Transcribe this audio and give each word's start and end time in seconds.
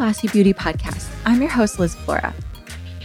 Glossy 0.00 0.28
Beauty 0.28 0.54
Podcast. 0.54 1.14
I'm 1.26 1.42
your 1.42 1.50
host, 1.50 1.78
Liz 1.78 1.94
Flora. 1.94 2.34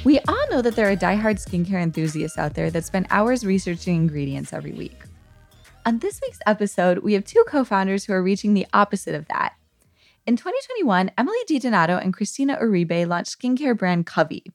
We 0.05 0.19
all 0.29 0.49
know 0.49 0.61
that 0.61 0.77
there 0.77 0.89
are 0.89 0.95
diehard 0.95 1.43
skincare 1.45 1.83
enthusiasts 1.83 2.37
out 2.37 2.53
there 2.53 2.71
that 2.71 2.85
spend 2.85 3.07
hours 3.09 3.45
researching 3.45 3.95
ingredients 3.95 4.53
every 4.53 4.71
week. 4.71 4.97
On 5.85 5.99
this 5.99 6.21
week's 6.25 6.39
episode, 6.45 6.99
we 6.99 7.11
have 7.11 7.25
two 7.25 7.43
co 7.49 7.65
founders 7.65 8.05
who 8.05 8.13
are 8.13 8.23
reaching 8.23 8.53
the 8.53 8.65
opposite 8.71 9.13
of 9.13 9.27
that. 9.27 9.55
In 10.25 10.37
2021, 10.37 11.11
Emily 11.17 11.37
DiDonato 11.49 12.01
and 12.01 12.13
Christina 12.13 12.57
Uribe 12.61 13.05
launched 13.05 13.37
skincare 13.37 13.77
brand 13.77 14.05
Covey. 14.05 14.53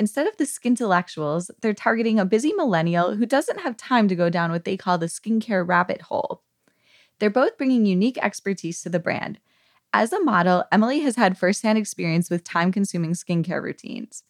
Instead 0.00 0.26
of 0.26 0.36
the 0.38 0.46
skintellectuals, 0.46 1.48
they're 1.60 1.74
targeting 1.74 2.18
a 2.18 2.24
busy 2.24 2.52
millennial 2.54 3.14
who 3.14 3.24
doesn't 3.24 3.60
have 3.60 3.76
time 3.76 4.08
to 4.08 4.16
go 4.16 4.28
down 4.28 4.50
what 4.50 4.64
they 4.64 4.76
call 4.76 4.98
the 4.98 5.06
skincare 5.06 5.64
rabbit 5.64 6.02
hole. 6.02 6.42
They're 7.20 7.30
both 7.30 7.56
bringing 7.56 7.86
unique 7.86 8.18
expertise 8.18 8.82
to 8.82 8.88
the 8.88 8.98
brand. 8.98 9.38
As 9.94 10.12
a 10.12 10.22
model, 10.22 10.64
Emily 10.72 11.00
has 11.00 11.16
had 11.16 11.36
firsthand 11.36 11.76
experience 11.76 12.30
with 12.30 12.44
time 12.44 12.72
consuming 12.72 13.12
skincare 13.12 13.62
routines. 13.62 14.22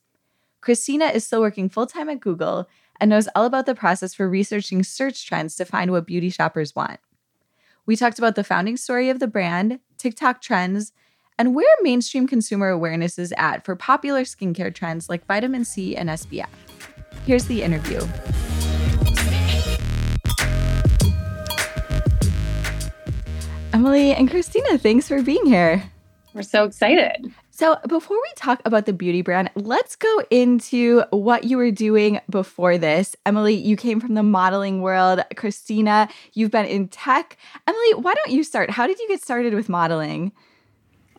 Christina 0.61 1.07
is 1.07 1.25
still 1.25 1.41
working 1.41 1.69
full 1.69 1.87
time 1.87 2.09
at 2.09 2.21
Google 2.21 2.69
and 2.98 3.09
knows 3.09 3.29
all 3.35 3.45
about 3.45 3.66
the 3.66 3.75
process 3.75 4.12
for 4.12 4.29
researching 4.29 4.83
search 4.83 5.25
trends 5.25 5.55
to 5.57 5.65
find 5.65 5.93
what 5.93 6.07
beauty 6.07 6.30
shoppers 6.30 6.75
want. 6.75 6.98
We 7.87 7.95
talked 7.95 8.19
about 8.19 8.35
the 8.35 8.45
founding 8.45 8.77
story 8.77 9.09
of 9.09 9.21
the 9.21 9.29
brand, 9.29 9.79
TikTok 9.98 10.41
trends, 10.41 10.93
and 11.38 11.55
where 11.55 11.74
mainstream 11.83 12.27
consumer 12.27 12.69
awareness 12.69 13.19
is 13.19 13.33
at 13.37 13.65
for 13.65 13.77
popular 13.77 14.23
skincare 14.23 14.74
trends 14.74 15.09
like 15.09 15.27
vitamin 15.27 15.65
C 15.65 15.97
and 15.97 16.09
SPF. 16.09 16.49
Here's 17.24 17.45
the 17.47 17.63
interview. 17.63 18.01
Emily 23.73 24.12
and 24.12 24.30
Christina, 24.30 24.76
thanks 24.76 25.09
for 25.09 25.23
being 25.23 25.46
here. 25.46 25.82
We're 26.34 26.42
so 26.42 26.65
excited. 26.65 27.32
So, 27.51 27.79
before 27.88 28.16
we 28.16 28.32
talk 28.37 28.60
about 28.64 28.87
the 28.87 28.92
beauty 28.92 29.23
brand, 29.23 29.51
let's 29.54 29.96
go 29.96 30.23
into 30.30 31.04
what 31.10 31.45
you 31.45 31.56
were 31.56 31.70
doing 31.70 32.20
before 32.29 32.76
this. 32.76 33.16
Emily, 33.24 33.54
you 33.54 33.76
came 33.76 34.01
from 34.01 34.14
the 34.14 34.23
modeling 34.23 34.82
world. 34.82 35.23
Christina, 35.37 36.09
you've 36.32 36.51
been 36.51 36.66
in 36.66 36.88
tech. 36.88 37.37
Emily, 37.66 37.95
why 37.95 38.14
don't 38.14 38.30
you 38.30 38.45
start? 38.45 38.70
How 38.70 38.87
did 38.87 38.98
you 38.98 39.09
get 39.09 39.23
started 39.23 39.54
with 39.54 39.68
modeling? 39.68 40.32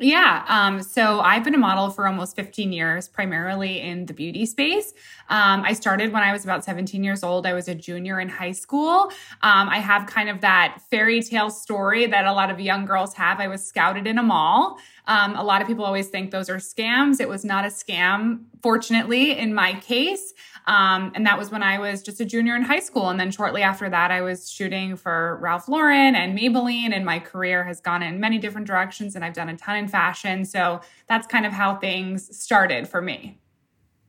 Yeah. 0.04 0.44
Um, 0.50 0.82
so 0.84 1.22
I've 1.22 1.46
been 1.46 1.56
a 1.56 1.60
model 1.60 1.90
for 1.90 2.06
almost 2.08 2.36
15 2.36 2.74
years, 2.74 3.08
primarily 3.08 3.80
in 3.80 4.06
the 4.06 4.14
beauty 4.14 4.46
space. 4.46 4.94
Um, 5.30 5.62
I 5.64 5.72
started 5.72 6.12
when 6.12 6.24
I 6.24 6.34
was 6.34 6.44
about 6.44 6.66
17 6.66 7.06
years 7.06 7.24
old. 7.24 7.48
I 7.48 7.54
was 7.54 7.70
a 7.70 7.76
junior 7.76 8.20
in 8.20 8.28
high 8.28 8.52
school. 8.52 9.12
Um, 9.42 9.70
I 9.70 9.78
have 9.80 10.06
kind 10.06 10.28
of 10.28 10.42
that 10.42 10.80
fairy 10.92 11.22
tale 11.22 11.50
story 11.50 12.06
that 12.08 12.26
a 12.26 12.34
lot 12.34 12.52
of 12.52 12.60
young 12.60 12.84
girls 12.86 13.14
have. 13.14 13.40
I 13.40 13.48
was 13.48 13.66
scouted 13.66 14.06
in 14.06 14.18
a 14.18 14.24
mall. 14.24 14.78
Um, 15.06 15.36
a 15.36 15.44
lot 15.44 15.62
of 15.62 15.68
people 15.68 15.84
always 15.84 16.08
think 16.08 16.32
those 16.32 16.50
are 16.50 16.58
scams. 16.58 17.20
It 17.20 17.28
was 17.28 17.44
not 17.44 17.66
a 17.66 17.68
scam, 17.68 18.46
fortunately, 18.62 19.38
in 19.38 19.54
my 19.54 19.74
case. 19.82 20.34
Um, 20.66 21.12
and 21.14 21.26
that 21.26 21.38
was 21.38 21.52
when 21.52 21.62
I 21.62 21.78
was 21.78 22.02
just 22.02 22.22
a 22.22 22.26
junior 22.26 22.56
in 22.56 22.62
high 22.62 22.80
school. 22.80 23.10
And 23.10 23.20
then 23.20 23.30
shortly 23.32 23.62
after 23.62 23.90
that, 23.90 24.12
I 24.12 24.22
was 24.22 24.50
shooting 24.50 24.96
for 24.96 25.38
Ralph 25.42 25.68
Lauren 25.68 26.16
and 26.16 26.38
Maybelline. 26.38 26.94
And 26.94 27.06
my 27.06 27.20
career 27.20 27.66
has 27.66 27.82
gone 27.82 28.02
in 28.02 28.20
many 28.20 28.38
different 28.38 28.66
directions, 28.66 29.16
and 29.16 29.26
I've 29.26 29.34
done 29.34 29.50
a 29.50 29.58
ton 29.58 29.76
in 29.76 29.88
fashion. 29.90 30.46
So 30.46 30.80
that's 31.08 31.28
kind 31.28 31.46
of 31.46 31.52
how 31.52 31.76
things 31.76 32.38
started 32.38 32.88
for 32.88 33.02
me. 33.02 33.40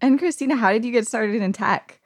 And 0.00 0.18
Christina, 0.18 0.56
how 0.56 0.70
did 0.70 0.84
you 0.84 0.92
get 0.92 1.08
started 1.08 1.42
in 1.42 1.52
tech? 1.52 2.00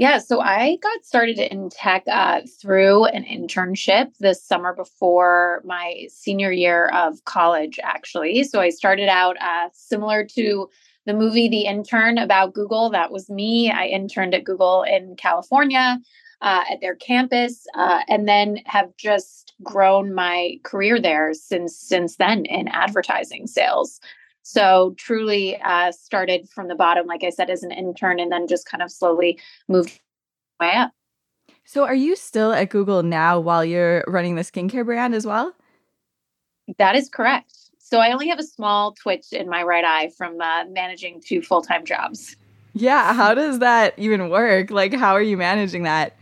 Yeah, 0.00 0.16
so 0.16 0.40
I 0.40 0.76
got 0.76 1.04
started 1.04 1.38
in 1.38 1.68
tech 1.68 2.04
uh, 2.10 2.40
through 2.58 3.04
an 3.04 3.22
internship 3.22 4.16
this 4.16 4.42
summer 4.42 4.72
before 4.72 5.60
my 5.62 6.06
senior 6.08 6.50
year 6.50 6.86
of 6.86 7.22
college, 7.26 7.78
actually. 7.82 8.44
So 8.44 8.62
I 8.62 8.70
started 8.70 9.10
out 9.10 9.36
uh, 9.42 9.68
similar 9.74 10.24
to 10.24 10.70
the 11.04 11.12
movie 11.12 11.50
The 11.50 11.66
Intern 11.66 12.16
about 12.16 12.54
Google. 12.54 12.88
That 12.88 13.12
was 13.12 13.28
me. 13.28 13.70
I 13.70 13.88
interned 13.88 14.34
at 14.34 14.44
Google 14.44 14.84
in 14.84 15.16
California 15.16 15.98
uh, 16.40 16.64
at 16.72 16.80
their 16.80 16.94
campus, 16.94 17.66
uh, 17.74 18.00
and 18.08 18.26
then 18.26 18.56
have 18.64 18.96
just 18.96 19.52
grown 19.62 20.14
my 20.14 20.56
career 20.62 20.98
there 20.98 21.34
since 21.34 21.76
since 21.76 22.16
then 22.16 22.46
in 22.46 22.68
advertising 22.68 23.46
sales. 23.46 24.00
So 24.42 24.94
truly 24.96 25.60
uh, 25.60 25.92
started 25.92 26.48
from 26.48 26.68
the 26.68 26.74
bottom, 26.74 27.06
like 27.06 27.22
I 27.22 27.30
said, 27.30 27.50
as 27.50 27.62
an 27.62 27.70
intern, 27.70 28.18
and 28.18 28.32
then 28.32 28.48
just 28.48 28.66
kind 28.66 28.82
of 28.82 28.90
slowly 28.90 29.38
moved 29.68 30.00
way 30.58 30.72
up. 30.72 30.92
So 31.64 31.84
are 31.84 31.94
you 31.94 32.16
still 32.16 32.52
at 32.52 32.70
Google 32.70 33.02
now 33.02 33.38
while 33.38 33.64
you're 33.64 34.04
running 34.08 34.34
the 34.34 34.42
skincare 34.42 34.84
brand 34.84 35.14
as 35.14 35.26
well? 35.26 35.54
That 36.78 36.96
is 36.96 37.08
correct. 37.08 37.52
So 37.78 37.98
I 37.98 38.12
only 38.12 38.28
have 38.28 38.38
a 38.38 38.44
small 38.44 38.92
twitch 38.92 39.32
in 39.32 39.48
my 39.48 39.62
right 39.62 39.84
eye 39.84 40.10
from 40.16 40.40
uh, 40.40 40.64
managing 40.68 41.20
two 41.20 41.42
full 41.42 41.62
time 41.62 41.84
jobs. 41.84 42.36
Yeah. 42.72 43.12
How 43.14 43.34
does 43.34 43.58
that 43.58 43.94
even 43.98 44.30
work? 44.30 44.70
Like, 44.70 44.94
how 44.94 45.14
are 45.14 45.22
you 45.22 45.36
managing 45.36 45.82
that? 45.84 46.16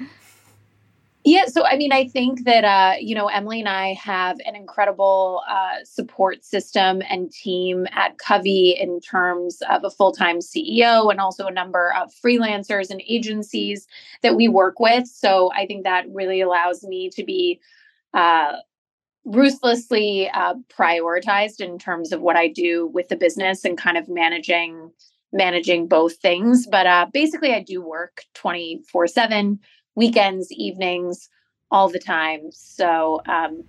Yeah, 1.25 1.47
so 1.47 1.65
I 1.65 1.77
mean, 1.77 1.93
I 1.93 2.07
think 2.07 2.45
that 2.45 2.65
uh, 2.65 2.97
you 3.01 3.15
know 3.15 3.27
Emily 3.27 3.61
and 3.61 3.69
I 3.69 3.95
have 3.95 4.39
an 4.47 4.55
incredible 4.55 5.43
uh, 5.49 5.85
support 5.85 6.45
system 6.45 7.03
and 7.09 7.31
team 7.31 7.87
at 7.93 8.19
Covey 8.19 8.77
in 8.79 9.01
terms 9.01 9.59
of 9.69 9.85
a 9.85 9.91
full 9.91 10.13
time 10.13 10.39
CEO 10.39 11.11
and 11.11 11.21
also 11.21 11.47
a 11.47 11.53
number 11.53 11.93
of 12.01 12.13
freelancers 12.25 12.91
and 12.91 13.03
agencies 13.07 13.87
that 14.23 14.37
we 14.37 14.49
work 14.49 14.79
with. 14.79 15.09
So 15.09 15.51
I 15.53 15.67
think 15.67 15.85
that 15.85 16.07
really 16.09 16.41
allows 16.41 16.85
me 16.85 17.11
to 17.11 17.25
be 17.25 17.61
uh, 18.15 18.53
ruthlessly 19.25 20.31
uh, 20.31 20.55
prioritized 20.71 21.61
in 21.61 21.79
terms 21.79 22.13
of 22.13 22.21
what 22.21 22.37
I 22.37 22.49
do 22.49 22.87
with 22.87 23.09
the 23.09 23.17
business 23.17 23.65
and 23.65 23.77
kind 23.77 23.99
of 23.99 24.09
managing 24.09 24.93
managing 25.33 25.89
both 25.89 26.17
things. 26.19 26.67
But 26.71 26.87
uh, 26.87 27.07
basically, 27.13 27.53
I 27.53 27.61
do 27.61 27.83
work 27.83 28.23
twenty 28.35 28.83
four 28.91 29.09
seven 29.09 29.59
weekends, 29.99 30.51
evenings, 30.53 31.29
all 31.71 31.89
the 31.89 31.99
time. 31.99 32.51
So, 32.53 33.21
um, 33.27 33.65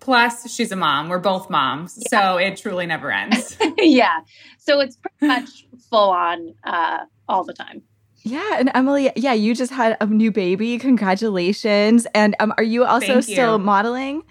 plus 0.00 0.50
she's 0.50 0.72
a 0.72 0.76
mom. 0.76 1.08
We're 1.08 1.18
both 1.18 1.50
moms. 1.50 2.02
Yeah. 2.10 2.32
So 2.32 2.38
it 2.38 2.56
truly 2.56 2.86
never 2.86 3.12
ends. 3.12 3.56
yeah. 3.78 4.20
So 4.58 4.80
it's 4.80 4.96
pretty 4.96 5.26
much 5.26 5.66
full 5.90 6.10
on 6.10 6.54
uh, 6.64 7.04
all 7.28 7.44
the 7.44 7.52
time. 7.52 7.82
Yeah, 8.26 8.56
and 8.58 8.70
Emily, 8.74 9.12
yeah, 9.16 9.34
you 9.34 9.54
just 9.54 9.70
had 9.70 9.98
a 10.00 10.06
new 10.06 10.32
baby. 10.32 10.78
Congratulations! 10.78 12.06
And 12.14 12.34
um, 12.40 12.54
are 12.56 12.64
you 12.64 12.86
also 12.86 13.20
still 13.20 13.58
modeling? 13.58 14.22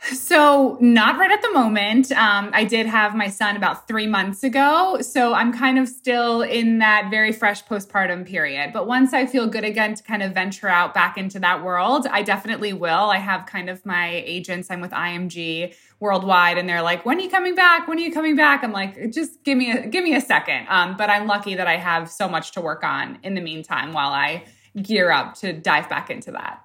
So, 0.00 0.78
not 0.80 1.18
right 1.18 1.30
at 1.30 1.42
the 1.42 1.52
moment. 1.52 2.12
Um, 2.12 2.50
I 2.54 2.64
did 2.64 2.86
have 2.86 3.16
my 3.16 3.28
son 3.28 3.56
about 3.56 3.88
three 3.88 4.06
months 4.06 4.44
ago. 4.44 4.98
So, 5.00 5.34
I'm 5.34 5.52
kind 5.52 5.78
of 5.78 5.88
still 5.88 6.40
in 6.42 6.78
that 6.78 7.08
very 7.10 7.32
fresh 7.32 7.64
postpartum 7.64 8.24
period. 8.24 8.72
But 8.72 8.86
once 8.86 9.12
I 9.12 9.26
feel 9.26 9.48
good 9.48 9.64
again 9.64 9.94
to 9.96 10.02
kind 10.02 10.22
of 10.22 10.32
venture 10.32 10.68
out 10.68 10.94
back 10.94 11.18
into 11.18 11.40
that 11.40 11.64
world, 11.64 12.06
I 12.06 12.22
definitely 12.22 12.72
will. 12.72 13.10
I 13.10 13.18
have 13.18 13.46
kind 13.46 13.68
of 13.68 13.84
my 13.84 14.22
agents, 14.24 14.70
I'm 14.70 14.80
with 14.80 14.92
IMG 14.92 15.74
worldwide, 15.98 16.58
and 16.58 16.68
they're 16.68 16.82
like, 16.82 17.04
when 17.04 17.18
are 17.18 17.22
you 17.22 17.30
coming 17.30 17.56
back? 17.56 17.88
When 17.88 17.98
are 17.98 18.02
you 18.02 18.12
coming 18.12 18.36
back? 18.36 18.62
I'm 18.62 18.72
like, 18.72 19.10
just 19.10 19.42
give 19.42 19.58
me 19.58 19.72
a, 19.72 19.86
give 19.88 20.04
me 20.04 20.14
a 20.14 20.20
second. 20.20 20.66
Um, 20.68 20.96
but 20.96 21.10
I'm 21.10 21.26
lucky 21.26 21.56
that 21.56 21.66
I 21.66 21.76
have 21.76 22.08
so 22.08 22.28
much 22.28 22.52
to 22.52 22.60
work 22.60 22.84
on 22.84 23.18
in 23.24 23.34
the 23.34 23.40
meantime 23.40 23.92
while 23.92 24.12
I 24.12 24.44
gear 24.80 25.10
up 25.10 25.34
to 25.36 25.52
dive 25.52 25.88
back 25.88 26.08
into 26.08 26.30
that. 26.32 26.64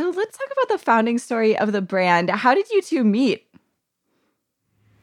So 0.00 0.08
let's 0.08 0.38
talk 0.38 0.48
about 0.50 0.68
the 0.70 0.82
founding 0.82 1.18
story 1.18 1.58
of 1.58 1.72
the 1.72 1.82
brand. 1.82 2.30
How 2.30 2.54
did 2.54 2.70
you 2.70 2.80
two 2.80 3.04
meet? 3.04 3.46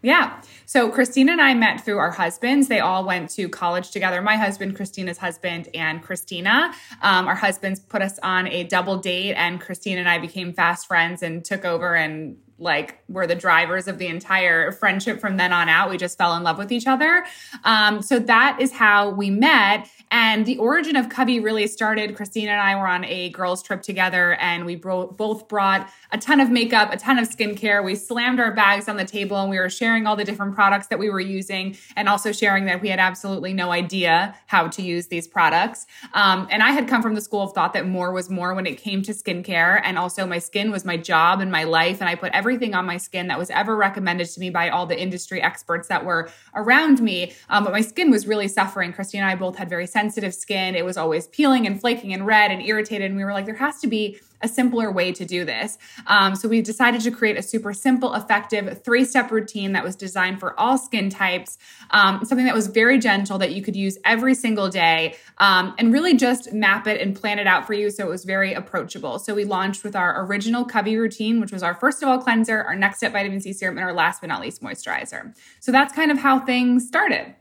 Yeah. 0.01 0.41
So 0.65 0.89
Christina 0.89 1.33
and 1.33 1.41
I 1.41 1.53
met 1.53 1.85
through 1.85 1.99
our 1.99 2.09
husbands. 2.09 2.67
They 2.67 2.79
all 2.79 3.05
went 3.05 3.29
to 3.31 3.47
college 3.47 3.91
together. 3.91 4.23
My 4.23 4.37
husband, 4.37 4.75
Christina's 4.75 5.19
husband, 5.19 5.69
and 5.75 6.01
Christina. 6.01 6.73
Um, 7.03 7.27
our 7.27 7.35
husbands 7.35 7.79
put 7.79 8.01
us 8.01 8.17
on 8.23 8.47
a 8.47 8.63
double 8.63 8.97
date, 8.97 9.35
and 9.35 9.61
Christina 9.61 9.99
and 9.99 10.09
I 10.09 10.17
became 10.17 10.51
fast 10.51 10.87
friends 10.87 11.21
and 11.21 11.45
took 11.45 11.63
over 11.63 11.95
and 11.95 12.37
like 12.59 12.99
were 13.07 13.27
the 13.27 13.35
drivers 13.35 13.87
of 13.87 13.97
the 13.97 14.07
entire 14.07 14.71
friendship 14.71 15.19
from 15.19 15.37
then 15.37 15.53
on 15.53 15.69
out. 15.69 15.89
We 15.89 15.97
just 15.97 16.17
fell 16.17 16.35
in 16.35 16.43
love 16.43 16.57
with 16.57 16.71
each 16.71 16.87
other. 16.87 17.25
Um, 17.63 18.01
so 18.01 18.19
that 18.19 18.57
is 18.59 18.71
how 18.71 19.09
we 19.09 19.29
met. 19.29 19.87
And 20.09 20.45
the 20.45 20.57
origin 20.57 20.95
of 20.95 21.09
Covey 21.09 21.39
really 21.39 21.67
started. 21.67 22.15
Christina 22.15 22.51
and 22.51 22.61
I 22.61 22.75
were 22.75 22.87
on 22.87 23.03
a 23.03 23.29
girls' 23.29 23.61
trip 23.61 23.81
together, 23.81 24.35
and 24.35 24.65
we 24.65 24.77
bro- 24.77 25.07
both 25.07 25.49
brought 25.49 25.89
a 26.13 26.17
ton 26.17 26.39
of 26.39 26.49
makeup, 26.49 26.93
a 26.93 26.97
ton 26.97 27.19
of 27.19 27.27
skincare. 27.27 27.83
We 27.83 27.95
slammed 27.95 28.39
our 28.39 28.53
bags 28.53 28.87
on 28.87 28.95
the 28.95 29.03
table, 29.03 29.37
and 29.37 29.49
we 29.49 29.59
were 29.59 29.69
sharing 29.69 30.07
all 30.07 30.15
the 30.15 30.23
different 30.23 30.55
products 30.55 30.87
that 30.87 30.97
we 30.97 31.09
were 31.09 31.19
using, 31.19 31.75
and 31.97 32.07
also 32.07 32.31
sharing 32.31 32.65
that 32.65 32.81
we 32.81 32.87
had 32.87 32.99
absolutely 32.99 33.53
no 33.53 33.71
idea 33.71 34.33
how 34.45 34.69
to 34.69 34.81
use 34.81 35.07
these 35.07 35.27
products. 35.27 35.85
Um, 36.13 36.47
and 36.49 36.63
I 36.63 36.71
had 36.71 36.87
come 36.87 37.01
from 37.01 37.13
the 37.13 37.21
school 37.21 37.41
of 37.41 37.51
thought 37.51 37.73
that 37.73 37.85
more 37.85 38.13
was 38.13 38.29
more 38.29 38.53
when 38.53 38.65
it 38.65 38.77
came 38.77 39.01
to 39.03 39.11
skincare, 39.11 39.81
and 39.83 39.97
also 39.97 40.25
my 40.25 40.39
skin 40.39 40.71
was 40.71 40.85
my 40.85 40.95
job 40.95 41.41
and 41.41 41.51
my 41.51 41.65
life, 41.65 41.99
and 41.99 42.09
I 42.09 42.15
put 42.15 42.31
everything 42.31 42.46
on 42.73 42.85
my 42.85 42.97
skin 42.97 43.27
that 43.27 43.37
was 43.37 43.49
ever 43.49 43.75
recommended 43.75 44.27
to 44.27 44.39
me 44.39 44.49
by 44.49 44.69
all 44.69 44.85
the 44.85 44.99
industry 44.99 45.41
experts 45.41 45.87
that 45.89 46.05
were 46.05 46.29
around 46.55 47.01
me. 47.01 47.33
Um, 47.49 47.63
but 47.63 47.73
my 47.73 47.81
skin 47.81 48.09
was 48.09 48.25
really 48.25 48.47
suffering. 48.47 48.93
Christina 48.93 49.23
and 49.23 49.31
I 49.31 49.35
both 49.35 49.57
had 49.57 49.69
very 49.69 49.87
sensitive 49.87 50.33
skin. 50.33 50.75
It 50.75 50.85
was 50.85 50.97
always 50.97 51.27
peeling 51.27 51.67
and 51.67 51.79
flaking 51.79 52.13
and 52.13 52.25
red 52.25 52.51
and 52.51 52.61
irritated. 52.61 53.09
And 53.11 53.17
we 53.17 53.25
were 53.25 53.33
like, 53.33 53.45
there 53.45 53.55
has 53.55 53.79
to 53.81 53.87
be 53.87 54.19
a 54.41 54.47
simpler 54.47 54.91
way 54.91 55.11
to 55.11 55.25
do 55.25 55.45
this. 55.45 55.77
Um, 56.07 56.35
so 56.35 56.47
we 56.47 56.61
decided 56.61 57.01
to 57.01 57.11
create 57.11 57.37
a 57.37 57.41
super 57.41 57.73
simple, 57.73 58.13
effective 58.13 58.81
three 58.83 59.05
step 59.05 59.31
routine 59.31 59.71
that 59.73 59.83
was 59.83 59.95
designed 59.95 60.39
for 60.39 60.59
all 60.59 60.77
skin 60.77 61.09
types, 61.09 61.57
um, 61.91 62.23
something 62.23 62.45
that 62.45 62.55
was 62.55 62.67
very 62.67 62.99
gentle 62.99 63.37
that 63.39 63.51
you 63.51 63.61
could 63.61 63.75
use 63.75 63.97
every 64.05 64.35
single 64.35 64.69
day 64.69 65.15
um, 65.39 65.73
and 65.77 65.91
really 65.91 66.15
just 66.15 66.53
map 66.53 66.87
it 66.87 67.01
and 67.01 67.15
plan 67.15 67.39
it 67.39 67.47
out 67.47 67.65
for 67.65 67.73
you 67.73 67.89
so 67.89 68.05
it 68.05 68.09
was 68.09 68.25
very 68.25 68.53
approachable. 68.53 69.19
So 69.19 69.33
we 69.33 69.45
launched 69.45 69.83
with 69.83 69.95
our 69.95 70.25
original 70.25 70.65
Covey 70.65 70.97
routine, 70.97 71.39
which 71.41 71.51
was 71.51 71.63
our 71.63 71.73
first 71.73 72.03
of 72.03 72.09
all 72.09 72.19
cleanser, 72.19 72.63
our 72.63 72.75
next 72.75 72.97
step 72.97 73.13
vitamin 73.13 73.39
C 73.39 73.53
serum, 73.53 73.77
and 73.77 73.85
our 73.85 73.93
last 73.93 74.21
but 74.21 74.27
not 74.27 74.41
least 74.41 74.61
moisturizer. 74.61 75.35
So 75.59 75.71
that's 75.71 75.93
kind 75.93 76.11
of 76.11 76.19
how 76.19 76.39
things 76.39 76.87
started. 76.87 77.35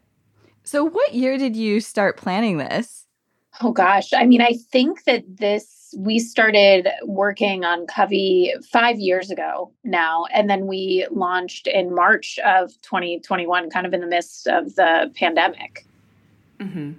So, 0.65 0.85
what 0.85 1.15
year 1.15 1.39
did 1.39 1.55
you 1.55 1.81
start 1.81 2.17
planning 2.17 2.59
this? 2.59 3.07
Oh 3.63 3.71
gosh, 3.71 4.13
I 4.13 4.27
mean, 4.27 4.43
I 4.43 4.55
think 4.73 5.05
that 5.05 5.25
this 5.29 5.76
we 5.97 6.19
started 6.19 6.89
working 7.05 7.65
on 7.65 7.87
Covey 7.87 8.55
five 8.71 8.99
years 8.99 9.31
ago 9.31 9.73
now, 9.85 10.27
and 10.33 10.49
then 10.49 10.67
we 10.67 11.07
launched 11.11 11.67
in 11.67 11.95
March 11.95 12.39
of 12.45 12.71
2021, 12.83 13.71
kind 13.71 13.87
of 13.87 13.93
in 13.93 14.01
the 14.01 14.07
midst 14.07 14.47
of 14.47 14.75
the 14.75 15.13
pandemic. 15.17 15.87
Mm-hmm. 16.59 16.93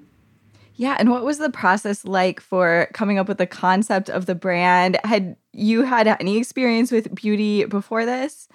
Yeah, 0.76 0.96
and 1.00 1.10
what 1.10 1.26
was 1.26 1.40
the 1.40 1.50
process 1.50 2.06
like 2.06 2.40
for 2.40 2.88
coming 2.94 3.18
up 3.18 3.28
with 3.28 3.40
the 3.40 3.48
concept 3.48 4.10
of 4.10 4.28
the 4.28 4.36
brand? 4.36 5.00
Had 5.04 5.36
you 5.52 5.82
had 5.82 6.08
any 6.08 6.38
experience 6.38 6.92
with 6.92 7.14
beauty 7.16 7.66
before 7.66 8.06
this? 8.06 8.48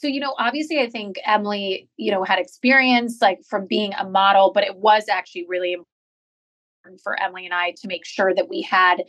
so 0.00 0.06
you 0.06 0.18
know 0.18 0.34
obviously 0.38 0.80
i 0.80 0.88
think 0.88 1.16
emily 1.24 1.88
you 1.96 2.10
know 2.10 2.24
had 2.24 2.38
experience 2.38 3.18
like 3.20 3.44
from 3.44 3.66
being 3.66 3.92
a 3.94 4.08
model 4.08 4.50
but 4.52 4.64
it 4.64 4.76
was 4.76 5.08
actually 5.08 5.46
really 5.46 5.72
important 5.72 7.00
for 7.02 7.20
emily 7.22 7.44
and 7.44 7.54
i 7.54 7.72
to 7.72 7.86
make 7.86 8.04
sure 8.04 8.34
that 8.34 8.48
we 8.48 8.62
had 8.62 9.02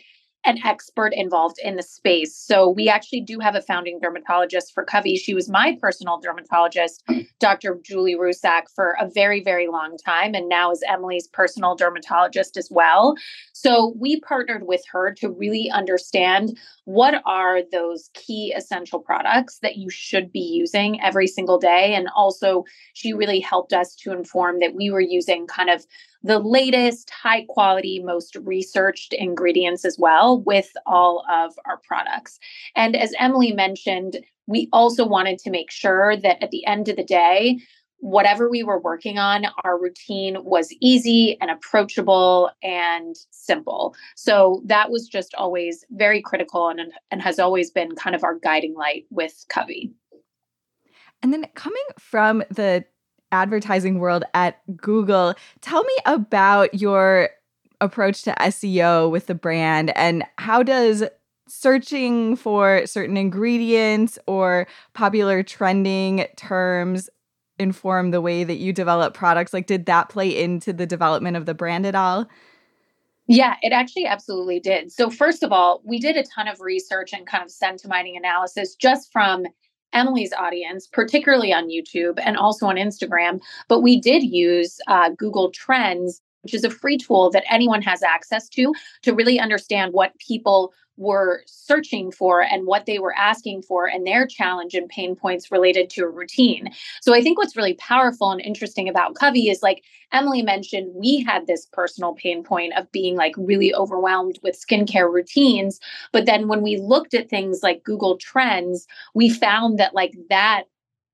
an 0.44 0.58
expert 0.66 1.14
involved 1.14 1.58
in 1.64 1.76
the 1.76 1.84
space. 1.84 2.36
So 2.36 2.70
we 2.70 2.90
actually 2.90 3.22
do 3.22 3.40
have 3.40 3.56
a 3.56 3.62
founding 3.62 4.00
dermatologist 4.00 4.74
for 4.74 4.84
Covey. 4.84 5.16
She 5.16 5.34
was 5.34 5.50
my 5.50 5.78
personal 5.80 6.20
dermatologist, 6.20 7.04
Dr. 7.40 7.80
Julie 7.84 8.16
Russak, 8.16 8.64
for 8.76 8.96
a 9.00 9.08
very, 9.08 9.44
very 9.44 9.68
long 9.68 9.98
time, 10.04 10.34
and 10.34 10.50
now 10.50 10.72
is 10.72 10.84
Emily's 10.88 11.28
personal 11.28 11.76
dermatologist 11.76 12.58
as 12.58 12.70
well. 12.72 13.16
So 13.54 13.94
we 14.00 14.20
partnered 14.22 14.66
with 14.66 14.82
her 14.92 15.14
to 15.20 15.30
really 15.30 15.70
understand 15.70 16.58
what 16.86 17.22
are 17.26 17.60
those 17.72 18.10
key 18.14 18.54
essential 18.56 19.00
products 19.00 19.60
that 19.62 19.76
you 19.76 19.90
should 19.90 20.32
be 20.32 20.40
using 20.40 21.00
every 21.02 21.28
single 21.28 21.60
day. 21.60 21.94
And 21.94 22.10
also, 22.16 22.64
she 22.94 23.14
really 23.14 23.40
helped 23.40 23.74
us 23.74 23.96
to 23.98 24.12
inform 24.12 24.60
that 24.60 24.74
we 24.74 24.90
were 24.90 25.02
using 25.02 25.46
kind 25.46 25.70
of 25.70 25.86
the 26.24 26.40
latest, 26.40 27.10
high 27.10 27.46
quality, 27.50 28.00
most 28.04 28.36
researched 28.36 29.14
ingredients 29.14 29.86
as 29.86 29.98
well 29.98 30.42
with 30.42 30.72
all 30.86 31.26
of 31.32 31.54
our 31.66 31.78
products. 31.88 32.40
And 32.76 32.96
as 32.96 33.14
Emily 33.20 33.52
mentioned, 33.52 34.18
we 34.48 34.70
also 34.72 35.06
wanted 35.06 35.40
to 35.40 35.50
make 35.50 35.72
sure 35.72 36.18
that 36.18 36.42
at 36.44 36.52
the 36.52 36.66
end 36.66 36.90
of 36.90 36.96
the 36.96 37.04
day, 37.04 37.60
whatever 38.02 38.50
we 38.50 38.64
were 38.64 38.80
working 38.80 39.20
on, 39.20 39.46
our 39.64 39.80
routine 39.80 40.38
was 40.44 40.74
easy 40.82 41.38
and 41.40 41.52
approachable 41.52 42.50
and 42.64 43.16
simple. 43.30 43.96
So 44.16 44.62
that 44.66 44.90
was 44.90 45.08
just 45.08 45.36
always 45.36 45.86
very 45.92 46.22
critical 46.22 46.70
and, 46.70 46.92
and 47.12 47.22
has 47.22 47.40
always 47.40 47.70
been 47.70 47.96
kind 47.96 48.16
of 48.16 48.24
our 48.24 48.38
guiding 48.40 48.74
light 48.74 49.06
with 49.12 49.46
Covey. 49.50 49.94
And 51.22 51.32
then 51.32 51.46
coming 51.54 51.84
from 52.00 52.44
the 52.50 52.84
advertising 53.32 54.00
world 54.00 54.24
at 54.34 54.60
Google. 54.78 55.34
Tell 55.62 55.84
me 55.84 55.96
about 56.06 56.74
your 56.74 57.30
approach 57.80 58.24
to 58.24 58.36
SEO 58.40 59.10
with 59.10 59.28
the 59.28 59.36
brand 59.36 59.96
and 59.98 60.24
how 60.38 60.64
does 60.64 61.04
searching 61.48 62.36
for 62.36 62.86
certain 62.86 63.18
ingredients 63.18 64.18
or 64.26 64.68
popular 64.94 65.44
trending 65.44 66.26
terms 66.38 67.10
inform 67.60 68.12
the 68.12 68.22
way 68.22 68.44
that 68.44 68.58
you 68.58 68.72
develop 68.72 69.14
products? 69.14 69.54
Like, 69.54 69.68
did 69.68 69.86
that 69.86 70.10
play 70.10 70.42
into 70.42 70.72
the 70.74 70.86
development 70.86 71.38
of 71.38 71.46
the 71.46 71.54
brand 71.54 71.86
at 71.86 71.96
all? 71.96 72.28
Yeah, 73.28 73.56
it 73.62 73.72
actually 73.72 74.08
absolutely 74.08 74.60
did. 74.60 74.92
So, 74.92 75.10
first 75.10 75.44
of 75.44 75.52
all, 75.52 75.82
we 75.86 76.00
did 76.00 76.18
a 76.18 76.24
ton 76.24 76.48
of 76.48 76.60
research 76.60 77.14
and 77.14 77.26
kind 77.26 77.44
of 77.44 77.52
sentiment 77.52 78.10
analysis 78.16 78.76
just 78.76 79.12
from 79.12 79.46
Emily's 79.94 80.34
audience, 80.34 80.88
particularly 80.88 81.54
on 81.54 81.70
YouTube 81.70 82.20
and 82.24 82.38
also 82.38 82.66
on 82.68 82.76
Instagram. 82.76 83.42
But 83.68 83.82
we 83.82 84.00
did 84.00 84.24
use 84.24 84.80
uh, 84.88 85.10
Google 85.10 85.52
Trends, 85.52 86.22
which 86.42 86.54
is 86.54 86.64
a 86.64 86.70
free 86.70 86.98
tool 86.98 87.30
that 87.32 87.44
anyone 87.50 87.82
has 87.82 88.04
access 88.04 88.50
to 88.50 88.74
to 89.04 89.14
really 89.14 89.40
understand 89.40 89.94
what 89.94 90.18
people 90.20 90.74
were 91.02 91.42
searching 91.48 92.12
for 92.12 92.42
and 92.42 92.68
what 92.68 92.86
they 92.86 93.00
were 93.00 93.16
asking 93.18 93.64
for 93.64 93.88
and 93.88 94.06
their 94.06 94.28
challenge 94.28 94.76
and 94.76 94.88
pain 94.88 95.16
points 95.16 95.52
related 95.52 95.90
to 95.90 96.04
a 96.04 96.08
routine. 96.08 96.70
So 97.02 97.16
I 97.16 97.22
think 97.22 97.40
what's 97.40 97.58
really 97.58 97.74
powerful 97.74 98.32
and 98.32 98.40
interesting 98.40 98.88
about 98.88 99.16
Covey 99.16 99.50
is 99.50 99.64
like 99.64 99.84
Emily 100.14 100.42
mentioned, 100.44 100.92
we 100.94 101.24
had 101.24 101.48
this 101.48 101.66
personal 101.72 102.14
pain 102.14 102.44
point 102.44 102.74
of 102.78 102.92
being 102.92 103.16
like 103.16 103.34
really 103.38 103.74
overwhelmed 103.74 104.38
with 104.44 104.60
skincare 104.60 105.12
routines. 105.12 105.80
But 106.12 106.26
then 106.26 106.48
when 106.48 106.62
we 106.62 106.78
looked 106.78 107.14
at 107.14 107.30
things 107.30 107.62
like 107.64 107.84
Google 107.84 108.18
Trends, 108.18 108.86
we 109.16 109.30
found 109.30 109.80
that 109.80 109.96
like 109.96 110.14
that 110.30 110.66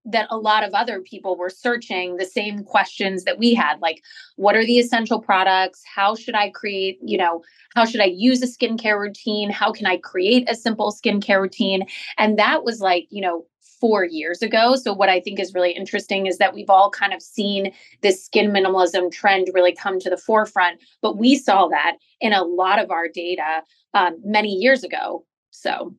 that 0.07 0.27
a 0.29 0.37
lot 0.37 0.63
of 0.63 0.73
other 0.73 1.01
people 1.01 1.37
were 1.37 1.49
searching 1.49 2.17
the 2.17 2.25
same 2.25 2.63
questions 2.63 3.23
that 3.25 3.37
we 3.37 3.53
had 3.53 3.79
like 3.81 4.03
what 4.37 4.55
are 4.55 4.65
the 4.65 4.79
essential 4.79 5.19
products? 5.19 5.83
How 5.95 6.15
should 6.15 6.35
i 6.35 6.49
create 6.49 6.97
you 7.01 7.17
know 7.17 7.43
how 7.75 7.85
should 7.85 8.01
i 8.01 8.05
use 8.05 8.41
a 8.41 8.47
skincare 8.47 8.99
routine? 8.99 9.49
How 9.49 9.71
can 9.71 9.85
i 9.85 9.97
create 9.97 10.49
a 10.49 10.55
simple 10.55 10.91
skincare 10.91 11.41
routine? 11.41 11.85
And 12.17 12.37
that 12.39 12.63
was 12.63 12.79
like 12.79 13.07
you 13.09 13.21
know 13.21 13.45
four 13.79 14.03
years 14.03 14.41
ago. 14.41 14.75
So 14.75 14.93
what 14.93 15.09
i 15.09 15.19
think 15.19 15.39
is 15.39 15.53
really 15.53 15.71
interesting 15.71 16.25
is 16.25 16.37
that 16.37 16.53
we've 16.53 16.69
all 16.69 16.89
kind 16.89 17.13
of 17.13 17.21
seen 17.21 17.73
this 18.01 18.25
skin 18.25 18.51
minimalism 18.51 19.11
trend 19.11 19.49
really 19.53 19.75
come 19.75 19.99
to 19.99 20.09
the 20.09 20.17
forefront 20.17 20.79
but 21.01 21.17
we 21.17 21.35
saw 21.35 21.67
that 21.67 21.97
in 22.21 22.33
a 22.33 22.43
lot 22.43 22.79
of 22.79 22.91
our 22.91 23.07
data 23.07 23.61
um, 23.93 24.19
many 24.23 24.53
years 24.53 24.83
ago. 24.83 25.25
So 25.51 25.95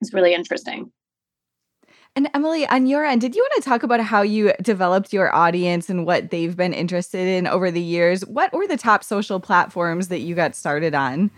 it's 0.00 0.14
really 0.14 0.34
interesting 0.34 0.90
and 2.16 2.28
Emily, 2.32 2.66
on 2.68 2.86
your 2.86 3.04
end, 3.04 3.20
did 3.20 3.34
you 3.34 3.42
want 3.42 3.62
to 3.62 3.68
talk 3.68 3.82
about 3.82 4.00
how 4.00 4.22
you 4.22 4.52
developed 4.62 5.12
your 5.12 5.34
audience 5.34 5.90
and 5.90 6.06
what 6.06 6.30
they've 6.30 6.56
been 6.56 6.72
interested 6.72 7.26
in 7.26 7.46
over 7.48 7.72
the 7.72 7.80
years? 7.80 8.24
What 8.26 8.52
were 8.52 8.68
the 8.68 8.76
top 8.76 9.02
social 9.02 9.40
platforms 9.40 10.08
that 10.08 10.20
you 10.20 10.36
got 10.36 10.54
started 10.54 10.94
on? 10.94 11.32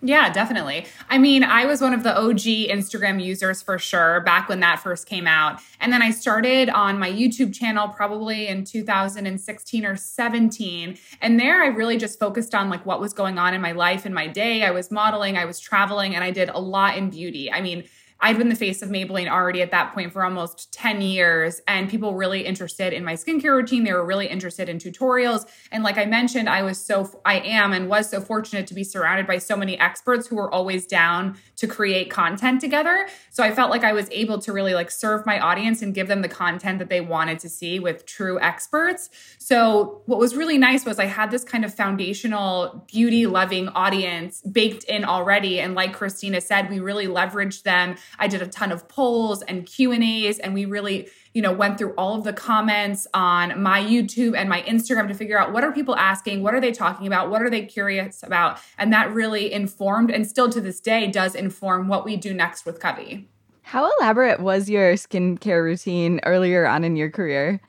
Yeah, 0.00 0.32
definitely. 0.32 0.86
I 1.08 1.18
mean, 1.18 1.42
I 1.42 1.64
was 1.64 1.80
one 1.80 1.92
of 1.92 2.04
the 2.04 2.16
OG 2.16 2.70
Instagram 2.70 3.22
users 3.22 3.62
for 3.62 3.78
sure 3.78 4.20
back 4.20 4.48
when 4.48 4.60
that 4.60 4.78
first 4.78 5.06
came 5.06 5.26
out. 5.26 5.60
And 5.80 5.92
then 5.92 6.02
I 6.02 6.12
started 6.12 6.70
on 6.70 7.00
my 7.00 7.10
YouTube 7.10 7.52
channel 7.52 7.88
probably 7.88 8.46
in 8.46 8.64
2016 8.64 9.84
or 9.84 9.96
17. 9.96 10.98
And 11.20 11.40
there 11.40 11.62
I 11.64 11.66
really 11.66 11.96
just 11.96 12.20
focused 12.20 12.54
on 12.54 12.70
like 12.70 12.86
what 12.86 13.00
was 13.00 13.12
going 13.12 13.38
on 13.38 13.54
in 13.54 13.60
my 13.60 13.72
life 13.72 14.06
and 14.06 14.14
my 14.14 14.28
day. 14.28 14.62
I 14.62 14.70
was 14.70 14.92
modeling, 14.92 15.36
I 15.36 15.46
was 15.46 15.58
traveling, 15.58 16.14
and 16.14 16.22
I 16.22 16.30
did 16.30 16.48
a 16.48 16.58
lot 16.60 16.96
in 16.96 17.10
beauty. 17.10 17.50
I 17.50 17.60
mean, 17.60 17.84
I'd 18.20 18.36
been 18.36 18.48
the 18.48 18.56
face 18.56 18.82
of 18.82 18.88
Maybelline 18.88 19.30
already 19.30 19.62
at 19.62 19.70
that 19.70 19.94
point 19.94 20.12
for 20.12 20.24
almost 20.24 20.72
10 20.72 21.00
years, 21.00 21.60
and 21.68 21.88
people 21.88 22.14
really 22.14 22.44
interested 22.44 22.92
in 22.92 23.04
my 23.04 23.14
skincare 23.14 23.54
routine. 23.54 23.84
They 23.84 23.92
were 23.92 24.04
really 24.04 24.26
interested 24.26 24.68
in 24.68 24.78
tutorials. 24.78 25.46
And 25.70 25.84
like 25.84 25.98
I 25.98 26.04
mentioned, 26.04 26.48
I 26.48 26.62
was 26.62 26.84
so, 26.84 27.20
I 27.24 27.38
am 27.40 27.72
and 27.72 27.88
was 27.88 28.10
so 28.10 28.20
fortunate 28.20 28.66
to 28.68 28.74
be 28.74 28.82
surrounded 28.82 29.26
by 29.26 29.38
so 29.38 29.56
many 29.56 29.78
experts 29.78 30.26
who 30.26 30.36
were 30.36 30.52
always 30.52 30.86
down 30.86 31.36
to 31.56 31.68
create 31.68 32.10
content 32.10 32.60
together. 32.60 33.08
So 33.30 33.44
I 33.44 33.52
felt 33.52 33.70
like 33.70 33.84
I 33.84 33.92
was 33.92 34.08
able 34.10 34.38
to 34.40 34.52
really 34.52 34.74
like 34.74 34.90
serve 34.90 35.24
my 35.24 35.38
audience 35.38 35.80
and 35.82 35.94
give 35.94 36.08
them 36.08 36.22
the 36.22 36.28
content 36.28 36.80
that 36.80 36.88
they 36.88 37.00
wanted 37.00 37.38
to 37.40 37.48
see 37.48 37.78
with 37.78 38.04
true 38.04 38.40
experts. 38.40 39.10
So 39.38 40.02
what 40.06 40.18
was 40.18 40.34
really 40.34 40.58
nice 40.58 40.84
was 40.84 40.98
I 40.98 41.06
had 41.06 41.30
this 41.30 41.44
kind 41.44 41.64
of 41.64 41.72
foundational 41.72 42.84
beauty 42.90 43.26
loving 43.26 43.68
audience 43.68 44.40
baked 44.42 44.84
in 44.84 45.04
already. 45.04 45.60
And 45.60 45.74
like 45.74 45.92
Christina 45.92 46.40
said, 46.40 46.68
we 46.68 46.80
really 46.80 47.06
leveraged 47.06 47.62
them 47.62 47.96
I 48.18 48.28
did 48.28 48.42
a 48.42 48.46
ton 48.46 48.72
of 48.72 48.88
polls 48.88 49.42
and 49.42 49.66
Q 49.66 49.92
and 49.92 50.04
A's, 50.04 50.38
and 50.38 50.54
we 50.54 50.64
really, 50.64 51.08
you 51.34 51.42
know, 51.42 51.52
went 51.52 51.78
through 51.78 51.94
all 51.94 52.14
of 52.16 52.24
the 52.24 52.32
comments 52.32 53.06
on 53.14 53.60
my 53.60 53.82
YouTube 53.82 54.36
and 54.36 54.48
my 54.48 54.62
Instagram 54.62 55.08
to 55.08 55.14
figure 55.14 55.38
out 55.38 55.52
what 55.52 55.64
are 55.64 55.72
people 55.72 55.96
asking, 55.96 56.42
what 56.42 56.54
are 56.54 56.60
they 56.60 56.72
talking 56.72 57.06
about, 57.06 57.30
what 57.30 57.42
are 57.42 57.50
they 57.50 57.64
curious 57.64 58.22
about, 58.22 58.60
and 58.78 58.92
that 58.92 59.12
really 59.12 59.52
informed, 59.52 60.10
and 60.10 60.26
still 60.26 60.48
to 60.50 60.60
this 60.60 60.80
day 60.80 61.06
does 61.06 61.34
inform 61.34 61.88
what 61.88 62.04
we 62.04 62.16
do 62.16 62.32
next 62.34 62.64
with 62.66 62.80
Covey. 62.80 63.28
How 63.62 63.90
elaborate 63.98 64.40
was 64.40 64.70
your 64.70 64.94
skincare 64.94 65.62
routine 65.62 66.20
earlier 66.24 66.66
on 66.66 66.84
in 66.84 66.96
your 66.96 67.10
career? 67.10 67.60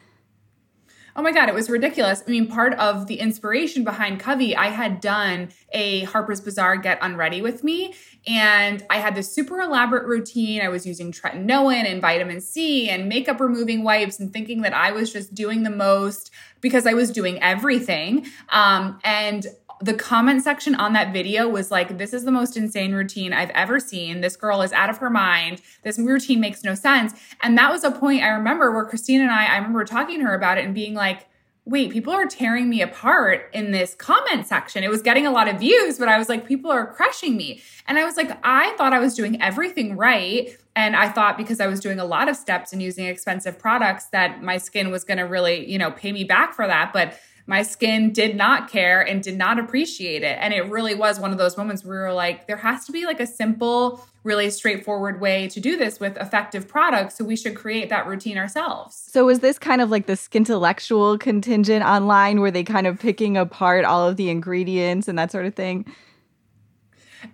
Oh 1.16 1.22
my 1.22 1.32
God, 1.32 1.50
it 1.50 1.56
was 1.56 1.70
ridiculous. 1.70 2.24
I 2.26 2.32
mean, 2.32 2.48
part 2.48 2.74
of 2.76 3.08
the 3.08 3.20
inspiration 3.20 3.84
behind 3.84 4.20
Covey, 4.20 4.56
I 4.56 4.68
had 4.68 5.02
done 5.02 5.50
a 5.72 6.04
Harper's 6.06 6.42
Bazaar 6.42 6.78
Get 6.78 7.00
Unready 7.02 7.42
with 7.42 7.64
me. 7.64 7.94
And 8.28 8.86
I 8.90 8.98
had 8.98 9.16
this 9.16 9.34
super 9.34 9.60
elaborate 9.60 10.06
routine. 10.06 10.62
I 10.62 10.70
was 10.70 10.86
using 10.86 11.12
tretinoin 11.12 11.86
and 11.86 12.02
vitamin 12.02 12.42
C 12.42 12.90
and 12.90 13.08
makeup 13.10 13.40
removing 13.40 13.84
wipes 13.84 14.20
and 14.20 14.32
thinking 14.32 14.62
that 14.62 14.74
I 14.74 14.92
was 14.92 15.12
just 15.12 15.34
doing 15.34 15.64
the 15.64 15.70
most 15.70 16.32
because 16.62 16.86
I 16.86 16.94
was 16.94 17.12
doing 17.12 17.42
everything. 17.42 18.28
Um, 18.50 19.00
and 19.04 19.46
the 19.82 19.94
comment 19.94 20.44
section 20.44 20.76
on 20.76 20.94
that 20.94 21.14
video 21.14 21.48
was 21.48 21.72
like, 21.72 21.98
this 21.98 22.14
is 22.14 22.26
the 22.26 22.32
most 22.32 22.58
insane 22.58 22.94
routine 22.94 23.32
I've 23.32 23.50
ever 23.52 23.80
seen. 23.80 24.22
This 24.22 24.36
girl 24.36 24.62
is 24.62 24.74
out 24.74 24.90
of 24.90 24.98
her 24.98 25.10
mind. 25.10 25.62
This 25.84 25.98
routine 25.98 26.42
makes 26.42 26.64
no 26.64 26.76
sense. 26.76 27.14
And 27.42 27.58
that 27.58 27.72
was 27.72 27.84
a 27.84 27.92
point 27.92 28.24
I 28.24 28.30
remember 28.30 28.72
where 28.72 28.86
Christine 28.86 29.22
and 29.22 29.32
I, 29.32 29.46
I 29.46 29.56
remember 29.58 29.86
talking 29.86 30.20
to 30.20 30.26
her 30.26 30.36
about 30.36 30.58
it 30.58 30.66
and 30.66 30.76
being 30.76 30.96
like, 30.96 31.28
wait, 31.66 31.92
people 31.92 32.12
are 32.12 32.26
tearing 32.26 32.68
me 32.68 32.82
apart 32.82 33.50
in 33.54 33.72
this 33.72 33.94
comment 33.94 34.48
section. 34.48 34.84
It 34.84 34.90
was 34.90 35.04
getting 35.04 35.28
a 35.28 35.32
lot 35.32 35.48
of 35.48 35.60
views, 35.60 36.00
but 36.00 36.08
I 36.08 36.18
was 36.18 36.28
like, 36.28 36.48
people 36.48 36.72
are 36.72 36.88
crushing 36.88 37.38
me. 37.38 37.62
And 37.88 38.00
I 38.00 38.06
was 38.06 38.18
like, 38.18 38.38
I 38.44 38.76
thought 38.76 38.92
I 38.92 39.00
was 39.00 39.14
doing 39.14 39.40
everything 39.42 39.96
right. 39.96 40.58
And 40.76 40.96
I 40.96 41.10
thought 41.10 41.38
because 41.38 41.60
I 41.60 41.68
was 41.68 41.80
doing 41.80 42.00
a 42.00 42.06
lot 42.06 42.28
of 42.28 42.36
steps 42.36 42.74
and 42.74 42.82
using 42.82 43.06
expensive 43.06 43.60
products 43.60 44.06
that 44.08 44.42
my 44.42 44.58
skin 44.58 44.90
was 44.90 45.04
going 45.04 45.20
to 45.20 45.24
really, 45.24 45.70
you 45.70 45.78
know, 45.78 45.92
pay 45.92 46.12
me 46.12 46.24
back 46.24 46.54
for 46.54 46.66
that. 46.66 46.92
But 46.92 47.20
my 47.50 47.64
skin 47.64 48.14
did 48.14 48.36
not 48.36 48.70
care 48.70 49.02
and 49.02 49.24
did 49.24 49.36
not 49.36 49.58
appreciate 49.58 50.22
it. 50.22 50.38
And 50.40 50.54
it 50.54 50.70
really 50.70 50.94
was 50.94 51.20
one 51.20 51.32
of 51.32 51.40
those 51.40 51.58
moments 51.58 51.84
where 51.84 51.98
we 51.98 52.04
were 52.04 52.14
like, 52.14 52.46
there 52.46 52.58
has 52.58 52.86
to 52.86 52.92
be 52.92 53.06
like 53.06 53.20
a 53.20 53.26
simple, 53.26 54.06
really 54.24 54.52
straightforward 54.52 55.20
way 55.20 55.48
to 55.48 55.60
do 55.60 55.76
this 55.76 56.00
with 56.00 56.16
effective 56.18 56.68
products. 56.68 57.18
So 57.18 57.26
we 57.26 57.36
should 57.36 57.56
create 57.56 57.90
that 57.90 58.06
routine 58.06 58.38
ourselves. 58.38 58.96
So 58.96 59.26
was 59.26 59.40
this 59.40 59.58
kind 59.58 59.82
of 59.82 59.90
like 59.90 60.06
the 60.06 60.20
intellectual 60.32 61.18
contingent 61.18 61.84
online? 61.84 62.40
Were 62.40 62.52
they 62.52 62.64
kind 62.64 62.86
of 62.86 63.00
picking 63.00 63.36
apart 63.36 63.84
all 63.84 64.08
of 64.08 64.16
the 64.16 64.30
ingredients 64.30 65.08
and 65.08 65.18
that 65.18 65.32
sort 65.32 65.48
of 65.48 65.56
thing? 65.56 65.92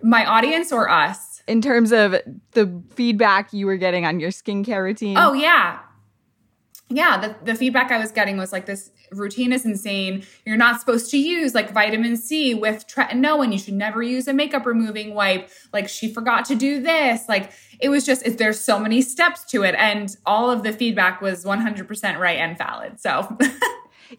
My 0.00 0.24
audience 0.24 0.72
or 0.72 0.88
us? 0.88 1.42
In 1.46 1.60
terms 1.60 1.92
of 1.92 2.16
the 2.52 2.82
feedback 2.94 3.52
you 3.52 3.66
were 3.66 3.76
getting 3.76 4.06
on 4.06 4.18
your 4.18 4.30
skincare 4.30 4.82
routine? 4.82 5.18
Oh, 5.18 5.34
yeah 5.34 5.80
yeah, 6.88 7.18
the, 7.18 7.36
the 7.44 7.54
feedback 7.56 7.90
I 7.90 7.98
was 7.98 8.12
getting 8.12 8.36
was 8.36 8.52
like 8.52 8.66
this 8.66 8.90
routine 9.10 9.52
is 9.52 9.64
insane. 9.64 10.24
You're 10.44 10.56
not 10.56 10.78
supposed 10.78 11.10
to 11.10 11.18
use 11.18 11.54
like 11.54 11.72
vitamin 11.72 12.16
C 12.16 12.54
with 12.54 12.86
tretinoin. 12.86 13.52
You 13.52 13.58
should 13.58 13.74
never 13.74 14.02
use 14.02 14.28
a 14.28 14.32
makeup 14.32 14.64
removing 14.64 15.14
wipe. 15.14 15.50
Like 15.72 15.88
she 15.88 16.12
forgot 16.12 16.44
to 16.46 16.54
do 16.54 16.80
this. 16.80 17.28
Like 17.28 17.50
it 17.80 17.88
was 17.88 18.06
just, 18.06 18.24
it, 18.24 18.38
there's 18.38 18.60
so 18.60 18.78
many 18.78 19.02
steps 19.02 19.44
to 19.46 19.64
it. 19.64 19.74
And 19.76 20.16
all 20.24 20.48
of 20.50 20.62
the 20.62 20.72
feedback 20.72 21.20
was 21.20 21.44
100% 21.44 22.18
right 22.18 22.38
and 22.38 22.56
valid. 22.56 23.00
So. 23.00 23.36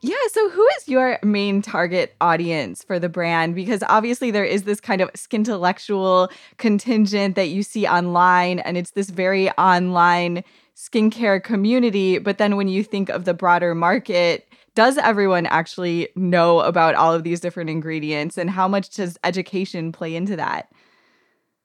Yeah. 0.02 0.16
So, 0.32 0.50
who 0.50 0.68
is 0.78 0.90
your 0.90 1.18
main 1.24 1.62
target 1.62 2.14
audience 2.20 2.84
for 2.84 3.00
the 3.00 3.08
brand? 3.08 3.56
Because 3.56 3.82
obviously, 3.88 4.32
there 4.32 4.44
is 4.44 4.64
this 4.64 4.82
kind 4.82 5.00
of 5.00 5.10
intellectual 5.32 6.30
contingent 6.58 7.36
that 7.36 7.48
you 7.48 7.64
see 7.64 7.88
online, 7.88 8.60
and 8.60 8.78
it's 8.78 8.92
this 8.92 9.10
very 9.10 9.50
online 9.52 10.44
skincare 10.78 11.44
community. 11.44 12.20
But 12.20 12.38
then 12.38 12.56
when 12.56 12.68
you 12.68 12.84
think 12.84 13.10
of 13.10 13.26
the 13.26 13.34
broader 13.34 13.74
market, 13.74 14.48
does 14.76 15.00
everyone 15.00 15.48
actually 15.48 16.10
know 16.16 16.60
about 16.60 16.94
all 16.94 17.14
of 17.14 17.24
these 17.24 17.40
different 17.40 17.72
ingredients? 17.72 18.38
And 18.38 18.50
how 18.50 18.68
much 18.68 18.92
does 18.92 19.18
education 19.24 19.92
play 19.92 20.16
into 20.16 20.36
that? 20.36 20.72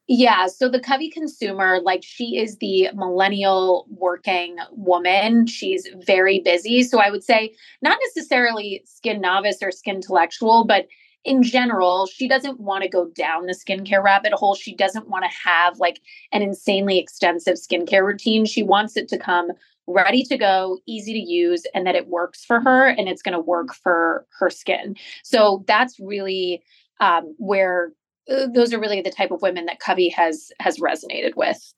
Yeah, 0.08 0.46
so 0.46 0.68
the 0.68 0.80
Covey 0.80 1.10
consumer, 1.10 1.78
like 1.80 2.02
she 2.02 2.38
is 2.38 2.56
the 2.58 2.88
millennial 2.94 3.86
working 3.90 4.56
woman. 4.72 5.46
She's 5.46 5.88
very 6.06 6.40
busy. 6.40 6.82
So 6.82 6.98
I 6.98 7.10
would 7.10 7.22
say 7.22 7.54
not 7.82 7.98
necessarily 8.08 8.82
skin 8.86 9.20
novice 9.20 9.58
or 9.62 9.70
skin 9.70 9.96
intellectual, 9.96 10.64
but 10.64 10.86
in 11.24 11.42
general, 11.42 12.06
she 12.06 12.26
doesn't 12.28 12.60
want 12.60 12.82
to 12.82 12.88
go 12.88 13.08
down 13.14 13.46
the 13.46 13.54
skincare 13.54 14.02
rabbit 14.02 14.32
hole. 14.32 14.54
She 14.54 14.74
doesn't 14.74 15.08
want 15.08 15.24
to 15.24 15.48
have 15.48 15.78
like 15.78 16.00
an 16.32 16.42
insanely 16.42 16.98
extensive 16.98 17.54
skincare 17.54 18.04
routine. 18.04 18.44
She 18.44 18.62
wants 18.62 18.96
it 18.96 19.08
to 19.08 19.18
come 19.18 19.50
ready 19.86 20.22
to 20.24 20.36
go, 20.36 20.78
easy 20.86 21.12
to 21.12 21.18
use, 21.18 21.64
and 21.74 21.86
that 21.86 21.94
it 21.94 22.08
works 22.08 22.44
for 22.44 22.60
her 22.60 22.88
and 22.88 23.08
it's 23.08 23.22
going 23.22 23.34
to 23.34 23.40
work 23.40 23.74
for 23.74 24.26
her 24.38 24.50
skin. 24.50 24.96
So 25.22 25.64
that's 25.66 25.98
really 26.00 26.62
um, 27.00 27.34
where 27.38 27.92
uh, 28.30 28.46
those 28.52 28.72
are 28.72 28.80
really 28.80 29.02
the 29.02 29.10
type 29.10 29.30
of 29.30 29.42
women 29.42 29.66
that 29.66 29.80
Covey 29.80 30.08
has 30.10 30.50
has 30.60 30.78
resonated 30.78 31.36
with. 31.36 31.72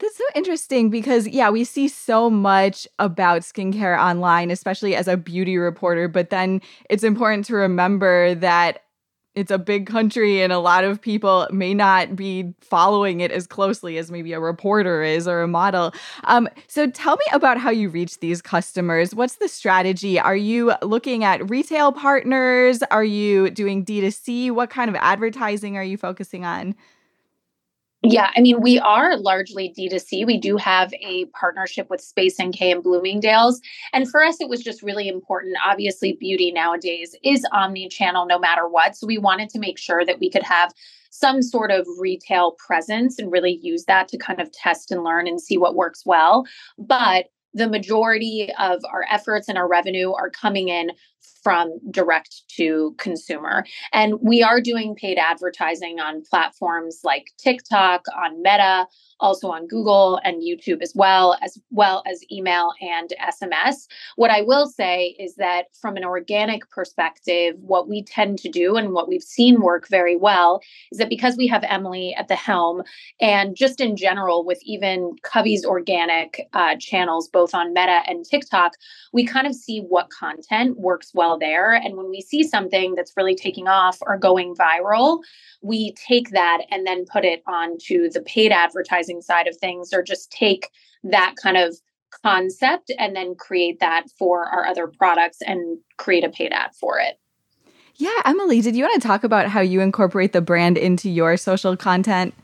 That's 0.00 0.16
so 0.16 0.24
interesting 0.34 0.88
because, 0.88 1.28
yeah, 1.28 1.50
we 1.50 1.62
see 1.64 1.86
so 1.86 2.30
much 2.30 2.88
about 2.98 3.42
skincare 3.42 3.98
online, 3.98 4.50
especially 4.50 4.96
as 4.96 5.06
a 5.06 5.16
beauty 5.16 5.58
reporter. 5.58 6.08
But 6.08 6.30
then 6.30 6.62
it's 6.88 7.04
important 7.04 7.44
to 7.46 7.54
remember 7.54 8.34
that 8.36 8.82
it's 9.34 9.50
a 9.50 9.58
big 9.58 9.86
country 9.86 10.42
and 10.42 10.52
a 10.52 10.58
lot 10.58 10.84
of 10.84 11.00
people 11.00 11.46
may 11.52 11.74
not 11.74 12.16
be 12.16 12.52
following 12.62 13.20
it 13.20 13.30
as 13.30 13.46
closely 13.46 13.96
as 13.98 14.10
maybe 14.10 14.32
a 14.32 14.40
reporter 14.40 15.02
is 15.02 15.28
or 15.28 15.42
a 15.42 15.48
model. 15.48 15.92
Um, 16.24 16.48
so 16.66 16.88
tell 16.90 17.16
me 17.16 17.24
about 17.32 17.58
how 17.58 17.70
you 17.70 17.90
reach 17.90 18.18
these 18.20 18.42
customers. 18.42 19.14
What's 19.14 19.36
the 19.36 19.48
strategy? 19.48 20.18
Are 20.18 20.34
you 20.34 20.72
looking 20.82 21.24
at 21.24 21.48
retail 21.48 21.92
partners? 21.92 22.82
Are 22.90 23.04
you 23.04 23.50
doing 23.50 23.84
D2C? 23.84 24.50
What 24.50 24.70
kind 24.70 24.88
of 24.88 24.96
advertising 24.96 25.76
are 25.76 25.84
you 25.84 25.96
focusing 25.96 26.44
on? 26.44 26.74
Yeah, 28.02 28.30
I 28.34 28.40
mean, 28.40 28.62
we 28.62 28.78
are 28.78 29.18
largely 29.18 29.74
D2C. 29.76 30.24
We 30.24 30.38
do 30.38 30.56
have 30.56 30.92
a 31.02 31.26
partnership 31.26 31.90
with 31.90 32.00
Space 32.00 32.40
NK 32.40 32.62
and 32.62 32.82
Bloomingdale's. 32.82 33.60
And 33.92 34.10
for 34.10 34.24
us, 34.24 34.40
it 34.40 34.48
was 34.48 34.62
just 34.62 34.82
really 34.82 35.06
important. 35.06 35.56
Obviously, 35.66 36.16
beauty 36.18 36.50
nowadays 36.50 37.14
is 37.22 37.44
omni 37.52 37.90
channel 37.90 38.24
no 38.24 38.38
matter 38.38 38.66
what. 38.66 38.96
So 38.96 39.06
we 39.06 39.18
wanted 39.18 39.50
to 39.50 39.58
make 39.58 39.78
sure 39.78 40.06
that 40.06 40.18
we 40.18 40.30
could 40.30 40.42
have 40.42 40.72
some 41.10 41.42
sort 41.42 41.70
of 41.70 41.86
retail 41.98 42.52
presence 42.52 43.18
and 43.18 43.30
really 43.30 43.58
use 43.62 43.84
that 43.84 44.08
to 44.08 44.16
kind 44.16 44.40
of 44.40 44.50
test 44.52 44.90
and 44.90 45.04
learn 45.04 45.26
and 45.26 45.40
see 45.40 45.58
what 45.58 45.74
works 45.74 46.06
well. 46.06 46.46
But 46.78 47.26
the 47.54 47.68
majority 47.68 48.48
of 48.58 48.82
our 48.90 49.04
efforts 49.10 49.48
and 49.48 49.58
our 49.58 49.68
revenue 49.68 50.12
are 50.12 50.30
coming 50.30 50.68
in 50.68 50.90
from 51.42 51.78
direct 51.90 52.42
to 52.56 52.94
consumer. 52.98 53.64
And 53.92 54.14
we 54.20 54.42
are 54.42 54.60
doing 54.60 54.94
paid 54.94 55.18
advertising 55.18 55.98
on 56.00 56.22
platforms 56.22 57.00
like 57.02 57.32
TikTok, 57.38 58.04
on 58.16 58.42
Meta, 58.42 58.86
also 59.20 59.50
on 59.50 59.66
Google 59.66 60.20
and 60.24 60.42
YouTube 60.42 60.82
as 60.82 60.92
well, 60.94 61.36
as 61.42 61.58
well 61.70 62.02
as 62.06 62.20
email 62.32 62.72
and 62.80 63.12
SMS. 63.22 63.86
What 64.16 64.30
I 64.30 64.42
will 64.42 64.66
say 64.66 65.14
is 65.18 65.36
that 65.36 65.66
from 65.80 65.96
an 65.96 66.04
organic 66.04 66.68
perspective, 66.70 67.54
what 67.60 67.88
we 67.88 68.02
tend 68.02 68.38
to 68.40 68.48
do 68.48 68.76
and 68.76 68.92
what 68.92 69.08
we've 69.08 69.22
seen 69.22 69.60
work 69.60 69.88
very 69.88 70.16
well 70.16 70.60
is 70.90 70.98
that 70.98 71.08
because 71.08 71.36
we 71.36 71.46
have 71.48 71.64
Emily 71.64 72.14
at 72.14 72.28
the 72.28 72.36
helm, 72.36 72.82
and 73.20 73.56
just 73.56 73.80
in 73.80 73.96
general 73.96 74.44
with 74.44 74.60
even 74.64 75.16
Covey's 75.22 75.64
organic 75.64 76.48
uh, 76.54 76.76
channels, 76.78 77.28
both 77.28 77.39
on 77.54 77.72
Meta 77.72 78.02
and 78.06 78.24
TikTok, 78.24 78.74
we 79.12 79.24
kind 79.24 79.46
of 79.46 79.54
see 79.54 79.80
what 79.80 80.10
content 80.10 80.78
works 80.78 81.12
well 81.14 81.38
there. 81.38 81.72
And 81.74 81.96
when 81.96 82.10
we 82.10 82.20
see 82.20 82.42
something 82.42 82.94
that's 82.94 83.12
really 83.16 83.34
taking 83.34 83.66
off 83.66 83.98
or 84.02 84.18
going 84.18 84.54
viral, 84.54 85.20
we 85.62 85.94
take 85.94 86.30
that 86.30 86.62
and 86.70 86.86
then 86.86 87.04
put 87.10 87.24
it 87.24 87.42
onto 87.46 88.10
the 88.10 88.22
paid 88.22 88.52
advertising 88.52 89.22
side 89.22 89.46
of 89.46 89.56
things 89.56 89.92
or 89.92 90.02
just 90.02 90.30
take 90.30 90.70
that 91.04 91.34
kind 91.42 91.56
of 91.56 91.74
concept 92.22 92.92
and 92.98 93.14
then 93.16 93.34
create 93.34 93.80
that 93.80 94.04
for 94.18 94.46
our 94.46 94.66
other 94.66 94.86
products 94.86 95.38
and 95.46 95.78
create 95.96 96.24
a 96.24 96.28
paid 96.28 96.52
ad 96.52 96.70
for 96.78 96.98
it. 96.98 97.18
Yeah, 97.96 98.22
Emily, 98.24 98.60
did 98.60 98.76
you 98.76 98.84
want 98.84 99.00
to 99.00 99.06
talk 99.06 99.24
about 99.24 99.48
how 99.48 99.60
you 99.60 99.80
incorporate 99.80 100.32
the 100.32 100.40
brand 100.40 100.78
into 100.78 101.10
your 101.10 101.36
social 101.36 101.76
content? 101.76 102.34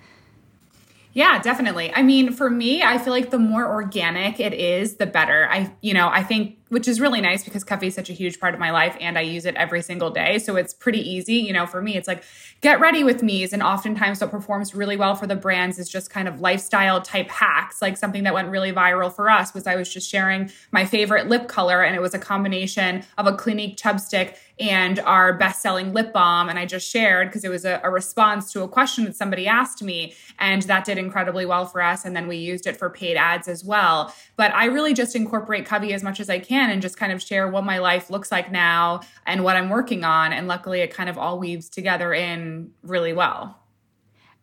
Yeah, 1.16 1.40
definitely. 1.40 1.90
I 1.94 2.02
mean, 2.02 2.30
for 2.30 2.50
me, 2.50 2.82
I 2.82 2.98
feel 2.98 3.10
like 3.14 3.30
the 3.30 3.38
more 3.38 3.66
organic 3.66 4.38
it 4.38 4.52
is, 4.52 4.96
the 4.96 5.06
better. 5.06 5.48
I, 5.50 5.74
you 5.80 5.94
know, 5.94 6.10
I 6.10 6.22
think 6.22 6.58
which 6.68 6.88
is 6.88 7.00
really 7.00 7.20
nice 7.20 7.44
because 7.44 7.62
Covey 7.62 7.86
is 7.88 7.94
such 7.94 8.10
a 8.10 8.12
huge 8.12 8.40
part 8.40 8.52
of 8.52 8.60
my 8.60 8.70
life 8.70 8.96
and 9.00 9.16
I 9.16 9.20
use 9.20 9.46
it 9.46 9.54
every 9.54 9.82
single 9.82 10.10
day. 10.10 10.38
So 10.38 10.56
it's 10.56 10.74
pretty 10.74 10.98
easy. 10.98 11.34
You 11.34 11.52
know, 11.52 11.66
for 11.66 11.80
me, 11.80 11.96
it's 11.96 12.08
like 12.08 12.24
get 12.60 12.80
ready 12.80 13.04
with 13.04 13.22
me's. 13.22 13.52
And 13.52 13.62
oftentimes 13.62 14.20
what 14.20 14.30
performs 14.30 14.74
really 14.74 14.96
well 14.96 15.14
for 15.14 15.26
the 15.26 15.36
brands 15.36 15.78
is 15.78 15.88
just 15.88 16.10
kind 16.10 16.26
of 16.26 16.40
lifestyle 16.40 17.00
type 17.00 17.28
hacks. 17.28 17.80
Like 17.80 17.96
something 17.96 18.24
that 18.24 18.34
went 18.34 18.48
really 18.48 18.72
viral 18.72 19.14
for 19.14 19.30
us 19.30 19.54
was 19.54 19.66
I 19.66 19.76
was 19.76 19.92
just 19.92 20.10
sharing 20.10 20.50
my 20.72 20.84
favorite 20.84 21.28
lip 21.28 21.46
color 21.46 21.82
and 21.82 21.94
it 21.94 22.02
was 22.02 22.14
a 22.14 22.18
combination 22.18 23.04
of 23.16 23.26
a 23.26 23.32
Clinique 23.34 23.76
chubstick 23.76 24.36
and 24.58 24.98
our 25.00 25.34
best 25.34 25.60
selling 25.60 25.92
lip 25.92 26.12
balm. 26.12 26.48
And 26.48 26.58
I 26.58 26.64
just 26.64 26.90
shared 26.90 27.28
because 27.28 27.44
it 27.44 27.50
was 27.50 27.64
a, 27.64 27.78
a 27.84 27.90
response 27.90 28.50
to 28.52 28.62
a 28.62 28.68
question 28.68 29.04
that 29.04 29.14
somebody 29.14 29.46
asked 29.46 29.82
me. 29.82 30.14
And 30.38 30.62
that 30.62 30.86
did 30.86 30.98
incredibly 30.98 31.44
well 31.44 31.66
for 31.66 31.82
us. 31.82 32.06
And 32.06 32.16
then 32.16 32.26
we 32.26 32.38
used 32.38 32.66
it 32.66 32.76
for 32.76 32.88
paid 32.88 33.16
ads 33.16 33.48
as 33.48 33.62
well. 33.62 34.14
But 34.36 34.52
I 34.54 34.64
really 34.64 34.94
just 34.94 35.14
incorporate 35.14 35.66
Covey 35.66 35.92
as 35.92 36.02
much 36.02 36.20
as 36.20 36.30
I 36.30 36.38
can 36.38 36.55
can 36.56 36.70
and 36.70 36.82
just 36.82 36.96
kind 36.96 37.12
of 37.12 37.22
share 37.22 37.48
what 37.48 37.64
my 37.64 37.78
life 37.78 38.10
looks 38.10 38.32
like 38.32 38.50
now 38.50 39.00
and 39.26 39.44
what 39.44 39.56
I'm 39.56 39.68
working 39.68 40.04
on. 40.04 40.32
And 40.32 40.48
luckily, 40.48 40.80
it 40.80 40.92
kind 40.92 41.08
of 41.08 41.18
all 41.18 41.38
weaves 41.38 41.68
together 41.68 42.12
in 42.14 42.70
really 42.82 43.12
well. 43.12 43.58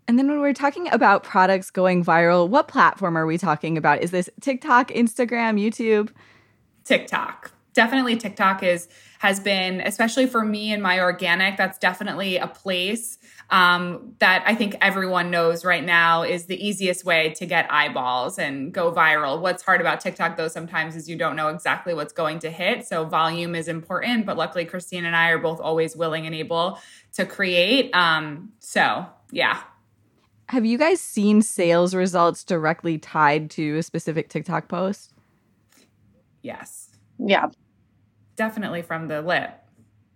And 0.08 0.20
then 0.20 0.28
when 0.28 0.42
we're 0.42 0.54
talking 0.54 0.92
about 0.92 1.24
products 1.24 1.72
going 1.72 2.04
viral, 2.04 2.48
what 2.48 2.68
platform 2.68 3.18
are 3.18 3.26
we 3.26 3.38
talking 3.38 3.78
about? 3.78 4.02
Is 4.02 4.12
this 4.12 4.30
TikTok, 4.42 4.90
Instagram, 4.90 5.60
YouTube? 5.60 6.10
TikTok. 6.84 7.52
definitely 7.74 8.18
TikTok 8.18 8.62
is 8.62 8.88
has 9.20 9.40
been, 9.40 9.80
especially 9.80 10.28
for 10.28 10.44
me 10.44 10.74
and 10.74 10.84
my 10.84 11.00
organic, 11.00 11.56
that's 11.56 11.78
definitely 11.80 12.36
a 12.36 12.48
place 12.48 13.18
um, 13.54 14.16
that 14.18 14.44
I 14.48 14.56
think 14.56 14.76
everyone 14.82 15.30
knows 15.30 15.64
right 15.64 15.84
now 15.84 16.24
is 16.24 16.48
the 16.48 16.68
easiest 16.68 17.06
way 17.06 17.30
to 17.36 17.46
get 17.46 17.72
eyeballs 17.72 18.40
and 18.40 18.74
go 18.74 18.92
viral. 18.92 19.40
What's 19.40 19.62
hard 19.62 19.80
about 19.80 20.02
TikTok, 20.02 20.38
though, 20.38 20.48
sometimes 20.48 20.96
is 20.96 21.08
you 21.08 21.16
don't 21.16 21.36
know 21.36 21.50
exactly 21.50 21.94
what's 21.94 22.12
going 22.12 22.40
to 22.40 22.50
hit. 22.50 22.84
So 22.88 23.06
volume 23.06 23.54
is 23.54 23.68
important, 23.68 24.26
but 24.26 24.38
luckily, 24.38 24.66
Christine 24.66 25.06
and 25.06 25.16
I 25.16 25.30
are 25.30 25.38
both 25.38 25.60
always 25.60 25.96
willing 25.96 26.26
and 26.26 26.34
able 26.34 26.80
to 27.14 27.28
create. 27.28 27.94
Um, 27.94 28.54
so, 28.58 29.06
yeah. 29.30 29.62
Have 30.50 30.66
you 30.66 30.80
guys 30.80 31.00
seen 31.00 31.44
sales 31.44 31.94
results 31.94 32.44
directly 32.44 32.98
tied 32.98 33.52
to 33.52 33.78
a 33.78 33.84
specific 33.84 34.30
TikTok 34.30 34.68
post? 34.68 35.14
Yes. 36.42 36.90
Yeah. 37.20 37.50
Definitely 38.36 38.82
from 38.82 39.10
the 39.10 39.22
lip. 39.22 39.52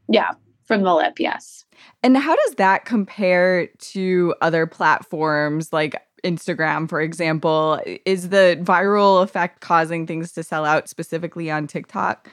Yeah, 0.10 0.32
from 0.68 0.84
the 0.84 0.94
lip, 0.94 1.20
yes. 1.20 1.66
And 2.04 2.18
how 2.18 2.36
does 2.36 2.56
that 2.56 2.86
compare 2.86 3.68
to 3.68 4.36
other 4.42 4.68
platforms 4.68 5.72
like 5.72 5.96
Instagram, 6.24 6.90
for 6.90 7.02
example? 7.02 7.82
Is 8.06 8.30
the 8.30 8.60
viral 8.62 9.24
effect 9.24 9.62
causing 9.62 10.06
things 10.06 10.34
to 10.34 10.44
sell 10.44 10.66
out 10.66 10.90
specifically 10.90 11.50
on 11.50 11.68
TikTok? 11.68 12.30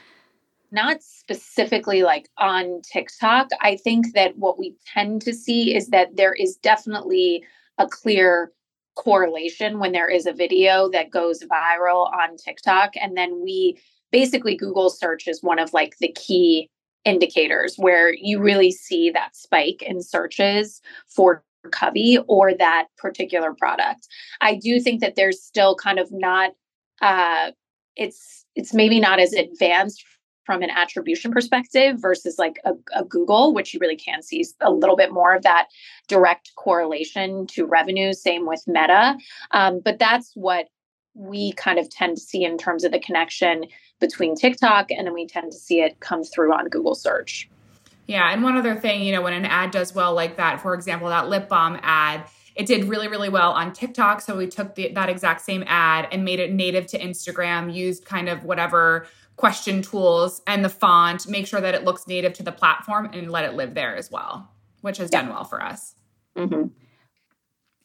Not 0.71 1.01
specifically 1.01 2.03
like 2.03 2.27
on 2.37 2.81
TikTok. 2.81 3.47
I 3.61 3.77
think 3.77 4.13
that 4.13 4.37
what 4.37 4.59
we 4.59 4.75
tend 4.85 5.21
to 5.21 5.33
see 5.33 5.75
is 5.75 5.87
that 5.87 6.17
there 6.17 6.33
is 6.33 6.57
definitely 6.57 7.43
a 7.77 7.87
clear 7.87 8.51
correlation 8.95 9.79
when 9.79 9.91
there 9.91 10.09
is 10.09 10.25
a 10.25 10.33
video 10.33 10.89
that 10.89 11.11
goes 11.11 11.43
viral 11.43 12.11
on 12.13 12.37
TikTok. 12.37 12.93
And 13.01 13.15
then 13.15 13.41
we 13.43 13.77
basically 14.11 14.55
Google 14.55 14.89
search 14.89 15.27
is 15.27 15.43
one 15.43 15.59
of 15.59 15.73
like 15.73 15.97
the 15.99 16.11
key 16.13 16.69
indicators 17.05 17.75
where 17.77 18.13
you 18.13 18.41
really 18.41 18.71
see 18.71 19.09
that 19.11 19.35
spike 19.35 19.81
in 19.81 20.01
searches 20.01 20.81
for 21.07 21.43
Covey 21.71 22.19
or 22.27 22.53
that 22.53 22.87
particular 22.97 23.53
product. 23.53 24.07
I 24.41 24.55
do 24.55 24.79
think 24.79 25.01
that 25.01 25.15
there's 25.15 25.41
still 25.41 25.75
kind 25.75 25.99
of 25.99 26.11
not 26.11 26.51
uh 27.01 27.51
it's 27.95 28.45
it's 28.55 28.73
maybe 28.73 28.99
not 28.99 29.19
as 29.19 29.33
advanced 29.33 30.03
from 30.45 30.61
an 30.61 30.69
attribution 30.69 31.31
perspective 31.31 31.97
versus 31.99 32.35
like 32.37 32.59
a, 32.65 32.73
a, 32.93 33.03
Google, 33.03 33.53
which 33.53 33.73
you 33.73 33.79
really 33.79 33.97
can 33.97 34.21
see 34.21 34.45
a 34.61 34.71
little 34.71 34.95
bit 34.95 35.11
more 35.11 35.33
of 35.35 35.41
that 35.41 35.67
direct 36.07 36.51
correlation 36.55 37.47
to 37.47 37.65
revenue. 37.65 38.13
Same 38.13 38.45
with 38.45 38.63
Meta. 38.67 39.17
Um, 39.51 39.81
but 39.83 39.97
that's 39.97 40.31
what 40.35 40.67
we 41.15 41.53
kind 41.53 41.79
of 41.79 41.89
tend 41.89 42.17
to 42.17 42.21
see 42.21 42.43
in 42.43 42.57
terms 42.57 42.83
of 42.83 42.91
the 42.91 42.99
connection 42.99 43.65
between 43.99 44.35
TikTok 44.35 44.91
and 44.91 45.07
then 45.07 45.13
we 45.13 45.27
tend 45.27 45.51
to 45.51 45.57
see 45.57 45.81
it 45.81 45.99
come 45.99 46.23
through 46.23 46.53
on 46.53 46.67
Google 46.69 46.95
search. 46.95 47.49
Yeah. 48.07 48.31
And 48.31 48.43
one 48.43 48.55
other 48.55 48.75
thing, 48.75 49.03
you 49.03 49.11
know, 49.11 49.21
when 49.21 49.33
an 49.33 49.45
ad 49.45 49.71
does 49.71 49.95
well 49.95 50.13
like 50.13 50.37
that, 50.37 50.61
for 50.61 50.73
example, 50.73 51.09
that 51.09 51.27
lip 51.27 51.49
balm 51.49 51.79
ad, 51.81 52.25
it 52.55 52.67
did 52.67 52.85
really, 52.85 53.07
really 53.07 53.29
well 53.29 53.51
on 53.51 53.73
TikTok. 53.73 54.21
So 54.21 54.37
we 54.37 54.47
took 54.47 54.75
the, 54.75 54.91
that 54.93 55.09
exact 55.09 55.41
same 55.41 55.63
ad 55.67 56.07
and 56.11 56.23
made 56.23 56.39
it 56.39 56.53
native 56.53 56.87
to 56.87 56.99
Instagram, 56.99 57.73
used 57.73 58.05
kind 58.05 58.29
of 58.29 58.43
whatever 58.43 59.07
question 59.35 59.81
tools 59.81 60.41
and 60.47 60.63
the 60.63 60.69
font, 60.69 61.27
make 61.27 61.47
sure 61.47 61.59
that 61.59 61.75
it 61.75 61.83
looks 61.83 62.07
native 62.07 62.33
to 62.33 62.43
the 62.43 62.51
platform 62.51 63.09
and 63.11 63.31
let 63.31 63.43
it 63.43 63.53
live 63.53 63.73
there 63.73 63.95
as 63.95 64.09
well, 64.09 64.49
which 64.81 64.97
has 64.97 65.09
yeah. 65.11 65.21
done 65.21 65.31
well 65.31 65.43
for 65.43 65.61
us. 65.61 65.95
Mm-hmm. 66.37 66.67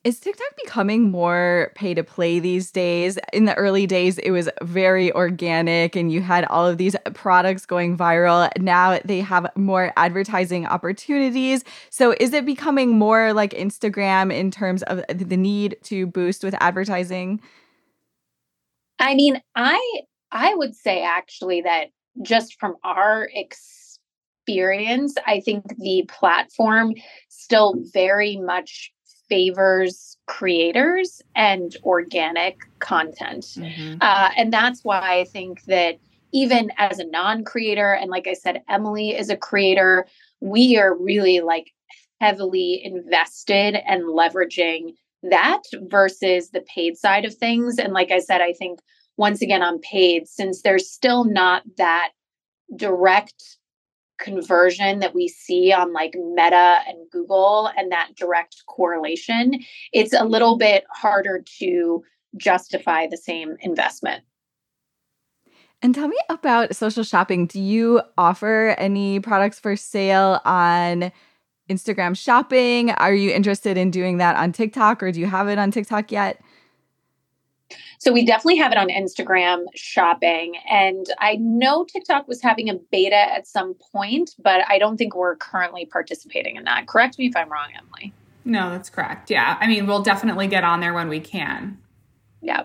Is 0.03 0.19
TikTok 0.19 0.57
becoming 0.57 1.11
more 1.11 1.73
pay 1.75 1.93
to 1.93 2.03
play 2.03 2.39
these 2.39 2.71
days? 2.71 3.19
In 3.35 3.45
the 3.45 3.55
early 3.57 3.87
days, 3.87 4.17
it 4.17 4.31
was 4.31 4.49
very 4.63 5.13
organic 5.13 5.95
and 5.95 6.11
you 6.11 6.23
had 6.23 6.47
all 6.47 6.67
of 6.67 6.79
these 6.79 6.97
products 7.13 7.67
going 7.67 7.99
viral. 7.99 8.51
Now 8.59 8.99
they 9.05 9.21
have 9.21 9.55
more 9.57 9.93
advertising 9.99 10.65
opportunities. 10.65 11.65
So 11.91 12.15
is 12.19 12.33
it 12.33 12.47
becoming 12.47 12.99
more 12.99 13.35
like 13.35 13.51
Instagram 13.51 14.33
in 14.35 14.51
terms 14.51 14.83
of 14.85 15.03
the 15.11 15.37
need 15.37 15.77
to 15.83 16.07
boost 16.07 16.45
with 16.45 16.55
advertising? 16.61 17.43
I 18.99 19.15
mean, 19.15 19.43
I 19.55 20.01
I 20.33 20.55
would 20.55 20.75
say 20.75 21.03
actually 21.03 21.61
that 21.61 21.89
just 22.23 22.59
from 22.59 22.77
our 22.85 23.29
experience, 23.35 25.15
I 25.27 25.41
think 25.41 25.77
the 25.77 26.07
platform 26.09 26.95
still 27.29 27.75
very 27.93 28.39
much 28.39 28.95
favors 29.31 30.19
creators 30.27 31.23
and 31.35 31.77
organic 31.83 32.59
content. 32.79 33.45
Mm-hmm. 33.57 33.97
Uh, 34.01 34.31
and 34.37 34.53
that's 34.53 34.85
why 34.85 35.19
I 35.21 35.25
think 35.25 35.65
that 35.65 35.99
even 36.33 36.71
as 36.77 36.99
a 36.99 37.07
non 37.07 37.45
creator, 37.45 37.93
and 37.93 38.11
like 38.11 38.29
I 38.29 38.35
said, 38.35 38.63
Emily 38.69 39.17
is 39.17 39.31
a 39.31 39.37
creator, 39.37 40.07
we 40.41 40.77
are 40.77 40.95
really 40.95 41.41
like 41.41 41.73
heavily 42.21 42.81
invested 42.85 43.77
and 43.87 44.05
leveraging 44.05 44.95
that 45.23 45.63
versus 45.83 46.51
the 46.51 46.61
paid 46.63 46.97
side 46.97 47.25
of 47.25 47.35
things. 47.35 47.79
And 47.79 47.93
like 47.93 48.11
I 48.11 48.21
said, 48.21 48.41
I 48.41 48.53
think 48.53 48.81
once 49.17 49.43
again 49.43 49.63
on 49.63 49.81
paid, 49.81 50.29
since 50.29 50.63
there's 50.63 50.91
still 50.91 51.25
not 51.25 51.63
that 51.77 52.11
direct 52.77 53.59
conversion 54.21 55.01
that 55.01 55.15
we 55.15 55.27
see 55.27 55.73
on 55.73 55.93
like 55.93 56.15
Meta 56.15 56.79
and 56.87 57.11
Google 57.11 57.71
and 57.77 57.91
that 57.91 58.11
direct 58.17 58.65
correlation, 58.67 59.61
it's 59.93 60.13
a 60.13 60.25
little 60.25 60.57
bit 60.57 60.85
harder 60.93 61.43
to 61.59 62.05
justify 62.37 63.07
the 63.07 63.17
same 63.17 63.57
investment. 63.61 64.23
And 65.83 65.95
tell 65.95 66.09
me 66.09 66.19
about 66.29 66.77
social 66.77 67.03
shopping. 67.03 67.47
Do 67.47 67.59
you 67.59 68.03
offer 68.19 68.75
any 68.77 69.19
products 69.19 69.59
for 69.59 69.77
sale 69.77 70.41
on 70.45 71.11
Instagram 71.71 72.17
shopping? 72.17 72.91
Are 72.91 73.15
you 73.15 73.31
interested 73.31 73.79
in 73.79 73.91
doing 73.91 74.19
that 74.19 74.37
on 74.37 74.53
TikTok 74.53 75.03
or 75.03 75.11
do 75.11 75.21
you 75.21 75.27
have 75.27 75.49
it 75.49 75.59
on 75.59 75.71
TikTok 75.71 76.13
yet? 76.13 76.41
So 77.99 78.13
we 78.13 78.25
definitely 78.25 78.57
have 78.57 78.73
it 78.73 78.79
on 78.79 78.89
Instagram 78.89 79.65
shopping. 79.75 80.55
And 80.69 81.07
I 81.19 81.37
know 81.37 81.85
TikTok 81.85 82.29
was 82.29 82.41
having 82.43 82.69
a 82.69 82.75
beta 82.75 83.17
at 83.17 83.47
some 83.47 83.75
point, 83.93 84.35
but 84.43 84.63
I 84.69 84.79
don't 84.79 84.97
think 84.97 85.15
we're 85.15 85.37
currently 85.37 85.87
participating 85.87 86.57
in 86.57 86.65
that. 86.65 86.87
Correct 86.87 87.19
me 87.19 87.27
if 87.27 87.37
I'm 87.37 87.51
wrong, 87.51 87.69
Emily. 87.77 88.13
No, 88.45 88.71
that's 88.71 88.91
correct. 88.91 89.31
Yeah. 89.31 89.57
I 89.61 89.67
mean, 89.67 89.87
we'll 89.87 90.03
definitely 90.03 90.47
get 90.47 90.65
on 90.65 90.81
there 90.81 90.95
when 90.95 91.09
we 91.09 91.21
can. 91.21 91.79
Yeah. 92.41 92.65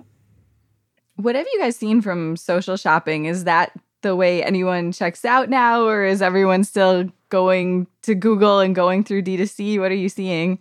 What 1.17 1.35
have 1.35 1.45
you 1.51 1.59
guys 1.59 1.75
seen 1.75 2.01
from 2.01 2.35
social 2.37 2.77
shopping? 2.77 3.25
Is 3.25 3.43
that 3.43 3.71
the 4.01 4.15
way 4.15 4.43
anyone 4.43 4.91
checks 4.91 5.25
out 5.25 5.49
now, 5.49 5.85
or 5.85 6.03
is 6.03 6.21
everyone 6.21 6.63
still 6.63 7.09
going 7.29 7.87
to 8.03 8.15
Google 8.15 8.59
and 8.59 8.75
going 8.75 9.03
through 9.03 9.23
D2C? 9.23 9.79
What 9.79 9.91
are 9.91 9.95
you 9.95 10.09
seeing? 10.09 10.59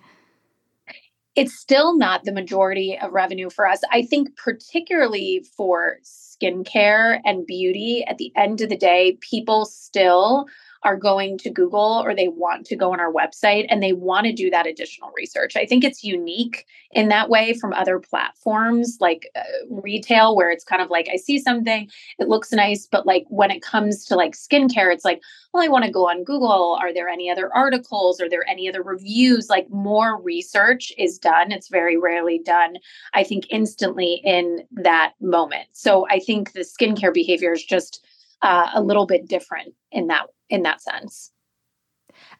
It's 1.36 1.54
still 1.54 1.96
not 1.96 2.24
the 2.24 2.32
majority 2.32 2.98
of 3.00 3.12
revenue 3.12 3.50
for 3.50 3.66
us. 3.66 3.80
I 3.92 4.02
think, 4.02 4.36
particularly 4.36 5.44
for 5.56 5.96
skincare 6.04 7.20
and 7.24 7.46
beauty, 7.46 8.04
at 8.06 8.18
the 8.18 8.32
end 8.36 8.60
of 8.60 8.68
the 8.68 8.76
day, 8.76 9.18
people 9.20 9.64
still 9.64 10.46
are 10.84 10.96
going 10.96 11.38
to 11.38 11.50
Google 11.50 12.02
or 12.04 12.14
they 12.14 12.28
want 12.28 12.66
to 12.66 12.76
go 12.76 12.92
on 12.92 13.00
our 13.00 13.12
website 13.12 13.66
and 13.70 13.82
they 13.82 13.94
want 13.94 14.26
to 14.26 14.32
do 14.32 14.50
that 14.50 14.66
additional 14.66 15.10
research. 15.16 15.56
I 15.56 15.64
think 15.64 15.82
it's 15.82 16.04
unique 16.04 16.66
in 16.90 17.08
that 17.08 17.30
way 17.30 17.54
from 17.54 17.72
other 17.72 17.98
platforms 17.98 18.98
like 19.00 19.28
uh, 19.34 19.42
retail, 19.70 20.36
where 20.36 20.50
it's 20.50 20.62
kind 20.62 20.82
of 20.82 20.90
like, 20.90 21.08
I 21.12 21.16
see 21.16 21.38
something, 21.38 21.90
it 22.18 22.28
looks 22.28 22.52
nice, 22.52 22.86
but 22.86 23.06
like 23.06 23.24
when 23.28 23.50
it 23.50 23.62
comes 23.62 24.04
to 24.06 24.14
like 24.14 24.34
skincare, 24.34 24.92
it's 24.92 25.04
like, 25.04 25.22
well, 25.52 25.64
I 25.64 25.68
want 25.68 25.84
to 25.84 25.90
go 25.90 26.08
on 26.08 26.22
Google. 26.22 26.78
Are 26.80 26.92
there 26.92 27.08
any 27.08 27.30
other 27.30 27.50
articles? 27.54 28.20
Are 28.20 28.28
there 28.28 28.48
any 28.48 28.68
other 28.68 28.82
reviews? 28.82 29.48
Like 29.48 29.70
more 29.70 30.20
research 30.20 30.92
is 30.98 31.18
done. 31.18 31.50
It's 31.50 31.68
very 31.68 31.96
rarely 31.96 32.40
done, 32.44 32.76
I 33.14 33.24
think, 33.24 33.46
instantly 33.50 34.20
in 34.24 34.64
that 34.72 35.14
moment. 35.20 35.68
So 35.72 36.06
I 36.10 36.18
think 36.18 36.52
the 36.52 36.60
skincare 36.60 37.14
behavior 37.14 37.52
is 37.52 37.64
just 37.64 38.04
uh, 38.42 38.68
a 38.74 38.82
little 38.82 39.06
bit 39.06 39.26
different 39.26 39.74
in 39.90 40.08
that 40.08 40.26
in 40.54 40.62
that 40.62 40.80
sense. 40.80 41.32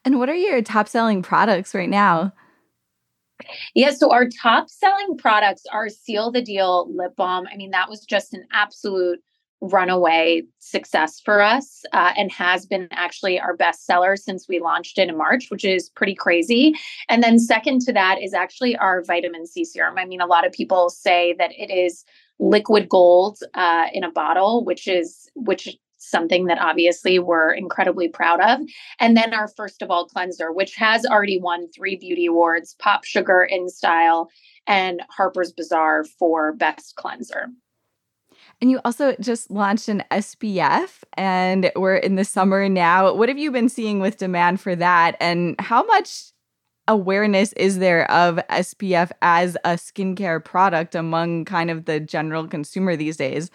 And 0.04 0.18
what 0.18 0.28
are 0.28 0.34
your 0.34 0.62
top 0.62 0.88
selling 0.88 1.20
products 1.22 1.74
right 1.74 1.88
now? 1.88 2.32
Yeah, 3.74 3.90
so 3.90 4.12
our 4.12 4.28
top 4.28 4.70
selling 4.70 5.16
products 5.18 5.64
are 5.72 5.88
Seal 5.88 6.30
the 6.30 6.40
Deal 6.40 6.88
lip 6.94 7.16
balm. 7.16 7.46
I 7.52 7.56
mean, 7.56 7.72
that 7.72 7.90
was 7.90 8.04
just 8.04 8.32
an 8.32 8.44
absolute 8.52 9.20
runaway 9.60 10.42
success 10.58 11.20
for 11.24 11.40
us 11.40 11.84
uh, 11.92 12.12
and 12.16 12.30
has 12.30 12.66
been 12.66 12.86
actually 12.92 13.40
our 13.40 13.56
best 13.56 13.86
seller 13.86 14.14
since 14.14 14.46
we 14.48 14.60
launched 14.60 14.98
it 14.98 15.08
in 15.08 15.16
March, 15.16 15.46
which 15.48 15.64
is 15.64 15.88
pretty 15.90 16.14
crazy. 16.14 16.74
And 17.08 17.22
then, 17.22 17.38
second 17.38 17.80
to 17.82 17.92
that, 17.92 18.22
is 18.22 18.34
actually 18.34 18.76
our 18.76 19.02
vitamin 19.02 19.46
C 19.46 19.64
serum. 19.64 19.98
I 19.98 20.04
mean, 20.04 20.20
a 20.20 20.26
lot 20.26 20.46
of 20.46 20.52
people 20.52 20.90
say 20.90 21.34
that 21.38 21.50
it 21.56 21.72
is 21.72 22.04
liquid 22.38 22.88
gold 22.88 23.38
uh, 23.54 23.86
in 23.92 24.04
a 24.04 24.10
bottle, 24.10 24.64
which 24.64 24.86
is 24.86 25.28
which 25.34 25.76
something 26.04 26.46
that 26.46 26.60
obviously 26.60 27.18
we're 27.18 27.52
incredibly 27.52 28.08
proud 28.08 28.40
of. 28.40 28.60
And 29.00 29.16
then 29.16 29.34
our 29.34 29.48
First 29.48 29.82
of 29.82 29.90
All 29.90 30.06
cleanser, 30.06 30.52
which 30.52 30.74
has 30.76 31.04
already 31.04 31.38
won 31.38 31.68
three 31.70 31.96
beauty 31.96 32.26
awards 32.26 32.76
PopSugar 32.80 33.46
in 33.48 33.68
Style 33.68 34.30
and 34.66 35.02
Harper's 35.10 35.52
Bazaar 35.52 36.04
for 36.04 36.52
Best 36.52 36.96
Cleanser. 36.96 37.48
And 38.60 38.70
you 38.70 38.80
also 38.84 39.14
just 39.20 39.50
launched 39.50 39.88
an 39.88 40.04
SPF 40.10 41.02
and 41.14 41.70
we're 41.76 41.96
in 41.96 42.14
the 42.16 42.24
summer 42.24 42.68
now. 42.68 43.12
What 43.14 43.28
have 43.28 43.38
you 43.38 43.50
been 43.50 43.68
seeing 43.68 44.00
with 44.00 44.16
demand 44.16 44.60
for 44.60 44.76
that? 44.76 45.16
And 45.20 45.56
how 45.58 45.84
much 45.84 46.32
awareness 46.86 47.52
is 47.54 47.78
there 47.78 48.10
of 48.10 48.36
SPF 48.50 49.10
as 49.22 49.56
a 49.64 49.70
skincare 49.70 50.44
product 50.44 50.94
among 50.94 51.44
kind 51.44 51.70
of 51.70 51.86
the 51.86 52.00
general 52.00 52.46
consumer 52.46 52.96
these 52.96 53.16
days? 53.16 53.50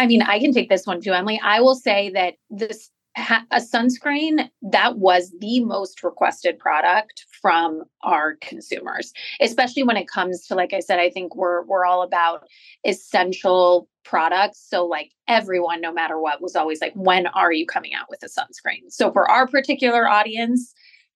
I 0.00 0.06
mean, 0.06 0.22
I 0.22 0.38
can 0.38 0.54
take 0.54 0.70
this 0.70 0.86
one 0.86 1.02
too, 1.02 1.12
Emily. 1.12 1.38
I 1.44 1.60
will 1.60 1.74
say 1.74 2.08
that 2.14 2.34
this 2.48 2.90
a 3.16 3.60
sunscreen 3.60 4.48
that 4.62 4.96
was 4.98 5.34
the 5.40 5.60
most 5.64 6.04
requested 6.04 6.58
product 6.60 7.26
from 7.42 7.82
our 8.02 8.36
consumers 8.36 9.12
especially 9.40 9.82
when 9.82 9.96
it 9.96 10.06
comes 10.06 10.46
to 10.46 10.54
like 10.54 10.72
i 10.72 10.78
said 10.78 11.00
i 11.00 11.10
think 11.10 11.34
we're 11.34 11.64
we're 11.64 11.84
all 11.84 12.02
about 12.02 12.44
essential 12.86 13.88
products 14.04 14.64
so 14.64 14.86
like 14.86 15.10
everyone 15.26 15.80
no 15.80 15.92
matter 15.92 16.20
what 16.20 16.40
was 16.40 16.54
always 16.54 16.80
like 16.80 16.92
when 16.94 17.26
are 17.26 17.52
you 17.52 17.66
coming 17.66 17.94
out 17.94 18.06
with 18.08 18.22
a 18.22 18.26
sunscreen 18.26 18.88
so 18.88 19.10
for 19.10 19.28
our 19.28 19.48
particular 19.48 20.08
audience 20.08 20.72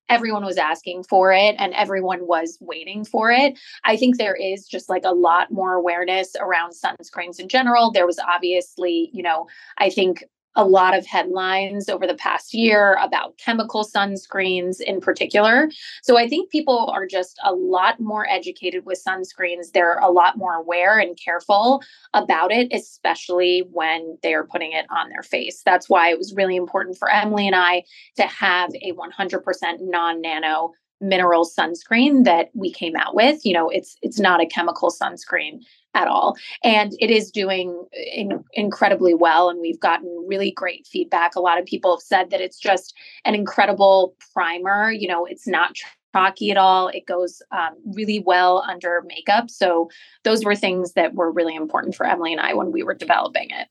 everyone 0.08 0.44
was 0.44 0.58
asking 0.58 1.04
for 1.04 1.32
it 1.32 1.54
and 1.58 1.72
everyone 1.74 2.26
was 2.26 2.58
waiting 2.60 3.04
for 3.04 3.30
it. 3.30 3.58
I 3.84 3.96
think 3.96 4.16
there 4.16 4.34
is 4.34 4.66
just 4.66 4.88
like 4.88 5.04
a 5.04 5.14
lot 5.14 5.50
more 5.50 5.74
awareness 5.74 6.34
around 6.38 6.72
sunscreens 6.72 7.40
in 7.40 7.48
general. 7.48 7.90
There 7.90 8.06
was 8.06 8.18
obviously, 8.18 9.10
you 9.12 9.22
know, 9.22 9.46
I 9.78 9.90
think 9.90 10.24
a 10.56 10.64
lot 10.64 10.96
of 10.96 11.06
headlines 11.06 11.88
over 11.88 12.06
the 12.06 12.14
past 12.14 12.54
year 12.54 12.96
about 13.02 13.36
chemical 13.38 13.84
sunscreens 13.84 14.80
in 14.80 15.00
particular. 15.00 15.70
So 16.02 16.16
I 16.16 16.28
think 16.28 16.50
people 16.50 16.90
are 16.92 17.06
just 17.06 17.38
a 17.44 17.52
lot 17.52 18.00
more 18.00 18.28
educated 18.28 18.84
with 18.86 19.02
sunscreens. 19.06 19.72
They're 19.72 19.98
a 19.98 20.10
lot 20.10 20.36
more 20.36 20.54
aware 20.54 20.98
and 20.98 21.18
careful 21.22 21.82
about 22.12 22.52
it, 22.52 22.68
especially 22.72 23.64
when 23.72 24.18
they 24.22 24.34
are 24.34 24.46
putting 24.46 24.72
it 24.72 24.86
on 24.90 25.08
their 25.08 25.22
face. 25.22 25.62
That's 25.64 25.88
why 25.88 26.10
it 26.10 26.18
was 26.18 26.34
really 26.34 26.56
important 26.56 26.98
for 26.98 27.10
Emily 27.10 27.46
and 27.46 27.56
I 27.56 27.84
to 28.16 28.22
have 28.22 28.70
a 28.74 28.92
100% 28.92 29.42
non 29.80 30.20
nano 30.20 30.72
mineral 31.00 31.44
sunscreen 31.44 32.24
that 32.24 32.50
we 32.54 32.72
came 32.72 32.96
out 32.96 33.14
with 33.14 33.44
you 33.44 33.52
know 33.52 33.68
it's 33.68 33.96
it's 34.00 34.18
not 34.18 34.40
a 34.40 34.46
chemical 34.46 34.90
sunscreen 34.90 35.60
at 35.94 36.08
all. 36.08 36.36
And 36.62 36.92
it 36.98 37.10
is 37.10 37.30
doing 37.30 37.86
in, 37.92 38.44
incredibly 38.52 39.14
well. 39.14 39.48
And 39.48 39.60
we've 39.60 39.80
gotten 39.80 40.26
really 40.28 40.50
great 40.50 40.86
feedback. 40.86 41.36
A 41.36 41.40
lot 41.40 41.58
of 41.58 41.64
people 41.64 41.96
have 41.96 42.02
said 42.02 42.30
that 42.30 42.40
it's 42.40 42.58
just 42.58 42.94
an 43.24 43.34
incredible 43.34 44.16
primer. 44.32 44.90
You 44.90 45.08
know, 45.08 45.24
it's 45.24 45.46
not 45.46 45.76
chalky 46.12 46.50
at 46.50 46.56
all. 46.56 46.88
It 46.88 47.06
goes 47.06 47.42
um, 47.50 47.74
really 47.94 48.22
well 48.24 48.64
under 48.68 49.02
makeup. 49.06 49.50
So 49.50 49.88
those 50.22 50.44
were 50.44 50.54
things 50.54 50.92
that 50.92 51.14
were 51.14 51.30
really 51.30 51.56
important 51.56 51.94
for 51.94 52.06
Emily 52.06 52.32
and 52.32 52.40
I 52.40 52.54
when 52.54 52.72
we 52.72 52.82
were 52.82 52.94
developing 52.94 53.50
it. 53.50 53.68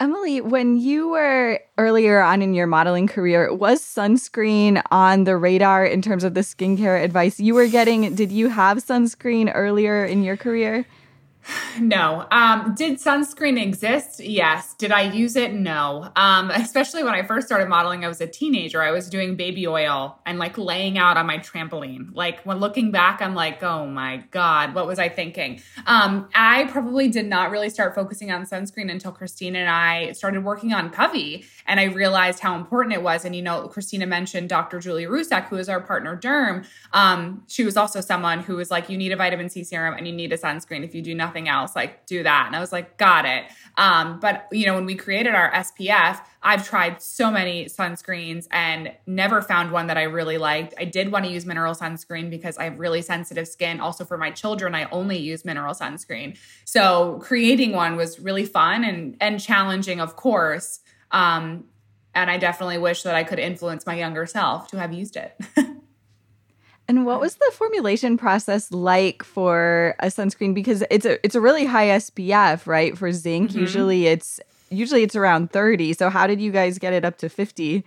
Emily, 0.00 0.40
when 0.40 0.76
you 0.76 1.08
were 1.08 1.58
earlier 1.76 2.20
on 2.20 2.40
in 2.40 2.54
your 2.54 2.68
modeling 2.68 3.08
career, 3.08 3.52
was 3.52 3.82
sunscreen 3.82 4.80
on 4.92 5.24
the 5.24 5.36
radar 5.36 5.84
in 5.84 6.02
terms 6.02 6.22
of 6.22 6.34
the 6.34 6.42
skincare 6.42 7.02
advice 7.02 7.40
you 7.40 7.52
were 7.52 7.66
getting? 7.66 8.14
Did 8.14 8.30
you 8.30 8.48
have 8.48 8.78
sunscreen 8.78 9.50
earlier 9.52 10.04
in 10.04 10.22
your 10.22 10.36
career? 10.36 10.86
No. 11.80 12.26
Um, 12.32 12.74
did 12.74 12.98
sunscreen 12.98 13.60
exist? 13.60 14.18
Yes. 14.18 14.74
Did 14.74 14.90
I 14.90 15.02
use 15.02 15.36
it? 15.36 15.54
No. 15.54 16.10
Um, 16.16 16.50
especially 16.50 17.04
when 17.04 17.14
I 17.14 17.22
first 17.22 17.46
started 17.46 17.68
modeling, 17.68 18.04
I 18.04 18.08
was 18.08 18.20
a 18.20 18.26
teenager. 18.26 18.82
I 18.82 18.90
was 18.90 19.08
doing 19.08 19.36
baby 19.36 19.66
oil 19.66 20.18
and 20.26 20.40
like 20.40 20.58
laying 20.58 20.98
out 20.98 21.16
on 21.16 21.26
my 21.26 21.38
trampoline. 21.38 22.08
Like 22.12 22.40
when 22.42 22.58
looking 22.58 22.90
back, 22.90 23.22
I'm 23.22 23.34
like, 23.34 23.62
oh 23.62 23.86
my 23.86 24.24
God, 24.32 24.74
what 24.74 24.86
was 24.88 24.98
I 24.98 25.08
thinking? 25.08 25.60
Um, 25.86 26.28
I 26.34 26.64
probably 26.64 27.08
did 27.08 27.26
not 27.26 27.50
really 27.50 27.70
start 27.70 27.94
focusing 27.94 28.32
on 28.32 28.44
sunscreen 28.44 28.90
until 28.90 29.12
Christina 29.12 29.60
and 29.60 29.70
I 29.70 30.12
started 30.12 30.44
working 30.44 30.72
on 30.72 30.90
Covey 30.90 31.44
and 31.66 31.78
I 31.78 31.84
realized 31.84 32.40
how 32.40 32.56
important 32.56 32.94
it 32.94 33.02
was. 33.02 33.24
And, 33.24 33.36
you 33.36 33.42
know, 33.42 33.68
Christina 33.68 34.06
mentioned 34.06 34.48
Dr. 34.48 34.80
Julie 34.80 35.06
Russak, 35.06 35.46
who 35.48 35.56
is 35.56 35.68
our 35.68 35.80
partner 35.80 36.16
derm. 36.16 36.66
Um, 36.92 37.44
she 37.46 37.64
was 37.64 37.76
also 37.76 38.00
someone 38.00 38.40
who 38.40 38.56
was 38.56 38.70
like, 38.70 38.88
you 38.88 38.98
need 38.98 39.12
a 39.12 39.16
vitamin 39.16 39.48
C 39.48 39.62
serum 39.62 39.94
and 39.94 40.06
you 40.08 40.12
need 40.12 40.32
a 40.32 40.38
sunscreen. 40.38 40.84
If 40.84 40.94
you 40.94 41.02
do 41.02 41.14
nothing 41.14 41.37
else, 41.46 41.76
like 41.76 42.06
do 42.06 42.22
that. 42.22 42.44
And 42.46 42.56
I 42.56 42.60
was 42.60 42.72
like, 42.72 42.96
got 42.96 43.26
it. 43.26 43.44
Um, 43.76 44.18
but, 44.18 44.48
you 44.50 44.66
know, 44.66 44.74
when 44.74 44.86
we 44.86 44.94
created 44.96 45.34
our 45.34 45.52
SPF, 45.52 46.20
I've 46.42 46.66
tried 46.66 47.02
so 47.02 47.30
many 47.30 47.66
sunscreens 47.66 48.46
and 48.50 48.92
never 49.06 49.42
found 49.42 49.70
one 49.70 49.88
that 49.88 49.98
I 49.98 50.04
really 50.04 50.38
liked. 50.38 50.74
I 50.78 50.84
did 50.84 51.12
want 51.12 51.26
to 51.26 51.30
use 51.30 51.44
mineral 51.44 51.74
sunscreen 51.74 52.30
because 52.30 52.56
I 52.56 52.64
have 52.64 52.78
really 52.78 53.02
sensitive 53.02 53.46
skin. 53.46 53.78
Also, 53.78 54.04
for 54.04 54.16
my 54.16 54.30
children, 54.30 54.74
I 54.74 54.88
only 54.90 55.18
use 55.18 55.44
mineral 55.44 55.74
sunscreen. 55.74 56.38
So 56.64 57.18
creating 57.22 57.72
one 57.72 57.96
was 57.96 58.18
really 58.18 58.46
fun 58.46 58.84
and 58.84 59.16
and 59.20 59.40
challenging, 59.40 60.00
of 60.00 60.16
course. 60.16 60.80
Um, 61.10 61.64
and 62.14 62.30
I 62.30 62.36
definitely 62.36 62.78
wish 62.78 63.02
that 63.02 63.14
I 63.14 63.22
could 63.22 63.38
influence 63.38 63.86
my 63.86 63.94
younger 63.94 64.26
self 64.26 64.68
to 64.68 64.78
have 64.78 64.92
used 64.92 65.16
it. 65.16 65.36
and 66.88 67.04
what 67.04 67.20
was 67.20 67.36
the 67.36 67.50
formulation 67.52 68.16
process 68.16 68.72
like 68.72 69.22
for 69.22 69.94
a 70.00 70.06
sunscreen? 70.06 70.54
Because 70.54 70.82
it's 70.90 71.04
a 71.04 71.22
it's 71.24 71.34
a 71.34 71.40
really 71.40 71.66
high 71.66 71.88
SPF, 71.88 72.66
right? 72.66 72.96
For 72.96 73.12
zinc, 73.12 73.50
mm-hmm. 73.50 73.60
usually 73.60 74.06
it's 74.06 74.40
usually 74.70 75.02
it's 75.02 75.14
around 75.14 75.52
30. 75.52 75.92
So 75.92 76.08
how 76.08 76.26
did 76.26 76.40
you 76.40 76.50
guys 76.50 76.78
get 76.78 76.94
it 76.94 77.04
up 77.04 77.18
to 77.18 77.28
50? 77.28 77.84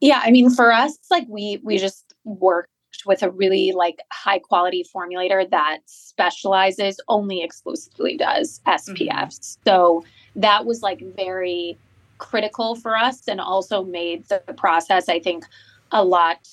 Yeah, 0.00 0.20
I 0.22 0.30
mean 0.30 0.50
for 0.50 0.70
us, 0.70 0.98
like 1.10 1.26
we 1.28 1.60
we 1.64 1.78
just 1.78 2.14
worked 2.24 2.68
with 3.06 3.22
a 3.22 3.30
really 3.30 3.72
like 3.72 4.00
high 4.12 4.38
quality 4.38 4.84
formulator 4.94 5.48
that 5.50 5.78
specializes 5.86 7.00
only 7.08 7.42
exclusively 7.42 8.18
does 8.18 8.60
SPFs. 8.66 8.98
Mm-hmm. 9.08 9.60
So 9.66 10.04
that 10.36 10.66
was 10.66 10.82
like 10.82 11.02
very 11.16 11.78
critical 12.18 12.74
for 12.74 12.96
us 12.96 13.26
and 13.26 13.40
also 13.40 13.82
made 13.82 14.28
the 14.28 14.40
process, 14.58 15.08
I 15.08 15.20
think, 15.20 15.44
a 15.90 16.04
lot 16.04 16.46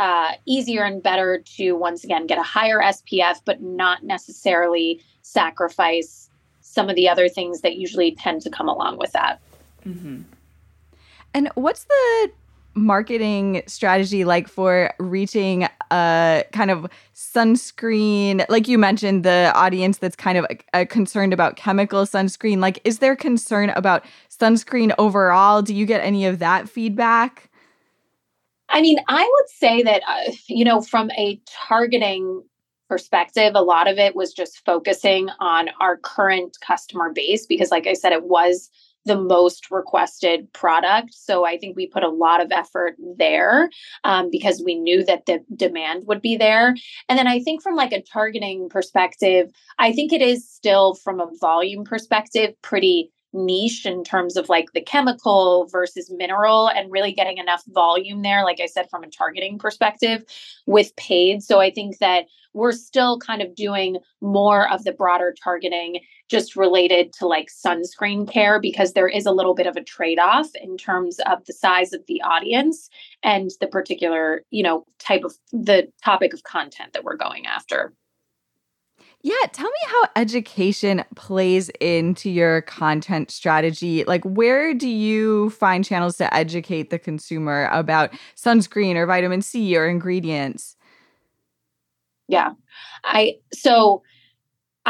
uh, 0.00 0.32
easier 0.46 0.82
and 0.82 1.02
better 1.02 1.42
to 1.56 1.72
once 1.72 2.02
again 2.04 2.26
get 2.26 2.38
a 2.38 2.42
higher 2.42 2.80
SPF, 2.80 3.42
but 3.44 3.60
not 3.60 4.02
necessarily 4.02 5.00
sacrifice 5.20 6.30
some 6.62 6.88
of 6.88 6.96
the 6.96 7.06
other 7.06 7.28
things 7.28 7.60
that 7.60 7.76
usually 7.76 8.14
tend 8.14 8.40
to 8.40 8.50
come 8.50 8.66
along 8.66 8.96
with 8.96 9.12
that. 9.12 9.40
Mm-hmm. 9.86 10.22
And 11.34 11.50
what's 11.54 11.84
the 11.84 12.32
marketing 12.74 13.62
strategy 13.66 14.24
like 14.24 14.48
for 14.48 14.94
reaching 14.98 15.68
a 15.90 16.44
kind 16.52 16.70
of 16.70 16.86
sunscreen 17.14 18.46
like 18.48 18.68
you 18.68 18.78
mentioned 18.78 19.24
the 19.24 19.50
audience 19.56 19.98
that's 19.98 20.14
kind 20.14 20.38
of 20.38 20.46
uh, 20.72 20.84
concerned 20.88 21.32
about 21.32 21.56
chemical 21.56 22.06
sunscreen 22.06 22.58
like 22.58 22.80
is 22.84 23.00
there 23.00 23.16
concern 23.16 23.70
about 23.70 24.04
sunscreen 24.30 24.94
overall 24.98 25.62
do 25.62 25.74
you 25.74 25.84
get 25.84 26.00
any 26.00 26.24
of 26.24 26.38
that 26.38 26.68
feedback 26.68 27.49
i 28.70 28.80
mean 28.80 28.98
i 29.08 29.22
would 29.22 29.50
say 29.50 29.82
that 29.82 30.02
uh, 30.08 30.32
you 30.48 30.64
know 30.64 30.80
from 30.80 31.10
a 31.12 31.40
targeting 31.46 32.42
perspective 32.88 33.52
a 33.54 33.62
lot 33.62 33.88
of 33.88 33.98
it 33.98 34.16
was 34.16 34.32
just 34.32 34.64
focusing 34.64 35.28
on 35.38 35.68
our 35.80 35.96
current 35.98 36.56
customer 36.60 37.12
base 37.12 37.46
because 37.46 37.70
like 37.70 37.86
i 37.86 37.92
said 37.92 38.12
it 38.12 38.24
was 38.24 38.70
the 39.06 39.20
most 39.20 39.70
requested 39.70 40.52
product. 40.52 41.14
So 41.14 41.46
I 41.46 41.56
think 41.58 41.76
we 41.76 41.86
put 41.86 42.02
a 42.02 42.08
lot 42.08 42.42
of 42.42 42.52
effort 42.52 42.96
there 43.16 43.70
um, 44.04 44.30
because 44.30 44.62
we 44.64 44.74
knew 44.74 45.04
that 45.04 45.26
the 45.26 45.40
demand 45.56 46.06
would 46.06 46.20
be 46.20 46.36
there. 46.36 46.74
And 47.08 47.18
then 47.18 47.26
I 47.26 47.40
think 47.40 47.62
from 47.62 47.76
like 47.76 47.92
a 47.92 48.02
targeting 48.02 48.68
perspective, 48.68 49.50
I 49.78 49.92
think 49.92 50.12
it 50.12 50.22
is 50.22 50.48
still 50.48 50.94
from 50.94 51.20
a 51.20 51.30
volume 51.40 51.84
perspective 51.84 52.54
pretty 52.62 53.10
niche 53.32 53.86
in 53.86 54.02
terms 54.04 54.36
of 54.36 54.48
like 54.48 54.72
the 54.72 54.80
chemical 54.80 55.66
versus 55.70 56.10
mineral 56.10 56.68
and 56.68 56.90
really 56.90 57.12
getting 57.12 57.38
enough 57.38 57.62
volume 57.68 58.22
there 58.22 58.44
like 58.44 58.60
i 58.60 58.66
said 58.66 58.88
from 58.90 59.04
a 59.04 59.10
targeting 59.10 59.58
perspective 59.58 60.24
with 60.66 60.94
paid 60.96 61.42
so 61.42 61.60
i 61.60 61.70
think 61.70 61.98
that 61.98 62.26
we're 62.52 62.72
still 62.72 63.18
kind 63.18 63.42
of 63.42 63.54
doing 63.54 63.98
more 64.20 64.68
of 64.70 64.82
the 64.84 64.92
broader 64.92 65.34
targeting 65.42 66.00
just 66.30 66.54
related 66.54 67.12
to 67.12 67.26
like 67.26 67.48
sunscreen 67.48 68.30
care 68.30 68.60
because 68.60 68.92
there 68.92 69.08
is 69.08 69.26
a 69.26 69.32
little 69.32 69.54
bit 69.54 69.66
of 69.66 69.76
a 69.76 69.82
trade-off 69.82 70.48
in 70.54 70.76
terms 70.76 71.18
of 71.26 71.44
the 71.46 71.52
size 71.52 71.92
of 71.92 72.06
the 72.06 72.22
audience 72.22 72.88
and 73.22 73.50
the 73.60 73.66
particular, 73.66 74.42
you 74.50 74.62
know, 74.62 74.86
type 75.00 75.24
of 75.24 75.34
the 75.52 75.88
topic 76.04 76.32
of 76.32 76.44
content 76.44 76.92
that 76.92 77.02
we're 77.02 77.16
going 77.16 77.46
after. 77.46 77.92
Yeah, 79.22 79.34
tell 79.52 79.68
me 79.68 79.78
how 79.88 80.08
education 80.16 81.04
plays 81.14 81.68
into 81.80 82.30
your 82.30 82.62
content 82.62 83.30
strategy. 83.30 84.02
Like, 84.04 84.24
where 84.24 84.72
do 84.72 84.88
you 84.88 85.50
find 85.50 85.84
channels 85.84 86.16
to 86.18 86.34
educate 86.34 86.88
the 86.88 86.98
consumer 86.98 87.68
about 87.70 88.12
sunscreen 88.34 88.96
or 88.96 89.04
vitamin 89.04 89.42
C 89.42 89.76
or 89.76 89.86
ingredients? 89.86 90.74
Yeah. 92.28 92.50
I, 93.04 93.36
so 93.52 94.02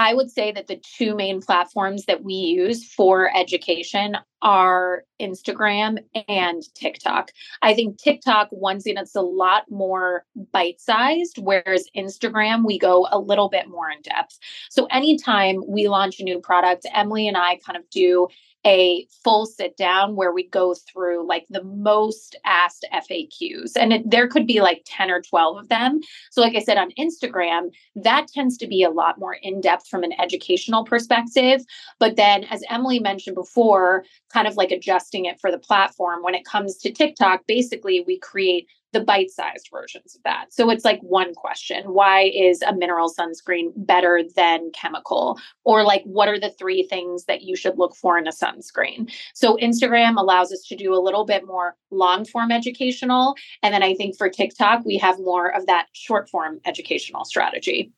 I 0.01 0.15
would 0.15 0.31
say 0.31 0.51
that 0.53 0.67
the 0.67 0.81
two 0.97 1.15
main 1.15 1.43
platforms 1.43 2.07
that 2.07 2.25
we 2.25 2.33
use 2.33 2.91
for 2.91 3.31
education 3.37 4.17
are 4.41 5.05
Instagram 5.21 5.99
and 6.27 6.63
TikTok. 6.75 7.33
I 7.61 7.75
think 7.75 7.99
TikTok, 7.99 8.49
once 8.51 8.87
again, 8.87 9.03
it's 9.03 9.15
a 9.15 9.21
lot 9.21 9.65
more 9.71 10.25
bite 10.53 10.81
sized, 10.81 11.37
whereas 11.37 11.85
Instagram, 11.95 12.65
we 12.65 12.79
go 12.79 13.09
a 13.11 13.19
little 13.19 13.51
bit 13.51 13.69
more 13.69 13.91
in 13.91 14.01
depth. 14.01 14.39
So 14.71 14.87
anytime 14.87 15.61
we 15.69 15.89
launch 15.89 16.19
a 16.19 16.25
new 16.25 16.41
product, 16.41 16.87
Emily 16.95 17.29
and 17.29 17.37
I 17.37 17.57
kind 17.57 17.77
of 17.77 17.85
do 17.91 18.29
a 18.67 19.07
full 19.25 19.47
sit 19.47 19.77
down 19.77 20.17
where 20.17 20.33
we 20.33 20.47
go 20.49 20.75
through 20.75 21.27
like 21.27 21.47
the 21.49 21.65
most 21.65 22.37
asked 22.45 22.87
FAQs. 22.93 23.73
And 23.77 23.93
it, 23.93 24.11
there 24.11 24.29
could 24.29 24.47
be 24.47 24.61
like 24.61 24.83
10 24.85 25.11
or 25.11 25.23
12 25.23 25.59
of 25.59 25.69
them. 25.69 26.01
So, 26.31 26.41
like 26.41 26.55
I 26.55 26.61
said, 26.61 26.77
on 26.77 26.93
Instagram, 26.99 27.71
that 27.97 28.29
tends 28.29 28.59
to 28.59 28.67
be 28.67 28.83
a 28.83 28.91
lot 28.91 29.19
more 29.19 29.35
in 29.35 29.61
depth 29.61 29.89
from 29.89 30.03
an 30.03 30.13
educational 30.21 30.85
perspective. 30.85 31.63
But 31.99 32.17
then, 32.17 32.45
as 32.45 32.63
Emily 32.69 32.99
mentioned 32.99 33.35
before, 33.35 34.05
kind 34.33 34.47
of 34.47 34.57
like 34.57 34.71
adjusting 34.71 35.25
it 35.25 35.41
for 35.41 35.51
the 35.51 35.59
platform, 35.59 36.23
when 36.23 36.35
it 36.35 36.45
comes 36.45 36.77
to 36.79 36.93
TikTok, 36.93 37.47
basically 37.47 38.05
we 38.07 38.19
create 38.19 38.69
the 38.93 39.01
bite 39.01 39.31
sized 39.31 39.69
versions 39.73 40.17
of 40.17 40.23
that. 40.25 40.53
So 40.53 40.71
it's 40.71 40.85
like 40.85 41.01
one 41.01 41.35
question 41.35 41.85
Why 41.93 42.31
is 42.35 42.63
a 42.63 42.75
mineral 42.75 43.13
sunscreen 43.13 43.73
better 43.77 44.23
than 44.37 44.71
chemical? 44.73 45.39
Or 45.65 45.83
like, 45.85 46.03
what 46.05 46.29
are 46.29 46.41
the 46.41 46.51
three 46.51 46.83
things 46.83 47.25
that 47.25 47.43
you 47.43 47.57
should 47.57 47.79
look 47.79 47.95
for 47.97 48.19
in 48.19 48.27
a 48.27 48.33
sunscreen? 48.33 49.13
So 49.35 49.57
Instagram 49.57 50.19
allows 50.19 50.53
us 50.53 50.65
to 50.69 50.77
do 50.77 50.95
a 50.95 51.01
little 51.01 51.25
bit 51.25 51.47
more 51.47 51.77
long 51.91 52.25
form 52.25 52.51
educational. 52.51 53.35
And 53.63 53.73
then 53.75 53.83
I 53.83 53.95
think 53.95 54.17
for 54.17 54.29
TikTok, 54.29 54.85
we 54.85 54.99
have 54.99 55.19
more 55.19 55.55
of 55.55 55.67
that 55.67 55.87
short 55.93 56.29
form 56.29 56.61
educational 56.65 57.25
strategy. 57.25 57.93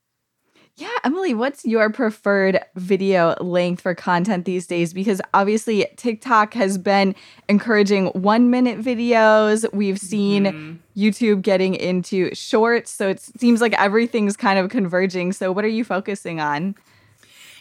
Yeah, 0.76 0.88
Emily, 1.04 1.34
what's 1.34 1.66
your 1.66 1.90
preferred 1.90 2.58
video 2.76 3.34
length 3.40 3.82
for 3.82 3.94
content 3.94 4.46
these 4.46 4.66
days? 4.66 4.94
Because 4.94 5.20
obviously, 5.34 5.86
TikTok 5.96 6.54
has 6.54 6.78
been 6.78 7.14
encouraging 7.46 8.06
one 8.08 8.48
minute 8.48 8.80
videos. 8.80 9.70
We've 9.74 9.98
seen 9.98 10.44
mm-hmm. 10.44 11.00
YouTube 11.00 11.42
getting 11.42 11.74
into 11.74 12.34
shorts. 12.34 12.90
So 12.90 13.10
it 13.10 13.20
seems 13.20 13.60
like 13.60 13.74
everything's 13.74 14.34
kind 14.34 14.58
of 14.58 14.70
converging. 14.70 15.32
So, 15.32 15.52
what 15.52 15.64
are 15.66 15.68
you 15.68 15.84
focusing 15.84 16.40
on? 16.40 16.74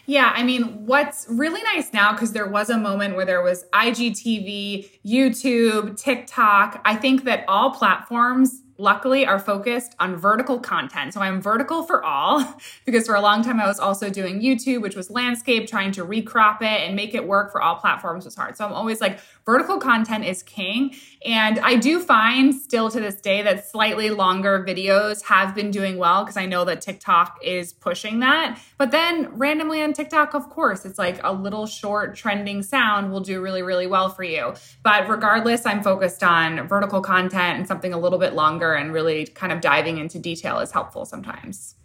Yeah, 0.05 0.31
I 0.33 0.43
mean, 0.43 0.85
what's 0.85 1.27
really 1.29 1.61
nice 1.63 1.93
now, 1.93 2.13
because 2.13 2.31
there 2.31 2.47
was 2.47 2.69
a 2.69 2.77
moment 2.77 3.15
where 3.15 3.25
there 3.25 3.41
was 3.41 3.65
IGTV, 3.73 4.89
YouTube, 5.05 6.01
TikTok. 6.01 6.81
I 6.85 6.95
think 6.95 7.25
that 7.25 7.43
all 7.47 7.71
platforms 7.71 8.61
luckily 8.81 9.25
are 9.25 9.39
focused 9.39 9.95
on 9.99 10.15
vertical 10.15 10.59
content. 10.59 11.13
So 11.13 11.21
I'm 11.21 11.39
vertical 11.39 11.83
for 11.83 12.03
all 12.03 12.55
because 12.85 13.05
for 13.05 13.15
a 13.15 13.21
long 13.21 13.43
time 13.43 13.59
I 13.59 13.67
was 13.67 13.79
also 13.79 14.09
doing 14.09 14.41
YouTube, 14.41 14.81
which 14.81 14.95
was 14.95 15.09
landscape, 15.11 15.67
trying 15.67 15.91
to 15.93 16.03
recrop 16.03 16.61
it 16.61 16.81
and 16.81 16.95
make 16.95 17.13
it 17.13 17.27
work 17.27 17.51
for 17.51 17.61
all 17.61 17.75
platforms 17.75 18.25
was 18.25 18.35
hard. 18.35 18.57
So 18.57 18.65
I'm 18.65 18.73
always 18.73 18.99
like, 18.99 19.19
vertical 19.45 19.77
content 19.77 20.25
is 20.25 20.43
king. 20.43 20.95
And 21.25 21.59
I 21.59 21.75
do 21.75 21.99
find 21.99 22.53
still 22.53 22.89
to 22.89 22.99
this 22.99 23.15
day 23.15 23.41
that 23.43 23.69
slightly 23.69 24.09
longer 24.09 24.63
videos 24.67 25.23
have 25.25 25.53
been 25.53 25.71
doing 25.71 25.97
well 25.97 26.23
because 26.23 26.37
I 26.37 26.45
know 26.45 26.65
that 26.65 26.81
TikTok 26.81 27.39
is 27.43 27.73
pushing 27.73 28.19
that. 28.19 28.59
But 28.77 28.91
then 28.91 29.29
randomly 29.37 29.81
on 29.81 29.93
TikTok, 29.93 30.33
of 30.33 30.49
course, 30.49 30.85
it's 30.85 30.97
like 30.97 31.19
a 31.23 31.31
little 31.31 31.67
short 31.67 32.15
trending 32.15 32.63
sound 32.63 33.11
will 33.11 33.19
do 33.19 33.41
really, 33.41 33.61
really 33.61 33.87
well 33.87 34.09
for 34.09 34.23
you. 34.23 34.53
But 34.83 35.07
regardless, 35.07 35.65
I'm 35.65 35.83
focused 35.83 36.23
on 36.23 36.67
vertical 36.67 37.01
content 37.01 37.59
and 37.59 37.67
something 37.67 37.93
a 37.93 37.99
little 37.99 38.19
bit 38.19 38.33
longer 38.33 38.70
and 38.73 38.93
really 38.93 39.25
kind 39.25 39.51
of 39.51 39.61
diving 39.61 39.97
into 39.97 40.19
detail 40.19 40.59
is 40.59 40.71
helpful 40.71 41.05
sometimes. 41.05 41.75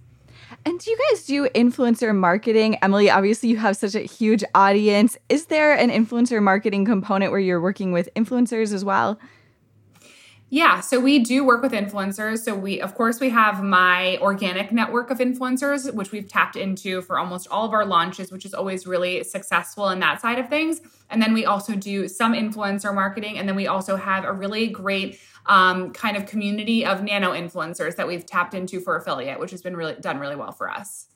And 0.64 0.78
do 0.78 0.90
you 0.90 0.98
guys 1.10 1.24
do 1.24 1.48
influencer 1.48 2.14
marketing? 2.14 2.76
Emily, 2.82 3.10
obviously 3.10 3.48
you 3.48 3.56
have 3.56 3.76
such 3.76 3.94
a 3.94 4.00
huge 4.00 4.44
audience. 4.54 5.16
Is 5.28 5.46
there 5.46 5.74
an 5.74 5.90
influencer 5.90 6.42
marketing 6.42 6.84
component 6.84 7.30
where 7.30 7.40
you're 7.40 7.60
working 7.60 7.92
with 7.92 8.08
influencers 8.14 8.72
as 8.72 8.84
well? 8.84 9.18
Yeah, 10.48 10.78
so 10.78 11.00
we 11.00 11.18
do 11.18 11.44
work 11.44 11.60
with 11.60 11.72
influencers. 11.72 12.38
So 12.38 12.54
we 12.54 12.80
of 12.80 12.94
course 12.94 13.18
we 13.18 13.30
have 13.30 13.64
my 13.64 14.16
organic 14.18 14.70
network 14.70 15.10
of 15.10 15.18
influencers 15.18 15.92
which 15.92 16.12
we've 16.12 16.28
tapped 16.28 16.54
into 16.54 17.02
for 17.02 17.18
almost 17.18 17.48
all 17.50 17.66
of 17.66 17.72
our 17.72 17.84
launches, 17.84 18.30
which 18.30 18.44
is 18.44 18.54
always 18.54 18.86
really 18.86 19.24
successful 19.24 19.88
in 19.88 19.98
that 20.00 20.20
side 20.20 20.38
of 20.38 20.48
things. 20.48 20.80
And 21.10 21.20
then 21.20 21.34
we 21.34 21.44
also 21.44 21.74
do 21.74 22.06
some 22.06 22.32
influencer 22.32 22.94
marketing 22.94 23.38
and 23.38 23.48
then 23.48 23.56
we 23.56 23.66
also 23.66 23.96
have 23.96 24.24
a 24.24 24.32
really 24.32 24.68
great 24.68 25.18
um, 25.46 25.92
kind 25.92 26.16
of 26.16 26.26
community 26.26 26.84
of 26.84 27.02
nano 27.02 27.32
influencers 27.32 27.96
that 27.96 28.06
we've 28.06 28.24
tapped 28.24 28.54
into 28.54 28.80
for 28.80 28.96
affiliate, 28.96 29.40
which 29.40 29.50
has 29.50 29.62
been 29.62 29.76
really 29.76 29.94
done 29.94 30.18
really 30.18 30.36
well 30.36 30.52
for 30.52 30.70
us. 30.70 31.08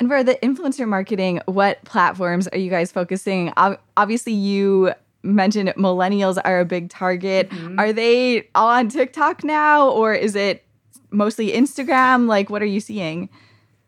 And 0.00 0.08
for 0.08 0.24
the 0.24 0.34
influencer 0.42 0.88
marketing, 0.88 1.40
what 1.46 1.84
platforms 1.84 2.48
are 2.48 2.58
you 2.58 2.68
guys 2.68 2.90
focusing? 2.90 3.52
Obviously, 3.96 4.32
you 4.32 4.92
mentioned 5.24 5.70
millennials 5.76 6.38
are 6.44 6.60
a 6.60 6.64
big 6.64 6.90
target. 6.90 7.50
Mm-hmm. 7.50 7.80
Are 7.80 7.92
they 7.92 8.48
all 8.54 8.68
on 8.68 8.88
TikTok 8.88 9.42
now, 9.42 9.88
or 9.88 10.14
is 10.14 10.36
it 10.36 10.64
mostly 11.10 11.52
Instagram? 11.52 12.26
Like, 12.26 12.50
what 12.50 12.62
are 12.62 12.66
you 12.66 12.80
seeing? 12.80 13.28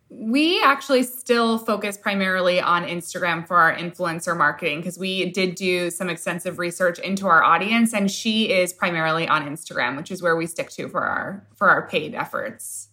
We 0.09 0.63
actually 0.63 1.03
still 1.03 1.59
focus 1.59 1.99
primarily 1.99 2.61
on 2.61 2.85
Instagram 2.85 3.47
for 3.47 3.57
our 3.57 3.75
influencer 3.75 4.37
marketing 4.37 4.79
because 4.79 4.99
we 4.99 5.31
did 5.31 5.57
do 5.57 5.91
some 5.91 6.09
extensive 6.09 6.59
research 6.59 7.01
into 7.01 7.27
our 7.27 7.43
audience 7.43 7.93
and 7.93 8.11
she 8.11 8.51
is 8.53 8.73
primarily 8.73 9.27
on 9.27 9.47
Instagram, 9.47 9.97
which 9.97 10.13
is 10.13 10.23
where 10.23 10.37
we 10.37 10.47
stick 10.47 10.71
to 10.71 10.89
for 10.89 11.03
our 11.03 11.45
for 11.57 11.69
our 11.69 11.89
paid 11.89 12.15
efforts. 12.15 12.89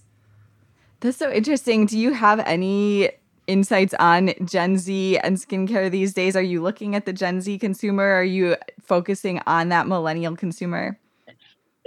That's 1.01 1.17
so 1.17 1.31
interesting. 1.31 1.85
Do 1.85 1.99
you 1.99 2.13
have 2.13 2.39
any 2.39 3.11
insights 3.47 3.93
on 3.99 4.33
Gen 4.45 4.77
Z 4.77 5.17
and 5.19 5.37
skincare 5.37 5.89
these 5.91 6.13
days? 6.13 6.35
Are 6.35 6.41
you 6.41 6.61
looking 6.61 6.95
at 6.95 7.05
the 7.05 7.13
Gen 7.13 7.41
Z 7.41 7.57
consumer? 7.59 8.03
Are 8.03 8.23
you 8.23 8.55
focusing 8.81 9.41
on 9.45 9.69
that 9.69 9.87
millennial 9.87 10.35
consumer? 10.35 10.99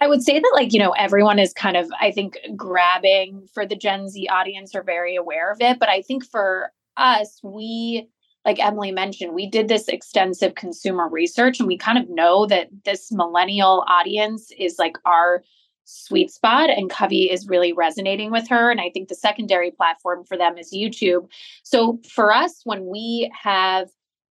I 0.03 0.09
would 0.09 0.23
say 0.23 0.39
that, 0.39 0.53
like, 0.55 0.73
you 0.73 0.79
know, 0.79 0.91
everyone 0.91 1.39
is 1.39 1.55
kind 1.55 1.77
of, 1.77 1.89
I 2.01 2.11
think, 2.11 2.39
grabbing 2.55 3.49
for 3.55 3.65
the 3.65 3.77
Gen 3.77 4.09
Z 4.09 4.29
audience 4.29 4.75
are 4.75 4.83
very 4.83 5.17
aware 5.17 5.51
of 5.51 5.61
it. 5.61 5.79
But 5.79 5.89
I 5.89 6.03
think 6.03 6.27
for 6.27 6.71
us, 6.99 7.41
we, 7.43 8.09
like 8.45 8.63
Emily 8.63 8.93
mentioned, 8.93 9.35
we 9.35 9.49
did 9.49 9.69
this 9.69 9.89
extensive 9.89 10.55
consumer 10.55 11.09
research 11.09 11.59
and 11.59 11.67
we 11.67 11.79
kind 11.79 11.97
of 11.97 12.11
know 12.11 12.47
that 12.47 12.69
this 12.85 13.11
millennial 13.11 13.85
audience 13.89 14.51
is 14.59 14.77
like 14.79 14.99
our 15.07 15.43
sweet 15.87 16.31
spot 16.31 16.69
and 16.69 16.91
Covey 16.91 17.31
is 17.31 17.49
really 17.49 17.73
resonating 17.73 18.31
with 18.31 18.49
her. 18.49 18.71
And 18.71 18.81
I 18.81 18.91
think 18.91 19.09
the 19.09 19.15
secondary 19.15 19.71
platform 19.71 20.25
for 20.25 20.37
them 20.37 20.59
is 20.59 20.75
YouTube. 20.75 21.29
So 21.63 22.01
for 22.09 22.33
us, 22.33 22.61
when 22.65 22.87
we 22.87 23.33
have 23.41 23.89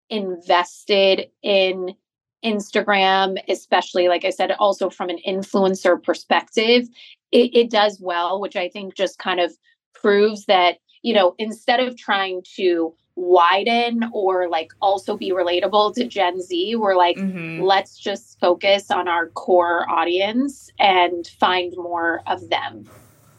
invested 0.09 1.27
in 1.41 1.95
Instagram, 2.43 3.37
especially, 3.47 4.07
like 4.07 4.25
I 4.25 4.29
said, 4.29 4.51
also 4.51 4.89
from 4.89 5.09
an 5.09 5.19
influencer 5.27 6.01
perspective, 6.01 6.87
it, 7.31 7.55
it 7.55 7.71
does 7.71 7.99
well, 8.01 8.39
which 8.39 8.55
I 8.55 8.69
think 8.69 8.93
just 8.93 9.17
kind 9.17 9.39
of 9.39 9.53
proves 9.93 10.45
that, 10.45 10.77
you 11.01 11.13
know, 11.13 11.35
instead 11.39 11.79
of 11.79 11.97
trying 11.97 12.43
to 12.57 12.93
widen 13.15 14.09
or 14.11 14.49
like 14.49 14.71
also 14.81 15.15
be 15.15 15.31
relatable 15.31 15.93
to 15.95 16.05
Gen 16.05 16.41
Z, 16.41 16.75
we're 16.75 16.95
like, 16.95 17.17
mm-hmm. 17.17 17.61
let's 17.61 17.97
just 17.97 18.39
focus 18.39 18.91
on 18.91 19.07
our 19.07 19.29
core 19.29 19.89
audience 19.89 20.69
and 20.79 21.27
find 21.39 21.73
more 21.77 22.21
of 22.27 22.49
them. 22.49 22.89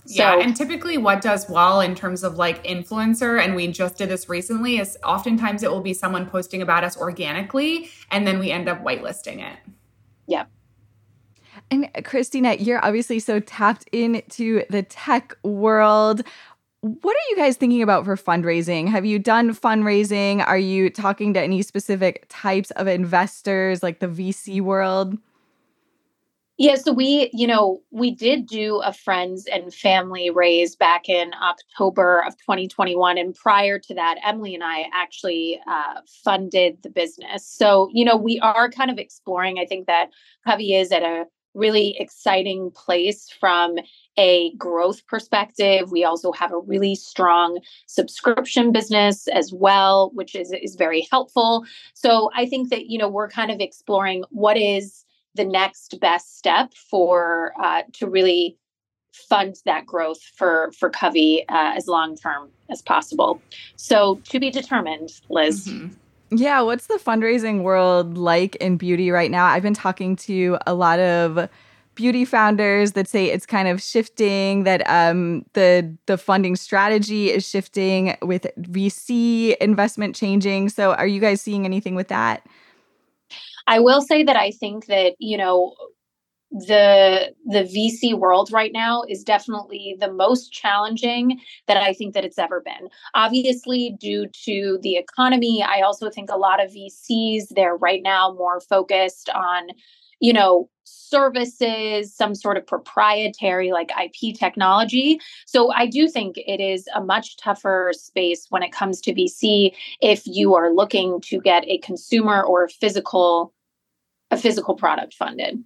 So, 0.06 0.22
yeah, 0.22 0.38
and 0.38 0.56
typically 0.56 0.98
what 0.98 1.20
does 1.20 1.50
well 1.50 1.80
in 1.80 1.96
terms 1.96 2.22
of 2.22 2.36
like 2.36 2.62
influencer, 2.64 3.42
and 3.42 3.56
we 3.56 3.66
just 3.66 3.96
did 3.98 4.08
this 4.08 4.28
recently, 4.28 4.78
is 4.78 4.96
oftentimes 5.04 5.64
it 5.64 5.70
will 5.70 5.80
be 5.80 5.94
someone 5.94 6.26
posting 6.26 6.62
about 6.62 6.84
us 6.84 6.96
organically, 6.96 7.90
and 8.12 8.24
then 8.24 8.38
we 8.38 8.52
end 8.52 8.68
up 8.68 8.84
whitelisting 8.84 9.40
it. 9.40 9.58
Yeah. 10.28 10.44
And 11.70 11.90
Christina, 12.04 12.54
you're 12.54 12.84
obviously 12.84 13.18
so 13.18 13.40
tapped 13.40 13.88
into 13.88 14.62
the 14.70 14.84
tech 14.84 15.36
world. 15.42 16.22
What 16.86 17.16
are 17.16 17.30
you 17.30 17.36
guys 17.36 17.56
thinking 17.56 17.82
about 17.82 18.04
for 18.04 18.16
fundraising? 18.16 18.88
Have 18.88 19.04
you 19.04 19.18
done 19.18 19.54
fundraising? 19.54 20.46
Are 20.46 20.58
you 20.58 20.88
talking 20.88 21.34
to 21.34 21.40
any 21.40 21.62
specific 21.62 22.26
types 22.28 22.70
of 22.72 22.86
investors 22.86 23.82
like 23.82 23.98
the 23.98 24.06
VC 24.06 24.60
world? 24.60 25.18
Yeah, 26.58 26.76
so 26.76 26.92
we, 26.92 27.28
you 27.34 27.46
know, 27.46 27.82
we 27.90 28.12
did 28.12 28.46
do 28.46 28.80
a 28.80 28.92
friends 28.92 29.46
and 29.52 29.74
family 29.74 30.30
raise 30.30 30.74
back 30.74 31.06
in 31.08 31.32
October 31.34 32.22
of 32.26 32.34
2021. 32.38 33.18
And 33.18 33.34
prior 33.34 33.78
to 33.80 33.94
that, 33.94 34.16
Emily 34.24 34.54
and 34.54 34.64
I 34.64 34.86
actually 34.94 35.60
uh, 35.66 36.00
funded 36.24 36.82
the 36.82 36.88
business. 36.88 37.46
So, 37.46 37.90
you 37.92 38.06
know, 38.06 38.16
we 38.16 38.38
are 38.40 38.70
kind 38.70 38.90
of 38.90 38.96
exploring. 38.96 39.58
I 39.58 39.66
think 39.66 39.86
that 39.86 40.10
Covey 40.46 40.74
is 40.74 40.92
at 40.92 41.02
a 41.02 41.26
really 41.56 41.96
exciting 41.98 42.70
place 42.70 43.28
from 43.40 43.76
a 44.18 44.52
growth 44.54 45.06
perspective. 45.06 45.90
We 45.90 46.04
also 46.04 46.32
have 46.32 46.52
a 46.52 46.58
really 46.58 46.94
strong 46.94 47.58
subscription 47.86 48.72
business 48.72 49.28
as 49.28 49.52
well, 49.52 50.10
which 50.14 50.34
is, 50.34 50.52
is 50.52 50.76
very 50.76 51.06
helpful. 51.10 51.64
So 51.94 52.30
I 52.34 52.46
think 52.46 52.70
that, 52.70 52.86
you 52.86 52.98
know, 52.98 53.08
we're 53.08 53.28
kind 53.28 53.50
of 53.50 53.60
exploring 53.60 54.24
what 54.30 54.56
is 54.56 55.04
the 55.34 55.44
next 55.44 55.98
best 56.00 56.38
step 56.38 56.72
for 56.74 57.52
uh, 57.62 57.82
to 57.94 58.08
really 58.08 58.56
fund 59.12 59.56
that 59.64 59.86
growth 59.86 60.20
for 60.36 60.70
for 60.78 60.90
Covey 60.90 61.44
uh, 61.48 61.72
as 61.74 61.86
long 61.86 62.16
term 62.16 62.50
as 62.70 62.82
possible. 62.82 63.40
So 63.76 64.20
to 64.28 64.38
be 64.38 64.50
determined, 64.50 65.10
Liz. 65.30 65.68
Mm-hmm. 65.68 65.94
Yeah, 66.30 66.60
what's 66.62 66.86
the 66.86 66.98
fundraising 66.98 67.62
world 67.62 68.18
like 68.18 68.56
in 68.56 68.76
beauty 68.76 69.10
right 69.10 69.30
now? 69.30 69.46
I've 69.46 69.62
been 69.62 69.74
talking 69.74 70.16
to 70.16 70.58
a 70.66 70.74
lot 70.74 70.98
of 70.98 71.48
beauty 71.94 72.24
founders 72.24 72.92
that 72.92 73.08
say 73.08 73.26
it's 73.26 73.46
kind 73.46 73.68
of 73.68 73.80
shifting 73.80 74.64
that 74.64 74.88
um, 74.88 75.44
the 75.54 75.96
the 76.06 76.18
funding 76.18 76.56
strategy 76.56 77.30
is 77.30 77.48
shifting 77.48 78.16
with 78.22 78.46
VC 78.58 79.56
investment 79.58 80.16
changing. 80.16 80.68
So 80.68 80.94
are 80.94 81.06
you 81.06 81.20
guys 81.20 81.40
seeing 81.40 81.64
anything 81.64 81.94
with 81.94 82.08
that? 82.08 82.44
I 83.66 83.80
will 83.80 84.02
say 84.02 84.22
that 84.22 84.36
I 84.36 84.50
think 84.52 84.86
that, 84.86 85.14
you 85.18 85.36
know, 85.36 85.74
the 86.56 87.34
the 87.44 87.64
VC 87.64 88.18
world 88.18 88.50
right 88.50 88.72
now 88.72 89.02
is 89.08 89.22
definitely 89.22 89.94
the 90.00 90.10
most 90.10 90.52
challenging 90.52 91.38
that 91.66 91.76
I 91.76 91.92
think 91.92 92.14
that 92.14 92.24
it's 92.24 92.38
ever 92.38 92.62
been. 92.62 92.88
Obviously, 93.14 93.94
due 94.00 94.26
to 94.44 94.78
the 94.82 94.96
economy, 94.96 95.62
I 95.62 95.82
also 95.82 96.08
think 96.08 96.30
a 96.30 96.38
lot 96.38 96.64
of 96.64 96.72
VCs 96.72 97.48
they're 97.50 97.76
right 97.76 98.02
now 98.02 98.32
more 98.32 98.60
focused 98.60 99.28
on, 99.30 99.68
you 100.20 100.32
know, 100.32 100.70
services, 100.84 102.14
some 102.14 102.34
sort 102.34 102.56
of 102.56 102.66
proprietary 102.66 103.70
like 103.70 103.90
IP 104.02 104.34
technology. 104.34 105.20
So 105.44 105.70
I 105.72 105.86
do 105.86 106.08
think 106.08 106.36
it 106.38 106.60
is 106.60 106.88
a 106.94 107.02
much 107.02 107.36
tougher 107.36 107.92
space 107.94 108.46
when 108.48 108.62
it 108.62 108.72
comes 108.72 109.02
to 109.02 109.12
VC 109.12 109.74
if 110.00 110.22
you 110.26 110.54
are 110.54 110.72
looking 110.72 111.20
to 111.22 111.38
get 111.38 111.64
a 111.66 111.78
consumer 111.78 112.42
or 112.42 112.68
physical 112.68 113.52
a 114.30 114.36
physical 114.36 114.74
product 114.74 115.14
funded. 115.14 115.62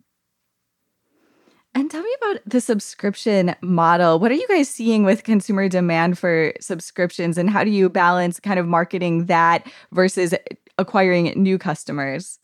And 1.74 1.88
tell 1.88 2.02
me 2.02 2.14
about 2.20 2.40
the 2.46 2.61
subscription 2.61 3.54
model. 3.61 4.18
What 4.18 4.33
are 4.33 4.35
you 4.35 4.48
guys 4.48 4.68
seeing 4.68 5.04
with 5.04 5.22
consumer 5.22 5.68
demand 5.68 6.18
for 6.18 6.52
subscriptions 6.61 7.38
and 7.38 7.48
how 7.48 7.62
do 7.62 7.70
you 7.70 7.88
balance 7.88 8.40
kind 8.40 8.59
of 8.59 8.66
marketing 8.66 9.26
that 9.26 9.66
versus 9.92 10.35
acquiring 10.78 11.33
new 11.37 11.59
customers? 11.59 12.40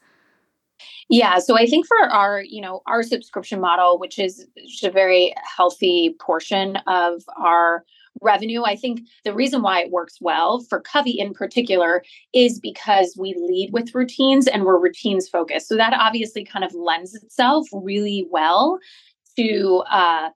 Yeah, 1.09 1.39
so 1.39 1.57
I 1.57 1.67
think 1.67 1.87
for 1.87 1.99
our, 1.99 2.43
you 2.43 2.61
know, 2.61 2.83
our 2.87 3.03
subscription 3.03 3.61
model, 3.61 3.99
which 3.99 4.19
is 4.19 4.47
just 4.67 4.85
a 4.85 4.91
very 4.91 5.35
healthy 5.57 6.15
portion 6.21 6.77
of 6.87 7.23
our 7.37 7.85
revenue. 8.23 8.63
I 8.65 8.77
think 8.77 9.01
the 9.25 9.35
reason 9.35 9.63
why 9.63 9.83
it 9.83 9.91
works 9.91 10.19
well 10.21 10.61
for 10.61 10.81
Covey 10.81 11.19
in 11.19 11.35
particular 11.35 12.03
is 12.33 12.59
because 12.59 13.17
we 13.19 13.35
lead 13.35 13.73
with 13.73 13.95
routines 13.95 14.47
and 14.47 14.65
we're 14.65 14.81
routines 14.81 15.29
focused. 15.29 15.69
So 15.69 15.77
that 15.77 15.95
obviously 15.95 16.45
kind 16.45 16.65
of 16.65 16.75
lends 16.75 17.15
itself 17.15 17.67
really 17.73 18.27
well 18.31 18.79
to 19.37 19.83
uh, 19.91 20.31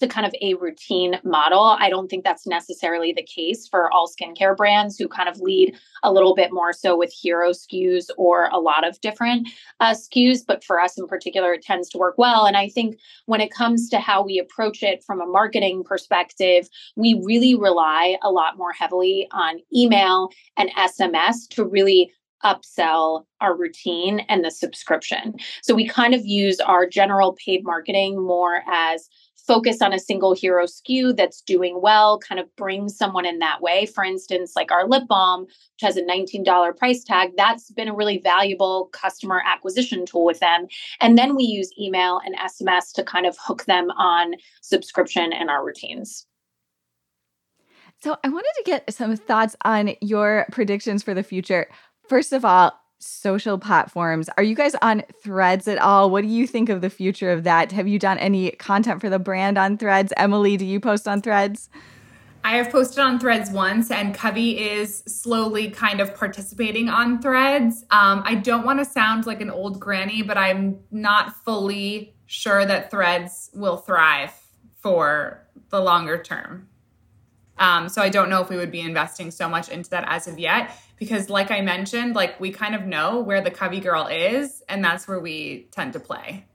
to 0.00 0.08
kind 0.08 0.26
of 0.26 0.34
a 0.40 0.54
routine 0.54 1.20
model. 1.24 1.76
I 1.78 1.88
don't 1.88 2.08
think 2.08 2.24
that's 2.24 2.46
necessarily 2.46 3.12
the 3.12 3.22
case 3.22 3.68
for 3.68 3.92
all 3.92 4.08
skincare 4.08 4.56
brands 4.56 4.98
who 4.98 5.08
kind 5.08 5.28
of 5.28 5.40
lead 5.40 5.76
a 6.02 6.12
little 6.12 6.34
bit 6.34 6.52
more 6.52 6.72
so 6.72 6.96
with 6.96 7.12
hero 7.12 7.50
SKUs 7.50 8.06
or 8.16 8.48
a 8.52 8.58
lot 8.58 8.86
of 8.86 9.00
different 9.00 9.48
uh, 9.80 9.92
SKUs. 9.92 10.40
But 10.46 10.64
for 10.64 10.80
us 10.80 10.98
in 10.98 11.06
particular, 11.06 11.52
it 11.52 11.62
tends 11.62 11.88
to 11.90 11.98
work 11.98 12.16
well. 12.18 12.44
And 12.44 12.56
I 12.56 12.68
think 12.68 12.98
when 13.26 13.40
it 13.40 13.52
comes 13.52 13.88
to 13.90 14.00
how 14.00 14.24
we 14.24 14.38
approach 14.38 14.82
it 14.82 15.04
from 15.04 15.20
a 15.20 15.26
marketing 15.26 15.84
perspective, 15.84 16.68
we 16.96 17.20
really 17.24 17.54
rely 17.54 18.16
a 18.22 18.30
lot 18.30 18.58
more 18.58 18.72
heavily 18.72 19.28
on 19.30 19.60
email 19.72 20.30
and 20.56 20.70
SMS 20.70 21.48
to 21.50 21.64
really 21.64 22.12
upsell 22.44 23.24
our 23.40 23.56
routine 23.56 24.20
and 24.28 24.44
the 24.44 24.50
subscription. 24.50 25.34
So 25.62 25.74
we 25.74 25.88
kind 25.88 26.14
of 26.14 26.24
use 26.24 26.60
our 26.60 26.86
general 26.86 27.34
paid 27.34 27.64
marketing 27.64 28.24
more 28.24 28.62
as 28.70 29.08
focus 29.46 29.82
on 29.82 29.92
a 29.92 29.98
single 29.98 30.34
hero 30.34 30.64
SKU 30.64 31.16
that's 31.16 31.42
doing 31.42 31.80
well, 31.82 32.18
kind 32.18 32.40
of 32.40 32.54
bring 32.56 32.88
someone 32.88 33.26
in 33.26 33.38
that 33.40 33.60
way. 33.60 33.86
For 33.86 34.02
instance, 34.02 34.52
like 34.56 34.72
our 34.72 34.88
lip 34.88 35.04
balm, 35.08 35.42
which 35.42 35.82
has 35.82 35.96
a 35.96 36.02
$19 36.02 36.76
price 36.76 37.04
tag, 37.04 37.32
that's 37.36 37.70
been 37.70 37.88
a 37.88 37.94
really 37.94 38.18
valuable 38.18 38.88
customer 38.92 39.42
acquisition 39.44 40.06
tool 40.06 40.24
with 40.24 40.40
them. 40.40 40.66
And 41.00 41.18
then 41.18 41.36
we 41.36 41.44
use 41.44 41.70
email 41.78 42.20
and 42.24 42.36
SMS 42.38 42.92
to 42.94 43.04
kind 43.04 43.26
of 43.26 43.36
hook 43.38 43.64
them 43.66 43.90
on 43.92 44.34
subscription 44.62 45.32
and 45.32 45.50
our 45.50 45.64
routines. 45.64 46.26
So 48.02 48.16
I 48.22 48.28
wanted 48.28 48.52
to 48.56 48.62
get 48.64 48.92
some 48.92 49.16
thoughts 49.16 49.56
on 49.64 49.94
your 50.00 50.46
predictions 50.52 51.02
for 51.02 51.14
the 51.14 51.22
future. 51.22 51.68
First 52.08 52.32
of 52.32 52.44
all, 52.44 52.72
social 52.98 53.58
platforms. 53.58 54.30
Are 54.36 54.42
you 54.42 54.54
guys 54.54 54.74
on 54.76 55.02
threads 55.22 55.68
at 55.68 55.78
all? 55.78 56.10
What 56.10 56.22
do 56.22 56.28
you 56.28 56.46
think 56.46 56.68
of 56.68 56.80
the 56.80 56.90
future 56.90 57.30
of 57.30 57.44
that? 57.44 57.72
Have 57.72 57.86
you 57.86 57.98
done 57.98 58.18
any 58.18 58.52
content 58.52 59.00
for 59.00 59.10
the 59.10 59.18
brand 59.18 59.58
on 59.58 59.76
threads? 59.76 60.12
Emily, 60.16 60.56
do 60.56 60.64
you 60.64 60.80
post 60.80 61.06
on 61.06 61.20
threads? 61.20 61.68
I 62.42 62.56
have 62.56 62.70
posted 62.70 62.98
on 62.98 63.18
threads 63.18 63.50
once, 63.50 63.90
and 63.90 64.14
Covey 64.14 64.58
is 64.58 64.98
slowly 65.06 65.70
kind 65.70 66.00
of 66.00 66.14
participating 66.14 66.90
on 66.90 67.22
threads. 67.22 67.84
Um, 67.90 68.22
I 68.26 68.34
don't 68.34 68.66
want 68.66 68.80
to 68.80 68.84
sound 68.84 69.24
like 69.24 69.40
an 69.40 69.48
old 69.48 69.80
granny, 69.80 70.22
but 70.22 70.36
I'm 70.36 70.78
not 70.90 71.34
fully 71.44 72.14
sure 72.26 72.66
that 72.66 72.90
threads 72.90 73.50
will 73.54 73.78
thrive 73.78 74.32
for 74.82 75.46
the 75.70 75.80
longer 75.80 76.22
term. 76.22 76.68
Um, 77.58 77.88
so 77.88 78.02
I 78.02 78.10
don't 78.10 78.28
know 78.28 78.42
if 78.42 78.50
we 78.50 78.56
would 78.56 78.72
be 78.72 78.80
investing 78.80 79.30
so 79.30 79.48
much 79.48 79.70
into 79.70 79.88
that 79.90 80.04
as 80.06 80.26
of 80.26 80.38
yet 80.38 80.76
because 80.96 81.30
like 81.30 81.50
I 81.50 81.60
mentioned, 81.60 82.14
like 82.14 82.38
we 82.40 82.50
kind 82.50 82.74
of 82.74 82.86
know 82.86 83.20
where 83.20 83.40
the 83.40 83.50
Covey 83.50 83.80
girl 83.80 84.06
is 84.06 84.62
and 84.68 84.84
that's 84.84 85.06
where 85.08 85.20
we 85.20 85.68
tend 85.70 85.92
to 85.94 86.00
play. 86.00 86.46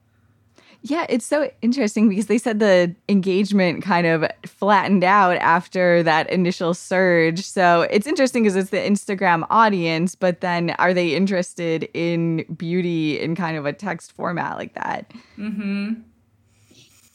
Yeah, 0.81 1.05
it's 1.09 1.25
so 1.25 1.51
interesting 1.61 2.07
because 2.07 2.27
they 2.27 2.37
said 2.37 2.59
the 2.59 2.95
engagement 3.09 3.83
kind 3.83 4.07
of 4.07 4.25
flattened 4.45 5.03
out 5.03 5.35
after 5.37 6.03
that 6.03 6.29
initial 6.29 6.73
surge. 6.73 7.41
So 7.41 7.81
it's 7.91 8.07
interesting 8.07 8.43
because 8.43 8.55
it's 8.55 8.69
the 8.69 8.77
Instagram 8.77 9.45
audience, 9.49 10.15
but 10.15 10.39
then 10.39 10.71
are 10.79 10.93
they 10.93 11.15
interested 11.15 11.89
in 11.93 12.45
beauty 12.55 13.19
in 13.19 13.35
kind 13.35 13.57
of 13.57 13.65
a 13.65 13.73
text 13.73 14.13
format 14.13 14.57
like 14.57 14.73
that? 14.75 15.11
Mm-hmm. 15.37 15.95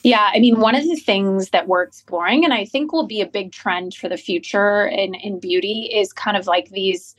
Yeah, 0.05 0.31
I 0.35 0.39
mean, 0.39 0.61
one 0.61 0.75
of 0.75 0.85
the 0.85 0.97
things 0.97 1.49
that 1.51 1.67
we're 1.67 1.83
exploring, 1.83 2.45
and 2.45 2.53
I 2.53 2.67
think 2.67 2.93
will 2.93 3.07
be 3.07 3.23
a 3.23 3.27
big 3.27 3.53
trend 3.53 3.95
for 3.95 4.07
the 4.07 4.19
future 4.19 4.87
in, 4.87 5.15
in 5.15 5.41
beauty, 5.41 5.91
is 5.95 6.13
kind 6.13 6.37
of 6.37 6.47
like 6.47 6.69
these 6.69 7.17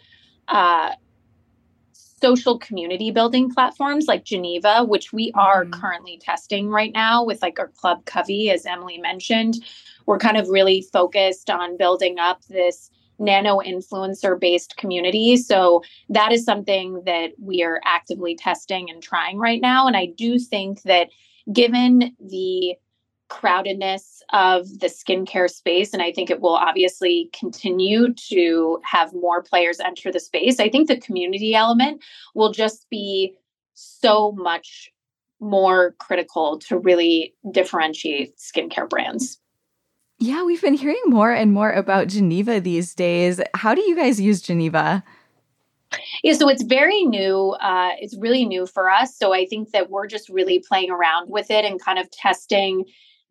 uh, 0.49 0.91
social 2.21 2.59
community 2.59 3.09
building 3.09 3.51
platforms 3.51 4.05
like 4.05 4.23
Geneva, 4.23 4.83
which 4.83 5.11
we 5.11 5.31
are 5.33 5.65
mm-hmm. 5.65 5.81
currently 5.81 6.19
testing 6.19 6.69
right 6.69 6.93
now 6.93 7.23
with 7.23 7.41
like 7.41 7.57
our 7.57 7.69
Club 7.69 8.05
Covey, 8.05 8.51
as 8.51 8.67
Emily 8.67 8.99
mentioned. 8.99 9.55
We're 10.05 10.19
kind 10.19 10.37
of 10.37 10.47
really 10.49 10.81
focused 10.81 11.49
on 11.49 11.77
building 11.77 12.19
up 12.19 12.45
this 12.45 12.91
nano 13.17 13.61
influencer 13.61 14.39
based 14.39 14.77
community. 14.77 15.37
So 15.37 15.81
that 16.09 16.31
is 16.31 16.45
something 16.45 17.01
that 17.05 17.31
we 17.39 17.63
are 17.63 17.81
actively 17.83 18.35
testing 18.35 18.91
and 18.91 19.01
trying 19.01 19.39
right 19.39 19.61
now. 19.61 19.87
And 19.87 19.97
I 19.97 20.05
do 20.05 20.37
think 20.37 20.83
that 20.83 21.09
given 21.51 22.15
the 22.19 22.75
crowdedness 23.29 24.19
of 24.33 24.67
the 24.79 24.87
skincare 24.87 25.49
space, 25.49 25.93
and 25.93 26.01
I 26.01 26.11
think 26.11 26.29
it 26.29 26.41
will 26.41 26.55
obviously 26.55 27.29
continue 27.37 28.13
to 28.29 28.79
have 28.83 29.13
more 29.13 29.41
players 29.41 29.79
enter 29.79 30.11
the 30.11 30.19
space. 30.19 30.59
I 30.59 30.69
think 30.69 30.87
the 30.87 30.99
community 30.99 31.55
element 31.55 32.03
will 32.35 32.51
just 32.51 32.87
be 32.89 33.33
so 33.73 34.31
much 34.33 34.91
more 35.39 35.95
critical 35.99 36.59
to 36.59 36.77
really 36.77 37.35
differentiate 37.51 38.37
skincare 38.37 38.89
brands. 38.89 39.39
Yeah, 40.17 40.43
we've 40.43 40.61
been 40.61 40.75
hearing 40.75 41.01
more 41.07 41.31
and 41.31 41.51
more 41.51 41.71
about 41.71 42.07
Geneva 42.07 42.61
these 42.61 42.95
days. 42.95 43.41
How 43.53 43.75
do 43.75 43.81
you 43.81 43.95
guys 43.97 44.21
use 44.21 44.41
Geneva? 44.41 45.03
Yeah, 46.23 46.33
so 46.33 46.49
it's 46.49 46.63
very 46.63 47.03
new. 47.03 47.51
Uh, 47.61 47.91
it's 47.99 48.17
really 48.17 48.45
new 48.45 48.65
for 48.65 48.89
us. 48.89 49.17
So 49.17 49.33
I 49.33 49.45
think 49.45 49.71
that 49.71 49.89
we're 49.89 50.07
just 50.07 50.29
really 50.29 50.63
playing 50.67 50.91
around 50.91 51.29
with 51.29 51.51
it 51.51 51.65
and 51.65 51.81
kind 51.81 51.99
of 51.99 52.09
testing 52.11 52.85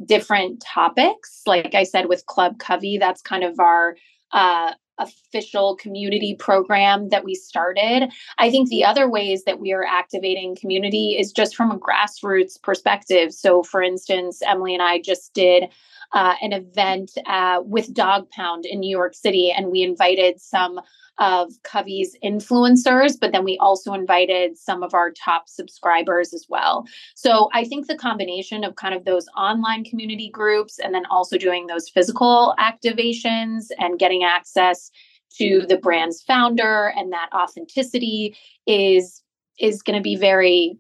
different 0.05 0.61
topics. 0.61 1.43
Like 1.47 1.75
I 1.75 1.85
said, 1.85 2.07
with 2.09 2.27
Club 2.27 2.59
Covey, 2.59 2.99
that's 2.99 3.23
kind 3.23 3.45
of 3.45 3.59
our 3.61 3.97
uh, 4.33 4.73
official 4.99 5.77
community 5.77 6.37
program 6.39 7.09
that 7.09 7.25
we 7.25 7.35
started. 7.35 8.11
I 8.39 8.51
think 8.51 8.69
the 8.69 8.85
other 8.85 9.09
ways 9.09 9.45
that 9.45 9.59
we 9.59 9.73
are 9.73 9.85
activating 9.85 10.57
community 10.57 11.17
is 11.19 11.33
just 11.33 11.57
from 11.57 11.71
a 11.71 11.79
grassroots 11.79 12.61
perspective. 12.61 13.33
So, 13.33 13.63
for 13.63 13.83
instance, 13.83 14.41
Emily 14.47 14.75
and 14.75 14.83
I 14.83 15.01
just 15.01 15.35
did 15.35 15.65
uh, 16.13 16.35
an 16.41 16.53
event 16.53 17.13
uh, 17.27 17.61
with 17.65 17.93
Dog 17.93 18.31
Pound 18.31 18.67
in 18.67 18.81
New 18.81 18.91
York 18.91 19.15
City, 19.15 19.51
and 19.51 19.71
we 19.71 19.83
invited 19.83 20.41
some 20.41 20.81
of 21.19 21.53
Covey's 21.63 22.17
influencers, 22.25 23.19
but 23.21 23.33
then 23.33 23.45
we 23.45 23.57
also 23.59 23.93
invited 23.93 24.59
some 24.59 24.83
of 24.83 24.95
our 24.95 25.13
top 25.13 25.49
subscribers 25.49 26.33
as 26.33 26.47
well. 26.49 26.87
So 27.15 27.49
I 27.53 27.65
think 27.65 27.87
the 27.87 27.97
combination 27.97 28.65
of 28.65 28.77
kind 28.77 28.95
of 28.95 29.05
those 29.05 29.27
online 29.37 29.85
community 29.85 30.29
groups 30.29 30.79
and 30.79 30.95
then 30.95 31.07
also 31.07 31.39
doing 31.39 31.67
those 31.67 31.89
physical 31.89 32.55
activations 32.59 33.67
and 33.79 33.99
getting 33.99 34.25
access 34.25 34.91
to 35.39 35.65
the 35.69 35.77
brand's 35.77 36.23
founder 36.23 36.93
and 36.97 37.13
that 37.13 37.29
authenticity 37.35 38.37
is 38.67 39.23
is 39.59 39.83
going 39.83 39.97
to 39.97 40.03
be 40.03 40.17
very 40.17 40.79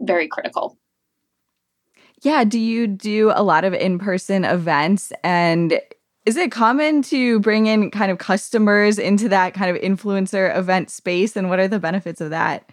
very 0.00 0.28
critical. 0.28 0.76
Yeah. 2.22 2.44
Do 2.44 2.58
you 2.58 2.86
do 2.86 3.32
a 3.34 3.42
lot 3.42 3.64
of 3.64 3.74
in 3.74 3.98
person 3.98 4.44
events? 4.44 5.12
And 5.22 5.80
is 6.26 6.36
it 6.36 6.50
common 6.50 7.02
to 7.02 7.38
bring 7.38 7.66
in 7.66 7.90
kind 7.90 8.10
of 8.10 8.18
customers 8.18 8.98
into 8.98 9.28
that 9.28 9.54
kind 9.54 9.74
of 9.74 9.80
influencer 9.80 10.54
event 10.56 10.90
space? 10.90 11.36
And 11.36 11.48
what 11.48 11.60
are 11.60 11.68
the 11.68 11.78
benefits 11.78 12.20
of 12.20 12.30
that? 12.30 12.68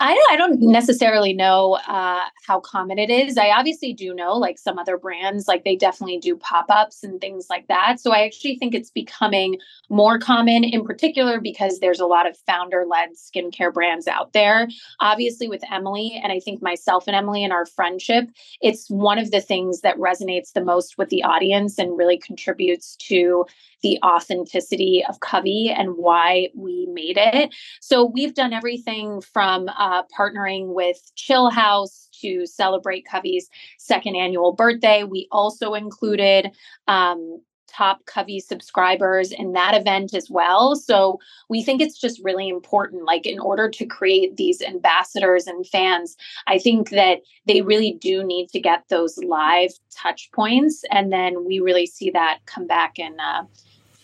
I 0.00 0.12
don't, 0.12 0.32
I 0.32 0.36
don't 0.36 0.60
necessarily 0.60 1.32
know 1.32 1.78
uh, 1.86 2.22
how 2.46 2.58
common 2.58 2.98
it 2.98 3.10
is. 3.10 3.38
I 3.38 3.50
obviously 3.50 3.92
do 3.92 4.12
know, 4.12 4.34
like 4.34 4.58
some 4.58 4.76
other 4.76 4.98
brands, 4.98 5.46
like 5.46 5.62
they 5.62 5.76
definitely 5.76 6.18
do 6.18 6.36
pop 6.36 6.66
ups 6.68 7.04
and 7.04 7.20
things 7.20 7.46
like 7.48 7.68
that. 7.68 8.00
So 8.00 8.12
I 8.12 8.24
actually 8.24 8.56
think 8.56 8.74
it's 8.74 8.90
becoming 8.90 9.56
more 9.88 10.18
common, 10.18 10.64
in 10.64 10.84
particular 10.84 11.40
because 11.40 11.78
there's 11.78 12.00
a 12.00 12.06
lot 12.06 12.28
of 12.28 12.36
founder 12.38 12.84
led 12.90 13.10
skincare 13.10 13.72
brands 13.72 14.08
out 14.08 14.32
there. 14.32 14.66
Obviously, 14.98 15.46
with 15.46 15.62
Emily, 15.70 16.20
and 16.22 16.32
I 16.32 16.40
think 16.40 16.60
myself 16.60 17.04
and 17.06 17.14
Emily 17.14 17.44
and 17.44 17.52
our 17.52 17.64
friendship, 17.64 18.28
it's 18.60 18.90
one 18.90 19.18
of 19.18 19.30
the 19.30 19.40
things 19.40 19.82
that 19.82 19.96
resonates 19.96 20.52
the 20.52 20.64
most 20.64 20.98
with 20.98 21.08
the 21.08 21.22
audience 21.22 21.78
and 21.78 21.96
really 21.96 22.18
contributes 22.18 22.96
to 22.96 23.46
the 23.84 23.98
authenticity 24.02 25.04
of 25.06 25.20
Covey 25.20 25.70
and 25.70 25.90
why 25.98 26.48
we 26.56 26.88
made 26.90 27.18
it. 27.18 27.54
So 27.82 28.02
we've 28.06 28.34
done 28.34 28.54
everything 28.54 29.20
from 29.20 29.68
uh, 29.68 30.04
partnering 30.18 30.74
with 30.74 30.98
Chill 31.16 31.50
House 31.50 32.08
to 32.22 32.46
celebrate 32.46 33.04
Covey's 33.06 33.50
second 33.78 34.16
annual 34.16 34.54
birthday. 34.54 35.04
We 35.04 35.28
also 35.30 35.74
included 35.74 36.50
um, 36.88 37.42
top 37.74 38.04
Covey 38.06 38.40
subscribers 38.40 39.32
in 39.32 39.52
that 39.52 39.74
event 39.74 40.14
as 40.14 40.30
well. 40.30 40.76
So 40.76 41.18
we 41.48 41.62
think 41.62 41.80
it's 41.80 41.98
just 41.98 42.22
really 42.22 42.48
important. 42.48 43.04
Like, 43.04 43.26
in 43.26 43.38
order 43.38 43.68
to 43.70 43.86
create 43.86 44.36
these 44.36 44.62
ambassadors 44.62 45.46
and 45.46 45.66
fans, 45.66 46.16
I 46.46 46.58
think 46.58 46.90
that 46.90 47.22
they 47.46 47.62
really 47.62 47.92
do 48.00 48.22
need 48.22 48.48
to 48.50 48.60
get 48.60 48.84
those 48.88 49.18
live 49.18 49.72
touch 49.90 50.30
points. 50.32 50.84
And 50.90 51.12
then 51.12 51.44
we 51.44 51.60
really 51.60 51.86
see 51.86 52.10
that 52.10 52.38
come 52.46 52.66
back 52.66 52.98
in. 52.98 53.18
Uh, 53.18 53.44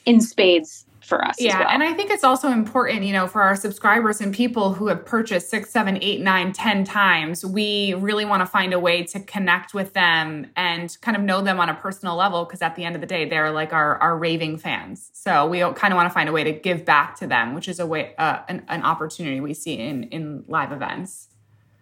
in 0.06 0.20
spades 0.20 0.86
for 1.10 1.24
us. 1.24 1.40
Yeah. 1.40 1.58
Well. 1.58 1.68
And 1.68 1.82
I 1.82 1.92
think 1.92 2.10
it's 2.10 2.24
also 2.24 2.48
important, 2.48 3.02
you 3.02 3.12
know, 3.12 3.26
for 3.26 3.42
our 3.42 3.56
subscribers 3.56 4.20
and 4.20 4.34
people 4.34 4.72
who 4.72 4.86
have 4.86 5.04
purchased 5.04 5.50
six, 5.50 5.70
seven, 5.70 5.98
eight, 6.00 6.20
nine, 6.20 6.52
ten 6.52 6.84
times, 6.84 7.44
we 7.44 7.94
really 7.94 8.24
want 8.24 8.40
to 8.42 8.46
find 8.46 8.72
a 8.72 8.78
way 8.78 9.02
to 9.04 9.20
connect 9.20 9.74
with 9.74 9.92
them 9.92 10.46
and 10.56 10.96
kind 11.00 11.16
of 11.16 11.22
know 11.22 11.42
them 11.42 11.58
on 11.58 11.68
a 11.68 11.74
personal 11.74 12.16
level. 12.16 12.46
Cause 12.46 12.62
at 12.62 12.76
the 12.76 12.84
end 12.84 12.94
of 12.94 13.00
the 13.00 13.06
day, 13.06 13.28
they're 13.28 13.50
like 13.50 13.72
our, 13.72 13.96
our 13.96 14.16
raving 14.16 14.58
fans. 14.58 15.10
So 15.12 15.46
we 15.46 15.60
kind 15.60 15.92
of 15.92 15.96
want 15.96 16.08
to 16.08 16.14
find 16.14 16.28
a 16.28 16.32
way 16.32 16.44
to 16.44 16.52
give 16.52 16.84
back 16.84 17.16
to 17.16 17.26
them, 17.26 17.54
which 17.54 17.68
is 17.68 17.80
a 17.80 17.86
way, 17.86 18.14
uh, 18.16 18.40
an, 18.48 18.64
an 18.68 18.82
opportunity 18.82 19.40
we 19.40 19.54
see 19.54 19.74
in, 19.74 20.04
in 20.04 20.44
live 20.46 20.70
events. 20.70 21.28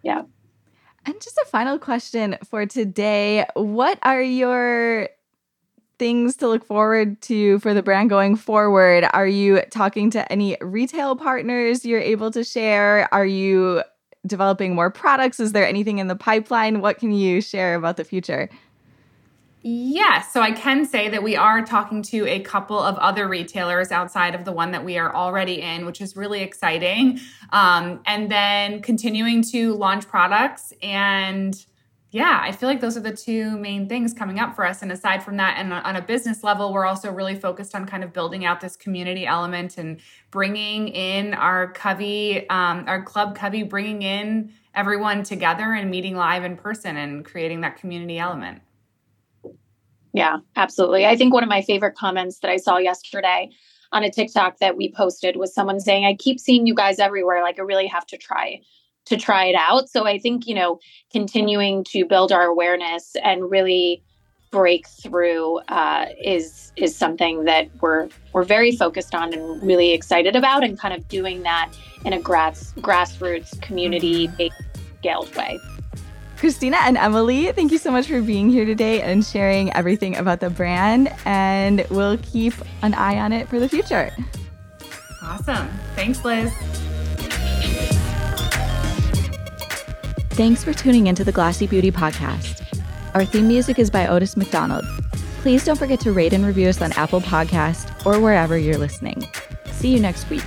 Yeah. 0.01 0.23
And 1.05 1.19
just 1.21 1.37
a 1.37 1.45
final 1.45 1.79
question 1.79 2.37
for 2.43 2.65
today. 2.65 3.45
What 3.55 3.99
are 4.01 4.21
your 4.21 5.09
things 5.99 6.37
to 6.37 6.47
look 6.47 6.65
forward 6.65 7.21
to 7.23 7.59
for 7.59 7.73
the 7.73 7.83
brand 7.83 8.09
going 8.09 8.35
forward? 8.35 9.05
Are 9.13 9.27
you 9.27 9.61
talking 9.69 10.09
to 10.11 10.31
any 10.31 10.57
retail 10.61 11.15
partners 11.15 11.85
you're 11.85 11.99
able 11.99 12.31
to 12.31 12.43
share? 12.43 13.13
Are 13.13 13.25
you 13.25 13.83
developing 14.25 14.73
more 14.73 14.89
products? 14.89 15.39
Is 15.39 15.51
there 15.51 15.67
anything 15.67 15.99
in 15.99 16.07
the 16.07 16.15
pipeline? 16.15 16.81
What 16.81 16.97
can 16.97 17.11
you 17.11 17.41
share 17.41 17.75
about 17.75 17.97
the 17.97 18.03
future? 18.03 18.49
Yes. 19.61 20.31
So 20.31 20.41
I 20.41 20.51
can 20.51 20.85
say 20.85 21.09
that 21.09 21.21
we 21.21 21.35
are 21.35 21.65
talking 21.65 22.01
to 22.03 22.25
a 22.27 22.39
couple 22.39 22.79
of 22.79 22.97
other 22.97 23.27
retailers 23.27 23.91
outside 23.91 24.33
of 24.33 24.45
the 24.45 24.53
one 24.53 24.71
that 24.71 24.85
we 24.85 24.97
are 24.97 25.13
already 25.13 25.61
in, 25.61 25.85
which 25.85 25.99
is 25.99 26.15
really 26.15 26.41
exciting. 26.41 27.19
Um, 27.51 27.99
and 28.05 28.31
then 28.31 28.81
continuing 28.81 29.43
to 29.51 29.73
launch 29.73 30.07
products 30.07 30.71
and 30.81 31.53
yeah, 32.11 32.39
I 32.41 32.51
feel 32.51 32.67
like 32.67 32.81
those 32.81 32.97
are 32.97 33.01
the 33.01 33.15
two 33.15 33.55
main 33.57 33.87
things 33.87 34.13
coming 34.13 34.39
up 34.39 34.55
for 34.55 34.65
us. 34.65 34.81
And 34.81 34.91
aside 34.91 35.21
from 35.21 35.37
that, 35.37 35.57
and 35.59 35.71
on 35.71 35.95
a 35.95 36.01
business 36.01 36.43
level, 36.43 36.73
we're 36.73 36.85
also 36.85 37.11
really 37.11 37.35
focused 37.35 37.75
on 37.75 37.85
kind 37.85 38.03
of 38.03 38.13
building 38.13 38.45
out 38.45 38.61
this 38.61 38.75
community 38.75 39.27
element 39.27 39.77
and 39.77 39.99
bringing 40.31 40.87
in 40.87 41.35
our 41.35 41.71
Covey, 41.71 42.49
um, 42.49 42.85
our 42.87 43.03
club 43.03 43.35
Covey, 43.35 43.61
bringing 43.61 44.01
in 44.01 44.51
everyone 44.73 45.21
together 45.21 45.71
and 45.73 45.91
meeting 45.91 46.15
live 46.15 46.43
in 46.43 46.57
person 46.57 46.97
and 46.97 47.23
creating 47.23 47.61
that 47.61 47.77
community 47.77 48.17
element. 48.17 48.61
Yeah, 50.11 50.37
absolutely. 50.55 51.05
I 51.05 51.15
think 51.15 51.31
one 51.31 51.43
of 51.43 51.49
my 51.49 51.61
favorite 51.61 51.95
comments 51.95 52.39
that 52.39 52.49
I 52.49 52.57
saw 52.57 52.77
yesterday 52.77 53.51
on 53.91 54.03
a 54.03 54.09
TikTok 54.09 54.57
that 54.59 54.77
we 54.77 54.91
posted 54.91 55.35
was 55.35 55.53
someone 55.53 55.79
saying, 55.79 56.05
I 56.05 56.15
keep 56.15 56.39
seeing 56.39 56.65
you 56.65 56.73
guys 56.73 56.97
everywhere. 56.97 57.43
Like, 57.43 57.59
I 57.59 57.63
really 57.63 57.87
have 57.87 58.07
to 58.07 58.17
try 58.17 58.61
to 59.09 59.17
try 59.17 59.45
it 59.45 59.55
out. 59.55 59.89
So 59.89 60.05
I 60.05 60.17
think, 60.19 60.47
you 60.47 60.55
know, 60.55 60.79
continuing 61.11 61.83
to 61.85 62.05
build 62.05 62.31
our 62.31 62.43
awareness 62.43 63.15
and 63.23 63.49
really 63.49 64.01
break 64.51 64.87
through 64.87 65.59
uh, 65.67 66.07
is 66.23 66.71
is 66.75 66.95
something 66.95 67.45
that 67.45 67.69
we're 67.81 68.09
we're 68.33 68.43
very 68.43 68.75
focused 68.75 69.13
on 69.13 69.33
and 69.33 69.61
really 69.61 69.91
excited 69.91 70.35
about 70.35 70.63
and 70.63 70.79
kind 70.79 70.93
of 70.93 71.07
doing 71.07 71.43
that 71.43 71.71
in 72.03 72.13
a 72.13 72.19
grass 72.19 72.73
grassroots 72.77 73.61
community 73.61 74.29
scaled 74.99 75.35
way. 75.35 75.59
Christina 76.37 76.77
and 76.83 76.97
Emily, 76.97 77.51
thank 77.51 77.71
you 77.71 77.77
so 77.77 77.91
much 77.91 78.07
for 78.07 78.21
being 78.21 78.49
here 78.49 78.63
today 78.63 79.01
and 79.01 79.25
sharing 79.25 79.73
everything 79.73 80.15
about 80.15 80.39
the 80.39 80.49
brand. 80.49 81.13
And 81.25 81.85
we'll 81.89 82.17
keep 82.19 82.53
an 82.81 82.93
eye 82.93 83.19
on 83.19 83.33
it 83.33 83.49
for 83.49 83.59
the 83.59 83.67
future. 83.67 84.11
Awesome. 85.21 85.67
Thanks, 85.95 86.23
Liz. 86.23 86.53
Thanks 90.39 90.63
for 90.63 90.73
tuning 90.73 91.07
into 91.07 91.25
the 91.25 91.33
Glossy 91.33 91.67
Beauty 91.67 91.91
Podcast. 91.91 92.81
Our 93.13 93.25
theme 93.25 93.49
music 93.49 93.77
is 93.77 93.89
by 93.89 94.07
Otis 94.07 94.37
McDonald. 94.37 94.85
Please 95.41 95.65
don't 95.65 95.75
forget 95.75 95.99
to 95.99 96.13
rate 96.13 96.31
and 96.31 96.45
review 96.45 96.69
us 96.69 96.81
on 96.81 96.93
Apple 96.93 97.19
Podcast 97.19 98.05
or 98.05 98.21
wherever 98.21 98.57
you're 98.57 98.77
listening. 98.77 99.21
See 99.73 99.93
you 99.93 99.99
next 99.99 100.29
week. 100.29 100.45